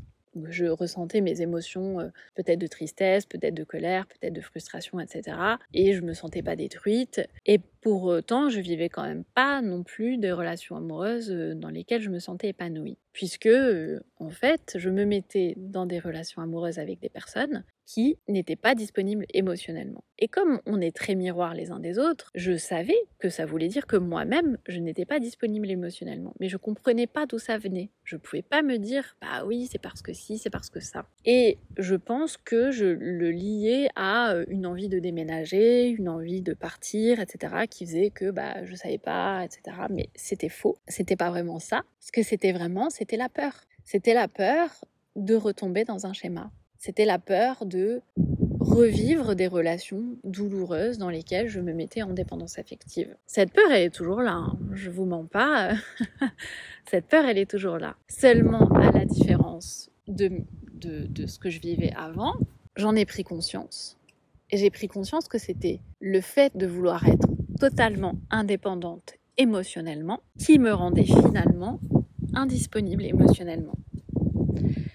je 0.50 0.66
ressentais 0.66 1.22
mes 1.22 1.42
émotions 1.42 2.00
euh, 2.00 2.10
peut-être 2.36 2.60
de 2.60 2.68
tristesse, 2.68 3.26
peut-être 3.26 3.54
de 3.54 3.64
colère, 3.64 4.06
peut-être 4.08 4.34
de 4.34 4.42
frustration, 4.42 5.00
etc. 5.00 5.38
Et 5.74 5.94
je 5.94 6.02
me 6.02 6.14
sentais 6.14 6.44
pas 6.44 6.56
détruite. 6.56 7.22
Et 7.46 7.60
pour 7.86 8.06
autant, 8.06 8.50
je 8.50 8.62
vivais 8.62 8.90
quand 8.90 9.04
même 9.04 9.24
pas 9.36 9.62
non 9.62 9.84
plus 9.84 10.18
de 10.18 10.32
relations 10.32 10.76
amoureuses 10.76 11.30
euh, 11.30 11.54
dans 11.54 11.70
lesquelles 11.70 12.02
je 12.02 12.10
me 12.10 12.18
sentais 12.18 12.48
épanouie. 12.48 12.98
Puisque, 13.14 13.46
euh, 13.46 14.00
en 14.18 14.32
fait, 14.32 14.74
je 14.80 14.90
me 14.90 15.06
mettais 15.06 15.54
dans 15.56 15.86
des 15.86 16.00
relations 16.00 16.42
amoureuses 16.42 16.80
avec 16.80 17.00
des 17.00 17.10
personnes 17.10 17.64
qui 17.86 18.18
n'étaient 18.28 18.56
pas 18.56 18.76
disponibles 18.76 19.26
émotionnellement. 19.34 20.04
Et 20.18 20.28
comme 20.28 20.60
on 20.66 20.82
est 20.82 20.96
très 20.96 21.14
miroirs 21.16 21.54
les 21.54 21.72
uns 21.72 21.80
des 21.80 22.00
autres, 22.00 22.32
je 22.34 22.58
savais 22.58 22.98
que 23.20 23.30
ça 23.30 23.46
voulait 23.46 23.68
dire 23.68 23.86
que 23.86 23.98
moi-même, 23.98 24.58
je 24.68 24.80
n'étais 24.80 25.06
pas 25.06 25.20
disponible 25.20 25.70
émotionnellement. 25.70 26.34
Mais 26.40 26.50
je 26.50 26.58
comprenais 26.58 27.06
pas 27.06 27.26
d'où 27.26 27.38
ça 27.38 27.58
venait. 27.58 27.92
Je 28.04 28.18
pouvais 28.18 28.42
pas 28.42 28.62
me 28.64 28.78
dire, 28.78 29.16
bah 29.22 29.46
oui, 29.46 29.68
c'est 29.70 29.82
parce 29.82 30.02
que 30.02 30.14
si, 30.14 30.38
c'est 30.38 30.50
parce 30.50 30.70
que 30.70 30.80
ça. 30.80 31.06
Et 31.26 31.58
je 31.78 31.96
pense 31.96 32.38
que 32.38 32.72
je 32.72 32.86
le 32.86 33.32
liais 33.32 33.90
à 33.96 34.34
euh, 34.34 34.46
une 34.48 34.66
envie 34.66 34.90
de 34.90 35.00
déménager, 35.00 35.90
une 35.90 36.10
envie 36.10 36.42
de 36.42 36.54
partir, 36.54 37.20
etc., 37.20 37.54
qui 37.76 37.86
faisait 37.86 38.10
que 38.10 38.32
bah, 38.32 38.64
je 38.66 38.76
savais 38.76 38.98
pas, 38.98 39.44
etc. 39.46 39.78
Mais 39.90 40.10
c'était 40.16 40.50
faux. 40.50 40.78
C'était 40.88 41.16
pas 41.16 41.30
vraiment 41.30 41.60
ça. 41.60 41.84
Ce 42.00 42.12
que 42.12 42.24
c'était 42.24 42.52
vraiment, 42.52 42.90
c'était 42.90 43.18
la 43.18 43.30
peur. 43.30 43.54
C'était 43.84 44.14
la 44.14 44.28
peur 44.28 44.86
de 45.16 45.36
retomber 45.36 45.84
dans 45.84 46.06
un 46.06 46.14
schéma 46.14 46.52
c'était 46.86 47.06
la 47.06 47.18
peur 47.18 47.66
de 47.66 48.04
revivre 48.60 49.34
des 49.34 49.48
relations 49.48 50.04
douloureuses 50.24 51.00
dans 51.00 51.10
lesquelles 51.10 51.48
je 51.48 51.60
me 51.60 51.74
mettais 51.74 52.04
en 52.04 52.14
dépendance 52.14 52.60
affective. 52.60 53.16
Cette 53.26 53.52
peur, 53.52 53.72
elle 53.72 53.86
est 53.86 53.90
toujours 53.90 54.22
là, 54.22 54.34
hein. 54.34 54.60
je 54.72 54.92
vous 54.92 55.06
mens 55.06 55.26
pas. 55.26 55.74
Cette 56.86 57.08
peur, 57.08 57.26
elle 57.26 57.40
est 57.40 57.50
toujours 57.50 57.80
là. 57.80 57.96
Seulement, 58.08 58.68
à 58.76 58.92
la 58.92 59.06
différence 59.06 59.90
de, 60.08 60.30
de, 60.74 61.08
de 61.08 61.26
ce 61.26 61.40
que 61.40 61.50
je 61.50 61.60
vivais 61.60 61.92
avant, 61.98 62.36
j'en 62.76 62.96
ai 62.96 63.06
pris 63.06 63.24
conscience. 63.24 63.98
Et 64.52 64.58
j'ai 64.58 64.70
pris 64.70 64.88
conscience 64.88 65.28
que 65.28 65.40
c'était 65.40 65.80
le 66.00 66.22
fait 66.22 66.56
de 66.56 66.68
vouloir 66.68 67.08
être 67.08 67.28
totalement 67.60 68.16
indépendante 68.30 69.16
émotionnellement 69.38 70.22
qui 70.38 70.60
me 70.60 70.74
rendait 70.74 71.04
finalement 71.04 71.80
indisponible 72.34 73.04
émotionnellement. 73.04 73.76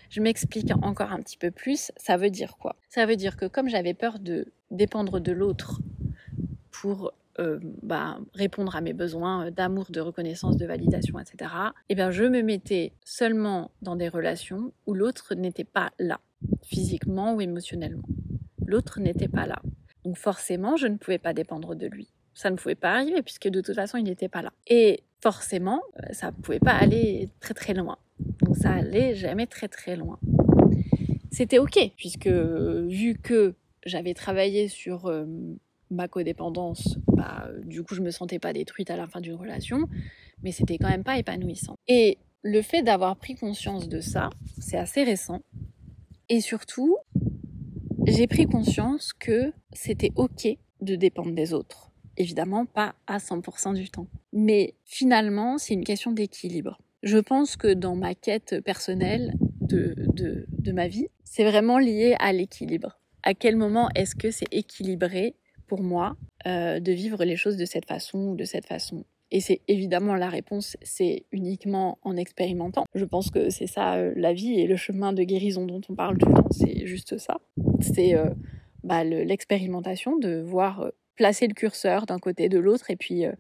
Je 0.09 0.21
m'explique 0.21 0.73
encore 0.83 1.13
un 1.13 1.21
petit 1.21 1.37
peu 1.37 1.51
plus. 1.51 1.93
Ça 1.97 2.17
veut 2.17 2.31
dire 2.31 2.57
quoi? 2.59 2.77
Ça 2.89 3.07
veut 3.07 3.17
dire 3.17 3.37
que 3.37 3.47
comme 3.47 3.69
j'avais 3.69 3.95
peur 3.95 4.19
de 4.19 4.53
dépendre 4.71 5.21
de 5.21 5.33
l'autre 5.33 5.81
pour 6.71 7.13
euh, 7.39 7.59
bah, 7.83 8.19
répondre 8.35 8.75
à 8.75 8.81
mes 8.81 8.93
besoins 8.93 9.47
euh, 9.47 9.51
d'amour, 9.51 9.87
de 9.91 10.01
reconnaissance, 10.01 10.57
de 10.57 10.67
validation, 10.67 11.19
etc., 11.19 11.51
eh 11.89 11.95
bien, 11.95 12.11
je 12.11 12.25
me 12.25 12.43
mettais 12.43 12.93
seulement 13.05 13.71
dans 13.83 13.97
des 13.97 14.09
relations 14.09 14.73
où 14.87 14.95
l'autre 14.95 15.35
n'était 15.35 15.65
pas 15.65 15.93
là, 15.99 16.21
physiquement 16.63 17.35
ou 17.35 17.41
émotionnellement. 17.41 18.09
L'autre 18.67 19.01
n'était 19.01 19.29
pas 19.29 19.47
là. 19.47 19.63
Donc 20.05 20.17
forcément, 20.17 20.77
je 20.77 20.89
ne 20.89 20.97
pouvais 20.97 21.19
pas 21.19 21.33
dépendre 21.33 21.75
de 21.77 21.87
lui. 21.87 22.13
Ça 22.41 22.49
ne 22.49 22.57
pouvait 22.57 22.75
pas 22.75 22.95
arriver 22.95 23.21
puisque 23.21 23.49
de 23.49 23.61
toute 23.61 23.75
façon, 23.75 23.99
il 23.99 24.05
n'était 24.05 24.31
pas 24.31 24.41
là. 24.41 24.51
Et 24.67 25.03
forcément, 25.21 25.83
euh, 25.99 26.13
ça 26.13 26.29
ne 26.29 26.33
pouvait 26.33 26.59
pas 26.59 26.73
aller 26.73 27.29
très 27.39 27.53
très 27.53 27.75
loin. 27.75 27.99
Donc 28.41 28.57
ça 28.57 28.73
allait 28.73 29.15
jamais 29.15 29.47
très 29.47 29.69
très 29.69 29.95
loin. 29.95 30.19
C'était 31.31 31.59
ok, 31.59 31.79
puisque 31.99 32.29
vu 32.29 33.19
que 33.23 33.57
j'avais 33.85 34.15
travaillé 34.15 34.69
sur 34.69 35.05
euh, 35.05 35.27
ma 35.91 36.09
codépendance, 36.09 36.97
bah, 37.09 37.47
du 37.63 37.83
coup 37.83 37.95
je 37.95 38.01
me 38.01 38.11
sentais 38.11 38.39
pas 38.39 38.55
détruite 38.55 38.91
à 38.91 38.97
la 38.97 39.07
fin 39.07 39.21
d'une 39.21 39.35
relation, 39.35 39.87
mais 40.43 40.51
c'était 40.51 40.79
quand 40.79 40.89
même 40.89 41.05
pas 41.05 41.19
épanouissant. 41.19 41.77
Et 41.89 42.17
le 42.41 42.63
fait 42.63 42.83
d'avoir 42.83 43.17
pris 43.17 43.35
conscience 43.35 43.87
de 43.87 44.01
ça, 44.01 44.31
c'est 44.59 44.79
assez 44.79 45.05
récent. 45.05 45.43
Et 46.31 46.41
surtout, 46.41 46.97
j'ai 48.07 48.27
pris 48.27 48.47
conscience 48.47 49.13
que 49.13 49.53
c'était 49.75 50.13
ok 50.17 50.57
de 50.81 50.97
dépendre 50.97 51.33
des 51.33 51.53
autres. 51.53 51.90
Évidemment, 52.17 52.67
pas 52.67 52.95
à 53.07 53.19
100% 53.19 53.75
du 53.75 53.89
temps. 53.91 54.07
Mais 54.33 54.75
finalement, 54.85 55.59
c'est 55.59 55.75
une 55.75 55.85
question 55.85 56.13
d'équilibre. 56.13 56.79
Je 57.03 57.19
pense 57.19 57.57
que 57.57 57.73
dans 57.73 57.97
ma 57.97 58.15
quête 58.15 58.61
personnelle 58.63 59.35
de, 59.61 59.95
de, 59.97 60.73
ma 60.73 60.89
vie, 60.89 61.09
c'est 61.25 61.45
vraiment 61.45 61.79
lié 61.79 62.15
à 62.19 62.33
l'équilibre. 62.33 62.99
À 63.23 63.35
quel 63.35 63.57
moment 63.57 63.89
est-ce 63.95 64.15
que 64.15 64.31
c'est 64.31 64.53
équilibré 64.53 65.35
pour 65.67 65.83
moi 65.83 66.17
euh, 66.47 66.81
de 66.81 66.93
vivre 66.93 67.25
les 67.25 67.37
choses 67.37 67.57
de 67.57 67.65
cette 67.65 67.87
façon 67.87 68.19
ou 68.29 68.37
de 68.37 68.45
cette 68.45 68.67
façon? 68.67 69.05
Et 69.33 69.41
c'est 69.41 69.61
évidemment 69.69 70.15
la 70.15 70.29
réponse, 70.29 70.77
c'est 70.83 71.25
uniquement 71.31 71.99
en 72.03 72.17
expérimentant. 72.17 72.85
Je 72.95 73.05
pense 73.05 73.31
que 73.31 73.49
c'est 73.49 73.69
ça 73.69 73.95
euh, 73.95 74.13
la 74.17 74.33
vie 74.33 74.61
et 74.61 74.67
le 74.67 74.77
chemin 74.77 75.13
de 75.13 75.23
guérison 75.23 75.67
dont 75.67 75.81
on 75.89 75.95
parle 75.95 76.19
tout 76.19 76.29
le 76.29 76.35
temps, 76.35 76.51
c'est 76.51 76.85
juste 76.87 77.17
ça. 77.17 77.41
C'est 77.81 78.15
euh, 78.15 78.31
bah, 78.83 79.05
l'expérimentation 79.05 80.19
de 80.19 80.41
voir 80.41 80.91
placer 81.21 81.47
le 81.47 81.53
curseur 81.53 82.07
d'un 82.07 82.19
côté 82.19 82.49
de 82.49 82.59
l'autre 82.59 82.91
et 82.91 82.97
puis 82.97 83.27
euh, 83.27 83.33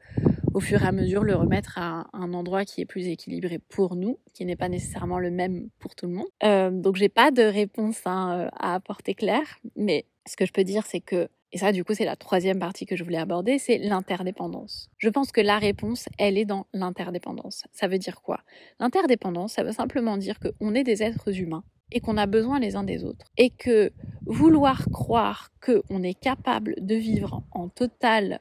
au 0.52 0.60
fur 0.60 0.82
et 0.82 0.86
à 0.86 0.92
mesure 0.92 1.24
le 1.24 1.34
remettre 1.34 1.78
à 1.78 2.08
un 2.12 2.34
endroit 2.34 2.66
qui 2.66 2.82
est 2.82 2.84
plus 2.84 3.06
équilibré 3.08 3.58
pour 3.58 3.96
nous, 3.96 4.18
qui 4.34 4.44
n'est 4.44 4.54
pas 4.54 4.68
nécessairement 4.68 5.18
le 5.18 5.30
même 5.30 5.70
pour 5.78 5.94
tout 5.94 6.06
le 6.06 6.12
monde. 6.12 6.26
Euh, 6.44 6.70
donc 6.70 6.96
j'ai 6.96 7.08
pas 7.08 7.30
de 7.30 7.40
réponse 7.42 8.02
hein, 8.04 8.32
euh, 8.32 8.48
à 8.52 8.74
apporter 8.74 9.14
claire, 9.14 9.60
mais 9.76 10.04
ce 10.28 10.36
que 10.36 10.44
je 10.44 10.52
peux 10.52 10.62
dire 10.62 10.84
c'est 10.84 11.00
que 11.00 11.28
et 11.52 11.58
ça, 11.58 11.72
du 11.72 11.82
coup, 11.82 11.94
c'est 11.94 12.04
la 12.04 12.14
troisième 12.14 12.60
partie 12.60 12.86
que 12.86 12.94
je 12.94 13.02
voulais 13.02 13.18
aborder, 13.18 13.58
c'est 13.58 13.78
l'interdépendance. 13.78 14.88
Je 14.98 15.08
pense 15.08 15.32
que 15.32 15.40
la 15.40 15.58
réponse, 15.58 16.08
elle 16.16 16.38
est 16.38 16.44
dans 16.44 16.68
l'interdépendance. 16.72 17.64
Ça 17.72 17.88
veut 17.88 17.98
dire 17.98 18.22
quoi? 18.22 18.38
L'interdépendance, 18.78 19.54
ça 19.54 19.64
veut 19.64 19.72
simplement 19.72 20.16
dire 20.16 20.38
qu'on 20.38 20.76
est 20.76 20.84
des 20.84 21.02
êtres 21.02 21.36
humains 21.40 21.64
et 21.92 22.00
qu'on 22.00 22.16
a 22.16 22.26
besoin 22.26 22.58
les 22.58 22.76
uns 22.76 22.84
des 22.84 23.04
autres. 23.04 23.26
Et 23.36 23.50
que 23.50 23.92
vouloir 24.26 24.86
croire 24.92 25.50
qu'on 25.64 26.02
est 26.02 26.18
capable 26.18 26.74
de 26.80 26.94
vivre 26.94 27.42
en 27.52 27.68
totale 27.68 28.40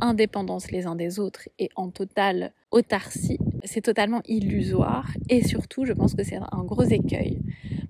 indépendance 0.00 0.70
les 0.70 0.86
uns 0.86 0.94
des 0.94 1.18
autres 1.18 1.48
et 1.58 1.70
en 1.74 1.90
totale 1.90 2.52
autarcie, 2.70 3.38
c'est 3.64 3.80
totalement 3.80 4.22
illusoire 4.26 5.08
et 5.28 5.42
surtout 5.42 5.84
je 5.84 5.92
pense 5.92 6.14
que 6.14 6.22
c'est 6.22 6.36
un 6.36 6.64
gros 6.64 6.84
écueil 6.84 7.40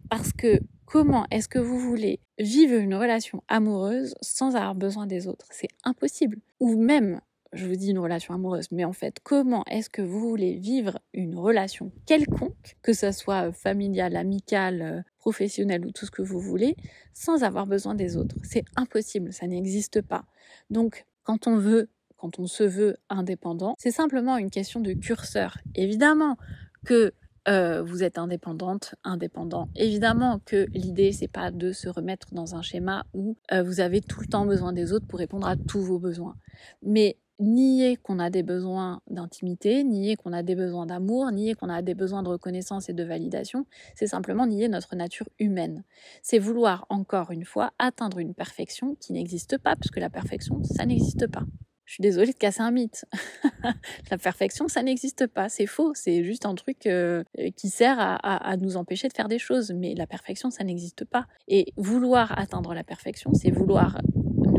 parce 0.08 0.32
que 0.32 0.60
Comment 0.90 1.26
est-ce 1.30 1.48
que 1.48 1.58
vous 1.58 1.78
voulez 1.78 2.18
vivre 2.38 2.76
une 2.76 2.94
relation 2.94 3.42
amoureuse 3.46 4.14
sans 4.22 4.56
avoir 4.56 4.74
besoin 4.74 5.06
des 5.06 5.28
autres? 5.28 5.44
C'est 5.50 5.68
impossible. 5.84 6.38
Ou 6.60 6.80
même, 6.80 7.20
je 7.52 7.66
vous 7.66 7.76
dis 7.76 7.90
une 7.90 7.98
relation 7.98 8.34
amoureuse, 8.34 8.68
mais 8.70 8.84
en 8.84 8.92
fait, 8.92 9.18
comment 9.22 9.64
est-ce 9.70 9.90
que 9.90 10.02
vous 10.02 10.20
voulez 10.20 10.54
vivre 10.54 10.98
une 11.14 11.36
relation 11.36 11.92
quelconque, 12.06 12.76
que 12.82 12.92
ce 12.92 13.10
soit 13.12 13.52
familiale, 13.52 14.16
amicale, 14.16 15.04
professionnelle 15.18 15.86
ou 15.86 15.92
tout 15.92 16.06
ce 16.06 16.10
que 16.10 16.22
vous 16.22 16.40
voulez, 16.40 16.76
sans 17.14 17.42
avoir 17.44 17.66
besoin 17.66 17.94
des 17.94 18.16
autres? 18.16 18.36
C'est 18.42 18.64
impossible, 18.76 19.32
ça 19.32 19.46
n'existe 19.46 20.02
pas. 20.02 20.24
Donc, 20.70 21.06
quand 21.22 21.46
on 21.46 21.56
veut 21.56 21.88
quand 22.18 22.40
on 22.40 22.48
se 22.48 22.64
veut 22.64 22.96
indépendant, 23.08 23.74
c'est 23.78 23.92
simplement 23.92 24.36
une 24.36 24.50
question 24.50 24.80
de 24.80 24.92
curseur. 24.92 25.56
Évidemment 25.76 26.36
que 26.84 27.14
euh, 27.48 27.82
vous 27.82 28.02
êtes 28.02 28.18
indépendante, 28.18 28.94
indépendant. 29.04 29.68
Évidemment 29.74 30.40
que 30.44 30.66
l'idée, 30.72 31.12
c'est 31.12 31.28
pas 31.28 31.50
de 31.50 31.72
se 31.72 31.88
remettre 31.88 32.34
dans 32.34 32.56
un 32.56 32.62
schéma 32.62 33.06
où 33.14 33.36
euh, 33.52 33.62
vous 33.62 33.80
avez 33.80 34.02
tout 34.02 34.20
le 34.20 34.26
temps 34.26 34.44
besoin 34.44 34.72
des 34.72 34.92
autres 34.92 35.06
pour 35.06 35.18
répondre 35.18 35.46
à 35.46 35.56
tous 35.56 35.80
vos 35.80 35.98
besoins. 35.98 36.36
Mais 36.82 37.16
nier 37.38 37.96
qu'on 37.96 38.18
a 38.18 38.30
des 38.30 38.42
besoins 38.42 39.00
d'intimité, 39.08 39.84
nier 39.84 40.16
qu'on 40.16 40.32
a 40.32 40.42
des 40.42 40.54
besoins 40.54 40.86
d'amour, 40.86 41.30
nier 41.30 41.54
qu'on 41.54 41.68
a 41.68 41.82
des 41.82 41.94
besoins 41.94 42.22
de 42.22 42.28
reconnaissance 42.28 42.88
et 42.88 42.92
de 42.92 43.04
validation, 43.04 43.66
c'est 43.94 44.06
simplement 44.06 44.46
nier 44.46 44.68
notre 44.68 44.96
nature 44.96 45.28
humaine. 45.38 45.84
C'est 46.22 46.38
vouloir, 46.38 46.86
encore 46.88 47.30
une 47.30 47.44
fois, 47.44 47.72
atteindre 47.78 48.18
une 48.18 48.34
perfection 48.34 48.96
qui 48.96 49.12
n'existe 49.12 49.58
pas, 49.58 49.76
puisque 49.76 49.98
la 49.98 50.10
perfection, 50.10 50.62
ça 50.64 50.86
n'existe 50.86 51.26
pas. 51.26 51.44
Je 51.88 51.94
suis 51.94 52.02
désolée 52.02 52.32
de 52.32 52.38
casser 52.38 52.60
un 52.60 52.70
mythe. 52.70 53.06
la 54.10 54.18
perfection, 54.18 54.68
ça 54.68 54.82
n'existe 54.82 55.26
pas, 55.26 55.48
c'est 55.48 55.64
faux, 55.64 55.92
c'est 55.94 56.22
juste 56.22 56.44
un 56.44 56.54
truc 56.54 56.86
euh, 56.86 57.24
qui 57.56 57.70
sert 57.70 57.96
à, 57.98 58.56
nous 58.58 58.76
empêcher 58.76 59.08
de 59.08 59.14
faire 59.14 59.26
des 59.26 59.38
choses, 59.38 59.72
mais 59.72 59.94
la 59.94 60.06
perfection, 60.06 60.50
ça 60.50 60.64
n'existe 60.64 61.06
pas. 61.06 61.26
Et 61.48 61.72
vouloir 61.78 62.38
atteindre 62.38 62.74
la 62.74 62.84
perfection, 62.84 63.32
c'est 63.32 63.50
vouloir 63.50 64.02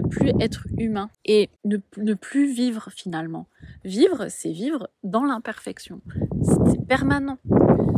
plus 0.09 0.31
être 0.39 0.67
humain 0.77 1.09
et 1.25 1.49
ne, 1.65 1.77
ne 1.97 2.13
plus 2.13 2.51
vivre 2.51 2.89
finalement. 2.91 3.47
Vivre, 3.83 4.27
c'est 4.29 4.51
vivre 4.51 4.89
dans 5.03 5.23
l'imperfection. 5.23 6.01
C'est 6.69 6.85
permanent. 6.85 7.37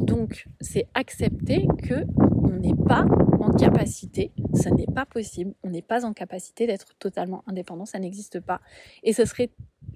Donc, 0.01 0.47
c'est 0.59 0.87
accepter 0.93 1.67
que 1.83 2.05
on 2.43 2.49
n'est 2.59 2.75
pas 2.87 3.05
en 3.39 3.51
capacité, 3.51 4.31
ça 4.53 4.71
n'est 4.71 4.85
pas 4.85 5.05
possible, 5.05 5.53
on 5.63 5.69
n'est 5.69 5.81
pas 5.81 6.05
en 6.05 6.13
capacité 6.13 6.67
d'être 6.67 6.95
totalement 6.97 7.43
indépendant, 7.47 7.85
ça 7.85 7.99
n'existe 7.99 8.39
pas. 8.39 8.61
Et 9.03 9.13
ce 9.13 9.25
serait, 9.25 9.51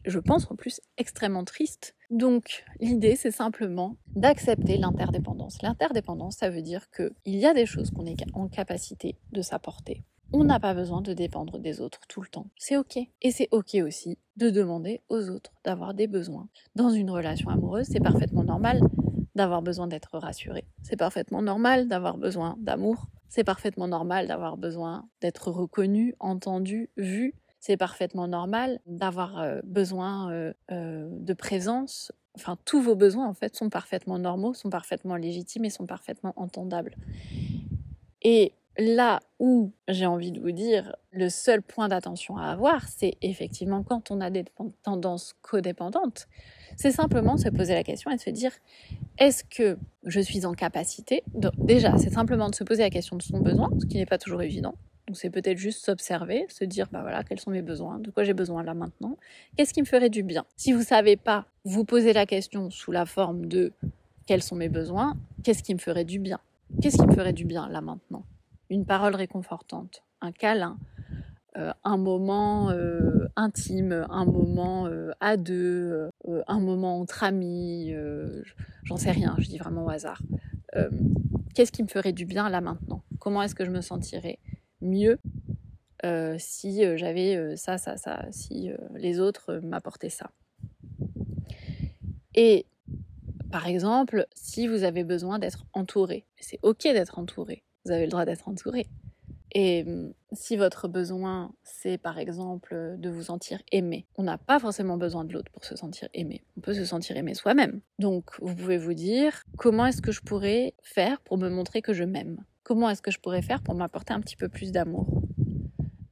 je 0.06 0.20
pense, 0.20 0.50
en 0.50 0.56
plus 0.56 0.82
extrêmement 0.98 1.44
triste. 1.44 1.96
Donc, 2.10 2.64
l'idée, 2.80 3.16
c'est 3.16 3.32
simplement 3.32 3.98
d'accepter 4.16 4.78
l'interdépendance. 4.78 5.62
L'interdépendance, 5.62 6.38
ça 6.38 6.50
veut 6.50 6.62
dire 6.62 6.90
qu'il 6.92 7.36
y 7.36 7.46
a 7.46 7.54
des 7.54 7.66
choses 7.66 7.92
qu'on 7.92 8.06
est 8.06 8.24
en 8.34 8.48
capacité 8.48 9.18
de 9.32 9.42
s'apporter. 9.42 10.04
On 10.38 10.44
n'a 10.44 10.60
pas 10.60 10.74
besoin 10.74 11.00
de 11.00 11.14
dépendre 11.14 11.60
des 11.60 11.80
autres 11.80 12.02
tout 12.10 12.20
le 12.20 12.28
temps. 12.28 12.48
C'est 12.58 12.76
ok. 12.76 12.98
Et 13.22 13.32
c'est 13.32 13.48
ok 13.52 13.76
aussi 13.76 14.18
de 14.36 14.50
demander 14.50 15.00
aux 15.08 15.30
autres 15.30 15.54
d'avoir 15.64 15.94
des 15.94 16.08
besoins. 16.08 16.50
Dans 16.76 16.90
une 16.90 17.10
relation 17.10 17.50
amoureuse, 17.50 17.86
c'est 17.90 18.02
parfaitement 18.02 18.44
normal 18.44 18.82
d'avoir 19.34 19.62
besoin 19.62 19.88
d'être 19.88 20.18
rassuré. 20.18 20.66
C'est 20.84 20.98
parfaitement 20.98 21.42
normal 21.42 21.88
d'avoir 21.88 22.18
besoin 22.18 22.58
d'amour. 22.60 23.06
C'est 23.30 23.46
parfaitement 23.46 23.88
normal 23.88 24.28
d'avoir 24.28 24.58
besoin 24.58 25.08
d'être 25.22 25.52
reconnu, 25.52 26.16
entendu, 26.20 26.90
vu. 26.98 27.34
C'est 27.62 27.78
parfaitement 27.78 28.28
normal 28.28 28.82
d'avoir 28.88 29.40
euh, 29.40 29.62
besoin 29.64 30.34
euh, 30.34 30.54
euh, 30.70 31.08
de 31.12 31.34
présence. 31.34 32.12
Enfin, 32.36 32.58
tous 32.66 32.82
vos 32.82 32.96
besoins, 32.96 33.26
en 33.26 33.34
fait, 33.34 33.56
sont 33.56 33.70
parfaitement 33.70 34.20
normaux, 34.20 34.54
sont 34.54 34.70
parfaitement 34.70 35.16
légitimes 35.16 35.64
et 35.64 35.70
sont 35.70 35.86
parfaitement 35.86 36.34
entendables. 36.36 36.98
Et 38.22 38.52
là 38.78 39.22
où 39.40 39.72
j'ai 39.88 40.06
envie 40.06 40.32
de 40.32 40.40
vous 40.40 40.52
dire, 40.52 40.96
le 41.12 41.30
seul 41.30 41.62
point 41.62 41.88
d'attention 41.88 42.38
à 42.38 42.48
avoir, 42.48 42.88
c'est 42.88 43.16
effectivement 43.22 43.84
quand 43.84 44.12
on 44.12 44.22
a 44.22 44.30
des 44.30 44.46
tendances 44.84 45.36
codépendantes, 45.42 46.28
c'est 46.76 46.92
simplement 46.92 47.38
se 47.38 47.50
poser 47.50 47.74
la 47.74 47.84
question 47.84 48.12
et 48.12 48.16
de 48.16 48.22
se 48.22 48.30
dire 48.30 48.52
est-ce 49.18 49.44
que 49.44 49.78
je 50.06 50.20
suis 50.20 50.46
en 50.46 50.54
capacité 50.54 51.24
Déjà, 51.58 51.98
c'est 51.98 52.10
simplement 52.10 52.50
de 52.50 52.56
se 52.56 52.64
poser 52.64 52.84
la 52.84 52.90
question 52.90 53.16
de 53.16 53.22
son 53.22 53.40
besoin, 53.40 53.70
ce 53.80 53.86
qui 53.86 53.98
n'est 53.98 54.06
pas 54.06 54.18
toujours 54.18 54.42
évident. 54.42 54.76
Donc 55.08 55.18
c'est 55.18 55.30
peut-être 55.30 55.58
juste 55.58 55.86
s'observer, 55.86 56.46
se 56.50 56.66
dire 56.66 56.88
bah 56.92 57.02
voilà 57.02 57.24
quels 57.24 57.40
sont 57.40 57.52
mes 57.52 57.62
besoins, 57.62 58.00
de 58.00 58.10
quoi 58.10 58.24
j'ai 58.24 58.34
besoin 58.34 58.64
là 58.64 58.74
maintenant, 58.74 59.18
qu'est-ce 59.56 59.74
qui 59.74 59.82
me 59.82 59.86
ferait 59.86 60.10
du 60.10 60.24
bien? 60.24 60.46
Si 60.58 60.74
vous 60.74 60.82
savez 60.82 61.16
pas, 61.16 61.46
vous 61.64 61.86
posez 61.86 62.12
la 62.12 62.26
question 62.26 62.72
sous 62.72 62.92
la 62.92 63.06
forme 63.06 63.46
de 63.46 63.72
quels 64.26 64.42
sont 64.42 64.56
mes 64.56 64.70
besoins, 64.70 65.16
qu'est-ce 65.44 65.62
qui 65.62 65.76
me 65.76 65.80
ferait 65.80 66.06
du 66.06 66.18
bien, 66.18 66.40
qu'est-ce 66.82 66.98
qui 66.98 67.06
me 67.06 67.14
ferait 67.14 67.34
du 67.34 67.46
bien 67.46 67.70
là 67.70 67.82
maintenant, 67.82 68.24
une 68.70 68.86
parole 68.86 69.16
réconfortante, 69.16 70.04
un 70.22 70.32
câlin, 70.32 70.78
euh, 71.58 71.72
un 71.86 71.96
moment 71.96 72.70
euh, 72.72 73.30
intime, 73.38 74.06
un 74.10 74.26
moment 74.26 74.88
euh, 74.88 75.12
à 75.22 75.38
deux, 75.38 76.10
un 76.48 76.60
moment 76.60 77.00
entre 77.00 77.24
amis, 77.24 77.94
j'en 78.84 78.98
sais 78.98 79.12
rien, 79.12 79.36
je 79.40 79.48
dis 79.48 79.58
vraiment 79.58 79.86
au 79.86 79.90
hasard. 79.90 80.22
Qu'est-ce 81.54 81.72
qui 81.72 81.84
me 81.84 81.88
ferait 81.88 82.12
du 82.12 82.26
bien 82.26 82.50
là 82.50 82.60
maintenant? 82.60 83.04
Comment 83.20 83.42
est-ce 83.42 83.56
que 83.56 83.64
je 83.64 83.72
me 83.72 83.80
sentirais 83.80 84.40
mieux 84.82 85.18
si 86.38 86.98
j'avais 86.98 87.56
ça, 87.56 87.78
ça, 87.78 87.96
ça, 87.96 88.26
si 88.32 88.70
les 88.96 89.20
autres 89.22 89.62
m'apportaient 89.64 90.10
ça? 90.10 90.32
Et 92.34 92.66
par 93.50 93.68
exemple, 93.68 94.28
si 94.36 94.68
vous 94.68 94.84
avez 94.84 95.06
besoin 95.06 95.40
d'être 95.40 95.66
entouré, 95.72 96.26
c'est 96.42 96.60
ok 96.62 96.84
d'être 96.84 97.18
entouré, 97.18 97.64
vous 97.86 97.92
avez 97.92 98.06
le 98.06 98.12
droit 98.12 98.26
d'être 98.26 98.48
entouré. 98.48 98.88
Et 99.54 99.86
mmh, 99.86 100.14
si 100.34 100.58
votre 100.58 100.90
besoin, 100.90 101.54
c'est 101.64 101.98
par 101.98 102.20
exemple 102.20 102.96
de 102.98 103.10
vous 103.10 103.24
sentir 103.24 103.62
aimé, 103.72 104.06
on 104.18 104.24
n'a 104.24 104.38
pas 104.38 104.60
forcément 104.60 104.98
besoin 104.98 105.24
de 105.24 105.32
l'autre 105.32 105.52
pour 105.52 105.64
se 105.64 105.78
sentir 105.78 106.10
aimé. 106.14 106.44
On 106.58 106.62
peut 106.62 106.74
se 106.74 106.84
sentir 106.84 107.16
aimé 107.16 107.34
soi-même. 107.34 107.80
Donc, 107.98 108.32
vous 108.42 108.54
pouvez 108.54 108.78
vous 108.78 108.94
dire, 108.94 109.44
comment 109.58 109.86
est-ce 109.86 110.02
que 110.02 110.12
je 110.12 110.22
pourrais 110.22 110.74
faire 110.84 111.22
pour 111.22 111.38
me 111.38 111.50
montrer 111.50 111.82
que 111.82 111.94
je 111.94 112.04
m'aime? 112.04 112.44
Comment 112.64 112.90
est-ce 112.90 113.02
que 113.02 113.12
je 113.12 113.20
pourrais 113.20 113.42
faire 113.42 113.62
pour 113.62 113.76
m'apporter 113.76 114.14
un 114.14 114.20
petit 114.20 114.36
peu 114.36 114.50
plus 114.50 114.74
d'amour? 114.74 115.22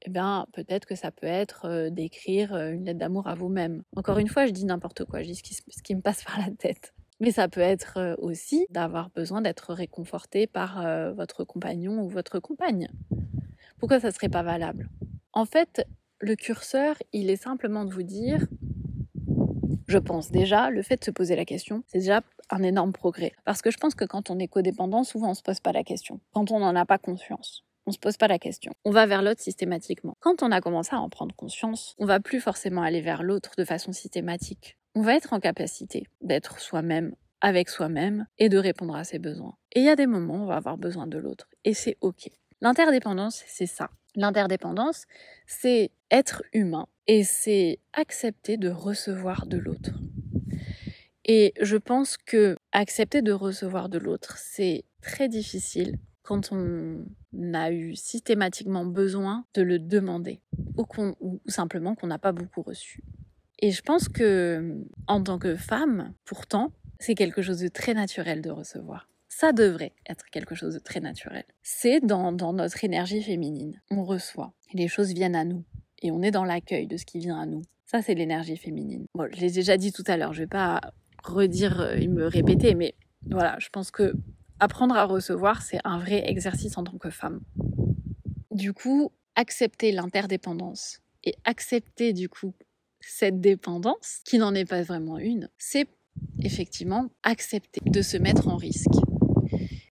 Eh 0.06 0.10
bien, 0.10 0.48
peut-être 0.54 0.86
que 0.86 0.96
ça 0.96 1.12
peut 1.12 1.28
être 1.28 1.66
euh, 1.66 1.90
d'écrire 1.90 2.54
euh, 2.54 2.72
une 2.72 2.86
lettre 2.86 3.00
d'amour 3.00 3.28
à 3.28 3.36
vous-même. 3.36 3.84
Encore 3.96 4.20
une 4.20 4.28
fois, 4.28 4.46
je 4.46 4.52
dis 4.52 4.66
n'importe 4.66 5.06
quoi, 5.06 5.22
je 5.22 5.28
dis 5.28 5.36
ce 5.36 5.44
qui, 5.44 5.54
ce 5.54 5.84
qui 5.84 5.96
me 5.96 6.02
passe 6.02 6.24
par 6.26 6.40
la 6.40 6.52
tête. 6.52 6.94
Mais 7.24 7.32
ça 7.32 7.48
peut 7.48 7.62
être 7.62 8.18
aussi 8.18 8.68
d'avoir 8.70 9.10
besoin 9.12 9.42
d'être 9.42 9.74
réconforté 9.74 10.46
par 10.46 10.86
votre 11.16 11.46
compagnon 11.46 12.02
ou 12.02 12.10
votre 12.10 12.40
compagne. 12.40 12.90
Pourquoi 13.80 14.02
ça 14.02 14.12
serait 14.12 14.28
pas 14.28 14.44
valable? 14.44 14.90
En 15.32 15.46
fait, 15.46 15.88
le 16.20 16.36
curseur, 16.36 16.98
il 17.14 17.30
est 17.30 17.42
simplement 17.42 17.86
de 17.86 17.94
vous 17.94 18.04
dire, 18.04 18.46
je 19.88 19.98
pense 19.98 20.32
déjà, 20.32 20.70
le 20.70 20.82
fait 20.82 20.98
de 20.98 21.06
se 21.06 21.12
poser 21.12 21.38
la 21.38 21.46
question, 21.46 21.86
c'est 21.88 22.00
déjà 22.00 22.24
un 22.50 22.62
énorme 22.62 22.92
progrès. 22.92 23.32
Parce 23.46 23.62
que 23.62 23.72
je 23.72 23.78
pense 23.78 23.96
que 23.96 24.04
quand 24.04 24.30
on 24.30 24.38
est 24.38 24.50
codépendant, 24.50 25.06
souvent 25.06 25.30
on 25.30 25.34
se 25.34 25.44
pose 25.44 25.62
pas 25.62 25.72
la 25.72 25.86
question. 25.86 26.20
Quand 26.34 26.52
on 26.52 26.60
n'en 26.60 26.76
a 26.76 26.86
pas 26.86 26.98
conscience. 26.98 27.64
On 27.86 27.92
se 27.92 28.00
pose 28.00 28.18
pas 28.18 28.28
la 28.28 28.38
question. 28.38 28.74
On 28.84 28.92
va 28.92 29.06
vers 29.06 29.22
l'autre 29.22 29.42
systématiquement. 29.42 30.18
Quand 30.20 30.44
on 30.44 30.52
a 30.52 30.60
commencé 30.60 30.94
à 30.94 31.00
en 31.00 31.10
prendre 31.10 31.34
conscience, 31.36 31.96
on 32.00 32.06
va 32.06 32.20
plus 32.20 32.42
forcément 32.42 32.82
aller 32.82 33.00
vers 33.00 33.24
l'autre 33.24 33.52
de 33.58 33.64
façon 33.64 33.94
systématique. 33.94 34.78
On 34.96 35.02
va 35.02 35.16
être 35.16 35.34
en 35.34 35.40
capacité 35.40 36.08
d'être 36.22 36.60
soi-même 36.60 37.16
avec 37.42 37.68
soi-même 37.68 38.28
et 38.38 38.48
de 38.48 38.58
répondre 38.58 38.96
à 38.96 39.04
ses 39.04 39.18
besoins. 39.18 39.58
Et 39.74 39.80
il 39.80 39.86
y 39.86 39.90
a 39.90 39.96
des 39.96 40.06
moments 40.06 40.36
où 40.36 40.44
on 40.44 40.46
va 40.46 40.56
avoir 40.56 40.78
besoin 40.78 41.08
de 41.08 41.18
l'autre. 41.18 41.50
Et 41.66 41.74
c'est 41.74 41.98
OK. 42.02 42.30
L'interdépendance, 42.62 43.44
c'est 43.48 43.66
ça. 43.66 43.90
L'interdépendance, 44.16 45.06
c'est 45.48 45.92
être 46.12 46.44
humain 46.54 46.88
et 47.08 47.24
c'est 47.24 47.80
accepter 47.92 48.58
de 48.58 48.70
recevoir 48.70 49.48
de 49.48 49.58
l'autre. 49.58 49.92
Et 51.26 51.54
je 51.60 51.78
pense 51.78 52.18
que 52.18 52.56
accepter 52.72 53.22
de 53.22 53.32
recevoir 53.32 53.90
de 53.90 53.98
l'autre, 53.98 54.38
c'est 54.38 54.86
très 55.02 55.28
difficile 55.28 55.98
quand 56.22 56.52
on 56.52 57.04
a 57.54 57.72
eu 57.72 57.96
systématiquement 57.96 58.86
besoin 58.86 59.46
de 59.56 59.64
le 59.64 59.80
demander 59.80 60.40
ou, 60.78 60.86
ou 61.20 61.42
simplement 61.48 61.96
qu'on 61.96 62.08
n'a 62.08 62.20
pas 62.20 62.32
beaucoup 62.32 62.62
reçu. 62.62 63.02
Et 63.64 63.72
je 63.72 63.82
pense 63.82 64.10
que 64.10 64.76
en 65.08 65.24
tant 65.24 65.40
que 65.40 65.56
femme, 65.56 66.14
pourtant, 66.26 66.74
c'est 67.00 67.16
quelque 67.16 67.42
chose 67.42 67.60
de 67.60 67.70
très 67.70 67.94
naturel 67.94 68.42
de 68.42 68.50
recevoir 68.50 69.08
ça 69.36 69.52
devrait 69.52 69.94
être 70.08 70.30
quelque 70.30 70.54
chose 70.54 70.76
de 70.76 70.80
très 70.80 71.00
naturel. 71.00 71.44
C'est 71.64 72.00
dans, 72.00 72.32
notre 72.32 72.84
énergie 72.84 73.24
féminine. 73.24 73.82
On 73.90 74.04
reçoit, 74.04 74.54
les 74.74 74.88
choses 74.88 75.12
viennent 75.12 75.36
à 75.36 75.44
nous, 75.44 75.64
et 76.04 76.12
on 76.12 76.22
est 76.22 76.30
dans 76.30 76.46
l'accueil 76.46 76.86
de 76.86 76.98
ce 76.98 77.06
qui 77.06 77.18
vient 77.18 77.40
à 77.40 77.48
nous. 77.48 77.64
Ça, 77.88 78.04
c'est 78.04 78.14
l'énergie 78.14 78.58
féminine. 78.58 79.08
Bon, 79.16 79.28
je 79.34 79.42
l'ai 79.42 79.50
déjà 79.50 79.76
dit 79.76 79.92
tout 79.92 80.04
à 80.06 80.18
l'heure, 80.18 80.34
je 80.34 80.44
vais 80.44 80.48
pas 80.48 80.82
redire 81.24 81.94
et 81.98 82.08
me 82.08 82.28
répéter, 82.28 82.76
mais 82.76 82.94
voilà, 83.26 83.58
je 83.60 83.70
pense 83.70 83.90
que 83.90 84.14
apprendre 84.60 84.96
à 84.96 85.06
recevoir, 85.06 85.64
c'est 85.64 85.80
un 85.84 85.98
vrai 85.98 86.30
exercice 86.30 86.78
en 86.78 86.84
tant 86.84 87.00
que 87.00 87.10
femme. 87.10 87.42
Du 88.52 88.72
coup, 88.72 89.12
accepter 89.36 89.92
l'interdépendance 89.92 91.02
et 91.24 91.34
accepter 91.44 92.14
du 92.14 92.30
coup 92.30 92.54
cette 93.06 93.42
dépendance, 93.42 94.22
qui 94.26 94.38
n'en 94.38 94.54
est 94.56 94.66
pas 94.66 94.82
vraiment 94.82 95.18
une, 95.18 95.50
c'est 95.58 95.88
effectivement 96.42 97.10
accepter 97.24 97.82
de 97.86 98.02
se 98.02 98.18
mettre 98.18 98.48
en 98.48 98.58
risque. 98.58 98.96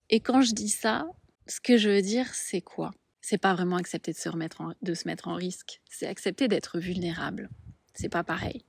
Et 0.09 0.19
quand 0.19 0.41
je 0.41 0.53
dis 0.53 0.69
ça, 0.69 1.07
Ce 1.45 1.59
que 1.59 1.77
je 1.77 1.89
veux 1.89 2.01
dire, 2.01 2.33
c'est 2.33 2.61
quoi? 2.61 2.91
C'est 3.19 3.37
pas 3.37 3.53
vraiment 3.53 3.75
accepter 3.75 4.13
de 4.13 4.17
se, 4.17 4.29
remettre 4.29 4.75
de 4.81 4.93
se 4.93 5.07
mettre 5.07 5.27
en 5.27 5.35
risque, 5.35 5.81
c'est 5.89 6.07
accepter 6.07 6.47
d'être 6.47 6.79
vulnérable. 6.79 7.49
C'est 7.93 8.09
pas 8.09 8.23
pareil. 8.23 8.63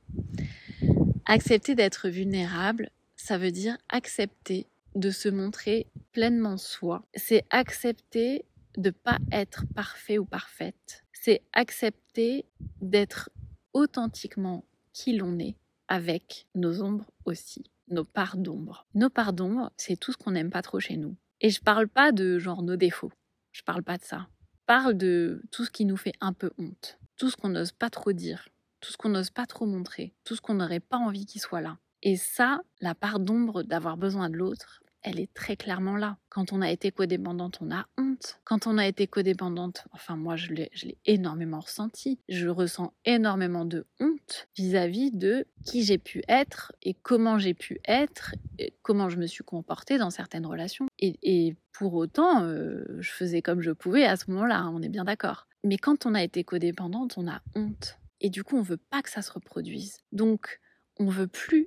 Accepter 1.27 1.75
d'être 1.75 2.09
vulnérable, 2.09 2.91
ça 3.17 3.39
veut 3.39 3.53
dire 3.53 3.79
accepter 3.89 4.67
de 4.97 5.11
se 5.11 5.29
montrer 5.29 5.87
pleinement 6.13 6.57
soi. 6.57 7.07
C'est 7.15 7.45
accepter 7.51 8.45
de 8.77 8.91
pas 8.91 9.19
être 9.33 9.65
parfait 9.75 10.19
ou 10.19 10.25
parfaite. 10.25 11.05
C'est 11.13 11.43
accepter 11.53 12.45
d'être 12.81 13.31
authentiquement 13.75 14.65
qui 14.93 15.17
l'on 15.17 15.39
est 15.39 15.57
avec 15.89 16.47
nos 16.55 16.83
ombres 16.83 17.11
aussi, 17.27 17.65
nos 17.89 18.05
parts 18.05 18.39
d'ombre. 18.39 18.87
Nos 18.95 19.11
parts 19.11 19.35
d'ombre, 19.35 19.71
c'est 19.77 19.99
tout 19.99 20.13
ce 20.13 20.17
qu'on 20.17 20.31
n'aime 20.31 20.51
pas 20.51 20.63
trop 20.63 20.81
chez 20.81 20.97
nous. 20.97 21.17
Et 21.41 21.51
je 21.51 21.61
parle 21.61 21.89
pas 21.89 22.13
de 22.13 22.39
genre 22.39 22.63
nos 22.63 22.77
défauts. 22.77 23.13
Je 23.53 23.63
parle 23.63 23.83
pas 23.83 23.99
de 23.99 24.05
ça. 24.05 24.29
Je 24.55 24.61
parle 24.67 24.95
de 24.95 25.43
tout 25.51 25.65
ce 25.65 25.71
qui 25.71 25.85
nous 25.85 25.99
fait 25.99 26.15
un 26.21 26.33
peu 26.33 26.51
honte, 26.57 26.99
tout 27.19 27.29
ce 27.29 27.37
qu'on 27.37 27.51
n'ose 27.51 27.73
pas 27.73 27.91
trop 27.91 28.13
dire, 28.13 28.49
tout 28.81 28.91
ce 28.91 28.97
qu'on 28.97 29.11
n'ose 29.11 29.31
pas 29.31 29.47
trop 29.47 29.67
montrer, 29.67 30.15
tout 30.25 30.37
ce 30.37 30.41
qu'on 30.41 30.55
n'aurait 30.55 30.81
pas 30.81 30.97
envie 30.97 31.27
qu'il 31.27 31.41
soit 31.41 31.61
là. 31.61 31.77
Et 32.03 32.17
ça, 32.17 32.61
la 32.81 32.95
part 32.95 33.21
d'ombre 33.21 33.63
d'avoir 33.63 33.97
besoin 33.97 34.31
de 34.31 34.37
l'autre, 34.37 34.83
elle 35.05 35.21
est 35.21 35.33
très 35.35 35.57
clairement 35.57 35.97
là. 35.97 36.17
Quand 36.31 36.53
on 36.53 36.63
a 36.63 36.71
été 36.71 36.91
codépendante, 36.91 37.59
on 37.61 37.71
a 37.71 37.87
honte. 37.99 38.41
Quand 38.45 38.67
on 38.67 38.79
a 38.79 38.87
été 38.87 39.07
codépendante, 39.07 39.87
enfin 39.93 40.17
moi 40.17 40.35
je 40.35 40.53
l'ai 40.53 40.71
énormément 41.05 41.61
ressenti, 41.61 42.19
je 42.29 42.49
ressens 42.49 42.93
énormément 43.05 43.65
de 43.65 43.87
honte 44.01 44.49
vis-à-vis 44.57 45.13
de 45.13 45.47
qui 45.65 45.85
j'ai 45.85 45.99
pu 45.99 46.23
être 46.27 46.73
et 46.83 46.95
comment 46.95 47.39
j'ai 47.39 47.55
pu 47.55 47.81
être, 47.87 48.35
et 48.59 48.73
comment 48.83 49.09
je 49.09 49.19
me 49.19 49.27
suis 49.27 49.45
comportée 49.45 49.99
dans 49.99 50.11
certaines 50.11 50.47
relations. 50.47 50.87
Et, 50.99 51.57
pour 51.73 51.95
autant, 51.95 52.45
euh, 52.45 52.85
je 53.01 53.11
faisais 53.11 53.43
comme 53.43 53.61
je 53.61 53.73
pouvais 53.73 54.05
à 54.05 54.17
ce 54.17 54.31
moment-là, 54.31 54.59
hein, 54.59 54.73
on 54.73 54.81
est 54.81 54.89
bien 54.89 55.03
d'accord. 55.03 55.49
Mais 55.65 55.77
quand 55.77 56.07
on 56.07 56.15
a 56.15 56.23
été 56.23 56.45
codépendante, 56.45 57.15
on 57.19 57.27
a 57.27 57.43
honte. 57.57 57.99
Et 58.21 58.31
du 58.31 58.45
coup, 58.45 58.57
on 58.57 58.63
veut 58.63 58.77
pas 58.77 59.03
que 59.03 59.11
ça 59.11 59.23
se 59.23 59.33
reproduise. 59.33 59.99
Donc, 60.13 60.61
on 61.01 61.07
veut 61.07 61.27
plus, 61.27 61.67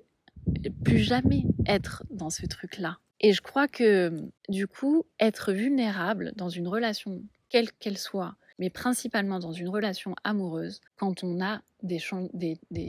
plus 0.86 1.00
jamais 1.00 1.44
être 1.66 2.04
dans 2.10 2.30
ce 2.30 2.46
truc-là. 2.46 3.00
Et 3.20 3.34
je 3.34 3.42
crois 3.42 3.68
que 3.68 4.24
du 4.50 4.68
coup, 4.68 5.06
être 5.20 5.52
vulnérable 5.52 6.34
dans 6.36 6.50
une 6.50 6.68
relation, 6.68 7.22
quelle 7.50 7.72
qu'elle 7.72 7.98
soit, 7.98 8.36
mais 8.60 8.70
principalement 8.70 9.40
dans 9.40 9.52
une 9.52 9.70
relation 9.70 10.16
amoureuse, 10.24 10.82
quand 10.96 11.24
on 11.24 11.42
a 11.42 11.62
des, 11.84 12.00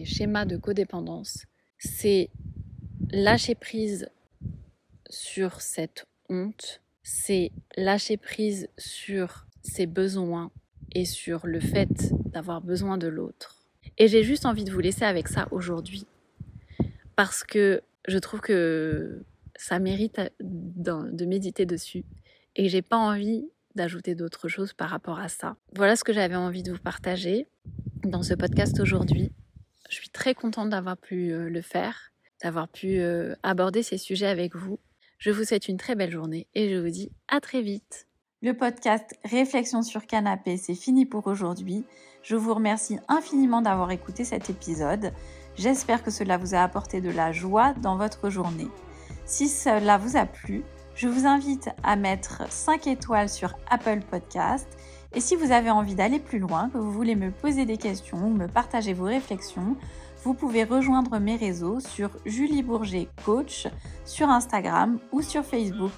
schémas 0.04 0.44
de 0.44 0.56
codépendance, 0.56 1.44
c'est 1.78 2.30
lâcher 3.10 3.54
prise 3.54 4.08
sur 5.10 5.60
cette 5.60 6.06
honte, 6.28 6.80
c'est 7.02 7.50
lâcher 7.76 8.16
prise 8.16 8.68
sur 8.76 9.46
ses 9.62 9.86
besoins 9.86 10.50
et 10.94 11.04
sur 11.04 11.46
le 11.46 11.60
fait 11.60 12.12
d'avoir 12.30 12.60
besoin 12.60 12.98
de 12.98 13.08
l'autre. 13.08 13.56
Et 13.98 14.08
j'ai 14.08 14.22
juste 14.22 14.46
envie 14.46 14.64
de 14.64 14.70
vous 14.70 14.80
laisser 14.80 15.04
avec 15.04 15.28
ça 15.28 15.48
aujourd'hui. 15.50 16.06
Parce 17.16 17.42
que 17.42 17.82
je 18.06 18.18
trouve 18.18 18.40
que 18.40 19.22
ça 19.58 19.78
mérite 19.78 20.20
de 20.40 21.24
méditer 21.26 21.66
dessus. 21.66 22.04
Et 22.56 22.68
j'ai 22.68 22.82
pas 22.82 22.96
envie 22.96 23.50
d'ajouter 23.74 24.14
d'autres 24.14 24.48
choses 24.48 24.72
par 24.72 24.90
rapport 24.90 25.18
à 25.18 25.28
ça. 25.28 25.56
Voilà 25.74 25.96
ce 25.96 26.04
que 26.04 26.12
j'avais 26.12 26.36
envie 26.36 26.62
de 26.62 26.72
vous 26.72 26.78
partager 26.78 27.46
dans 28.04 28.22
ce 28.22 28.34
podcast 28.34 28.80
aujourd'hui. 28.80 29.30
Je 29.88 29.94
suis 29.94 30.10
très 30.10 30.34
contente 30.34 30.70
d'avoir 30.70 30.96
pu 30.96 31.30
euh, 31.32 31.48
le 31.48 31.62
faire, 31.62 32.12
d'avoir 32.42 32.68
pu 32.68 32.98
euh, 32.98 33.34
aborder 33.42 33.82
ces 33.82 33.98
sujets 33.98 34.26
avec 34.26 34.54
vous. 34.56 34.78
Je 35.18 35.30
vous 35.30 35.44
souhaite 35.44 35.68
une 35.68 35.76
très 35.76 35.94
belle 35.94 36.10
journée 36.10 36.46
et 36.54 36.70
je 36.70 36.76
vous 36.76 36.90
dis 36.90 37.10
à 37.28 37.40
très 37.40 37.62
vite. 37.62 38.06
Le 38.42 38.52
podcast 38.54 39.16
Réflexion 39.24 39.82
sur 39.82 40.06
canapé, 40.06 40.56
c'est 40.56 40.74
fini 40.74 41.06
pour 41.06 41.26
aujourd'hui. 41.26 41.84
Je 42.22 42.36
vous 42.36 42.54
remercie 42.54 42.98
infiniment 43.08 43.62
d'avoir 43.62 43.90
écouté 43.90 44.24
cet 44.24 44.50
épisode. 44.50 45.12
J'espère 45.56 46.04
que 46.04 46.10
cela 46.10 46.36
vous 46.36 46.54
a 46.54 46.62
apporté 46.62 47.00
de 47.00 47.10
la 47.10 47.32
joie 47.32 47.74
dans 47.74 47.96
votre 47.96 48.30
journée. 48.30 48.68
Si 49.28 49.46
cela 49.46 49.98
vous 49.98 50.16
a 50.16 50.24
plu, 50.24 50.64
je 50.94 51.06
vous 51.06 51.26
invite 51.26 51.68
à 51.82 51.96
mettre 51.96 52.50
5 52.50 52.86
étoiles 52.86 53.28
sur 53.28 53.52
Apple 53.68 54.00
Podcast. 54.10 54.66
Et 55.14 55.20
si 55.20 55.36
vous 55.36 55.52
avez 55.52 55.70
envie 55.70 55.94
d'aller 55.94 56.18
plus 56.18 56.38
loin, 56.38 56.70
que 56.70 56.78
vous 56.78 56.90
voulez 56.90 57.14
me 57.14 57.30
poser 57.30 57.66
des 57.66 57.76
questions 57.76 58.26
ou 58.26 58.32
me 58.32 58.46
partager 58.46 58.94
vos 58.94 59.04
réflexions, 59.04 59.76
vous 60.24 60.32
pouvez 60.32 60.64
rejoindre 60.64 61.18
mes 61.18 61.36
réseaux 61.36 61.78
sur 61.78 62.08
Julie 62.24 62.62
Bourget 62.62 63.08
Coach 63.26 63.68
sur 64.06 64.30
Instagram 64.30 64.98
ou 65.12 65.20
sur 65.20 65.44
Facebook. 65.44 65.92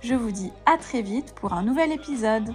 Je 0.00 0.14
vous 0.14 0.30
dis 0.30 0.52
à 0.64 0.78
très 0.78 1.02
vite 1.02 1.34
pour 1.34 1.54
un 1.54 1.64
nouvel 1.64 1.90
épisode. 1.90 2.54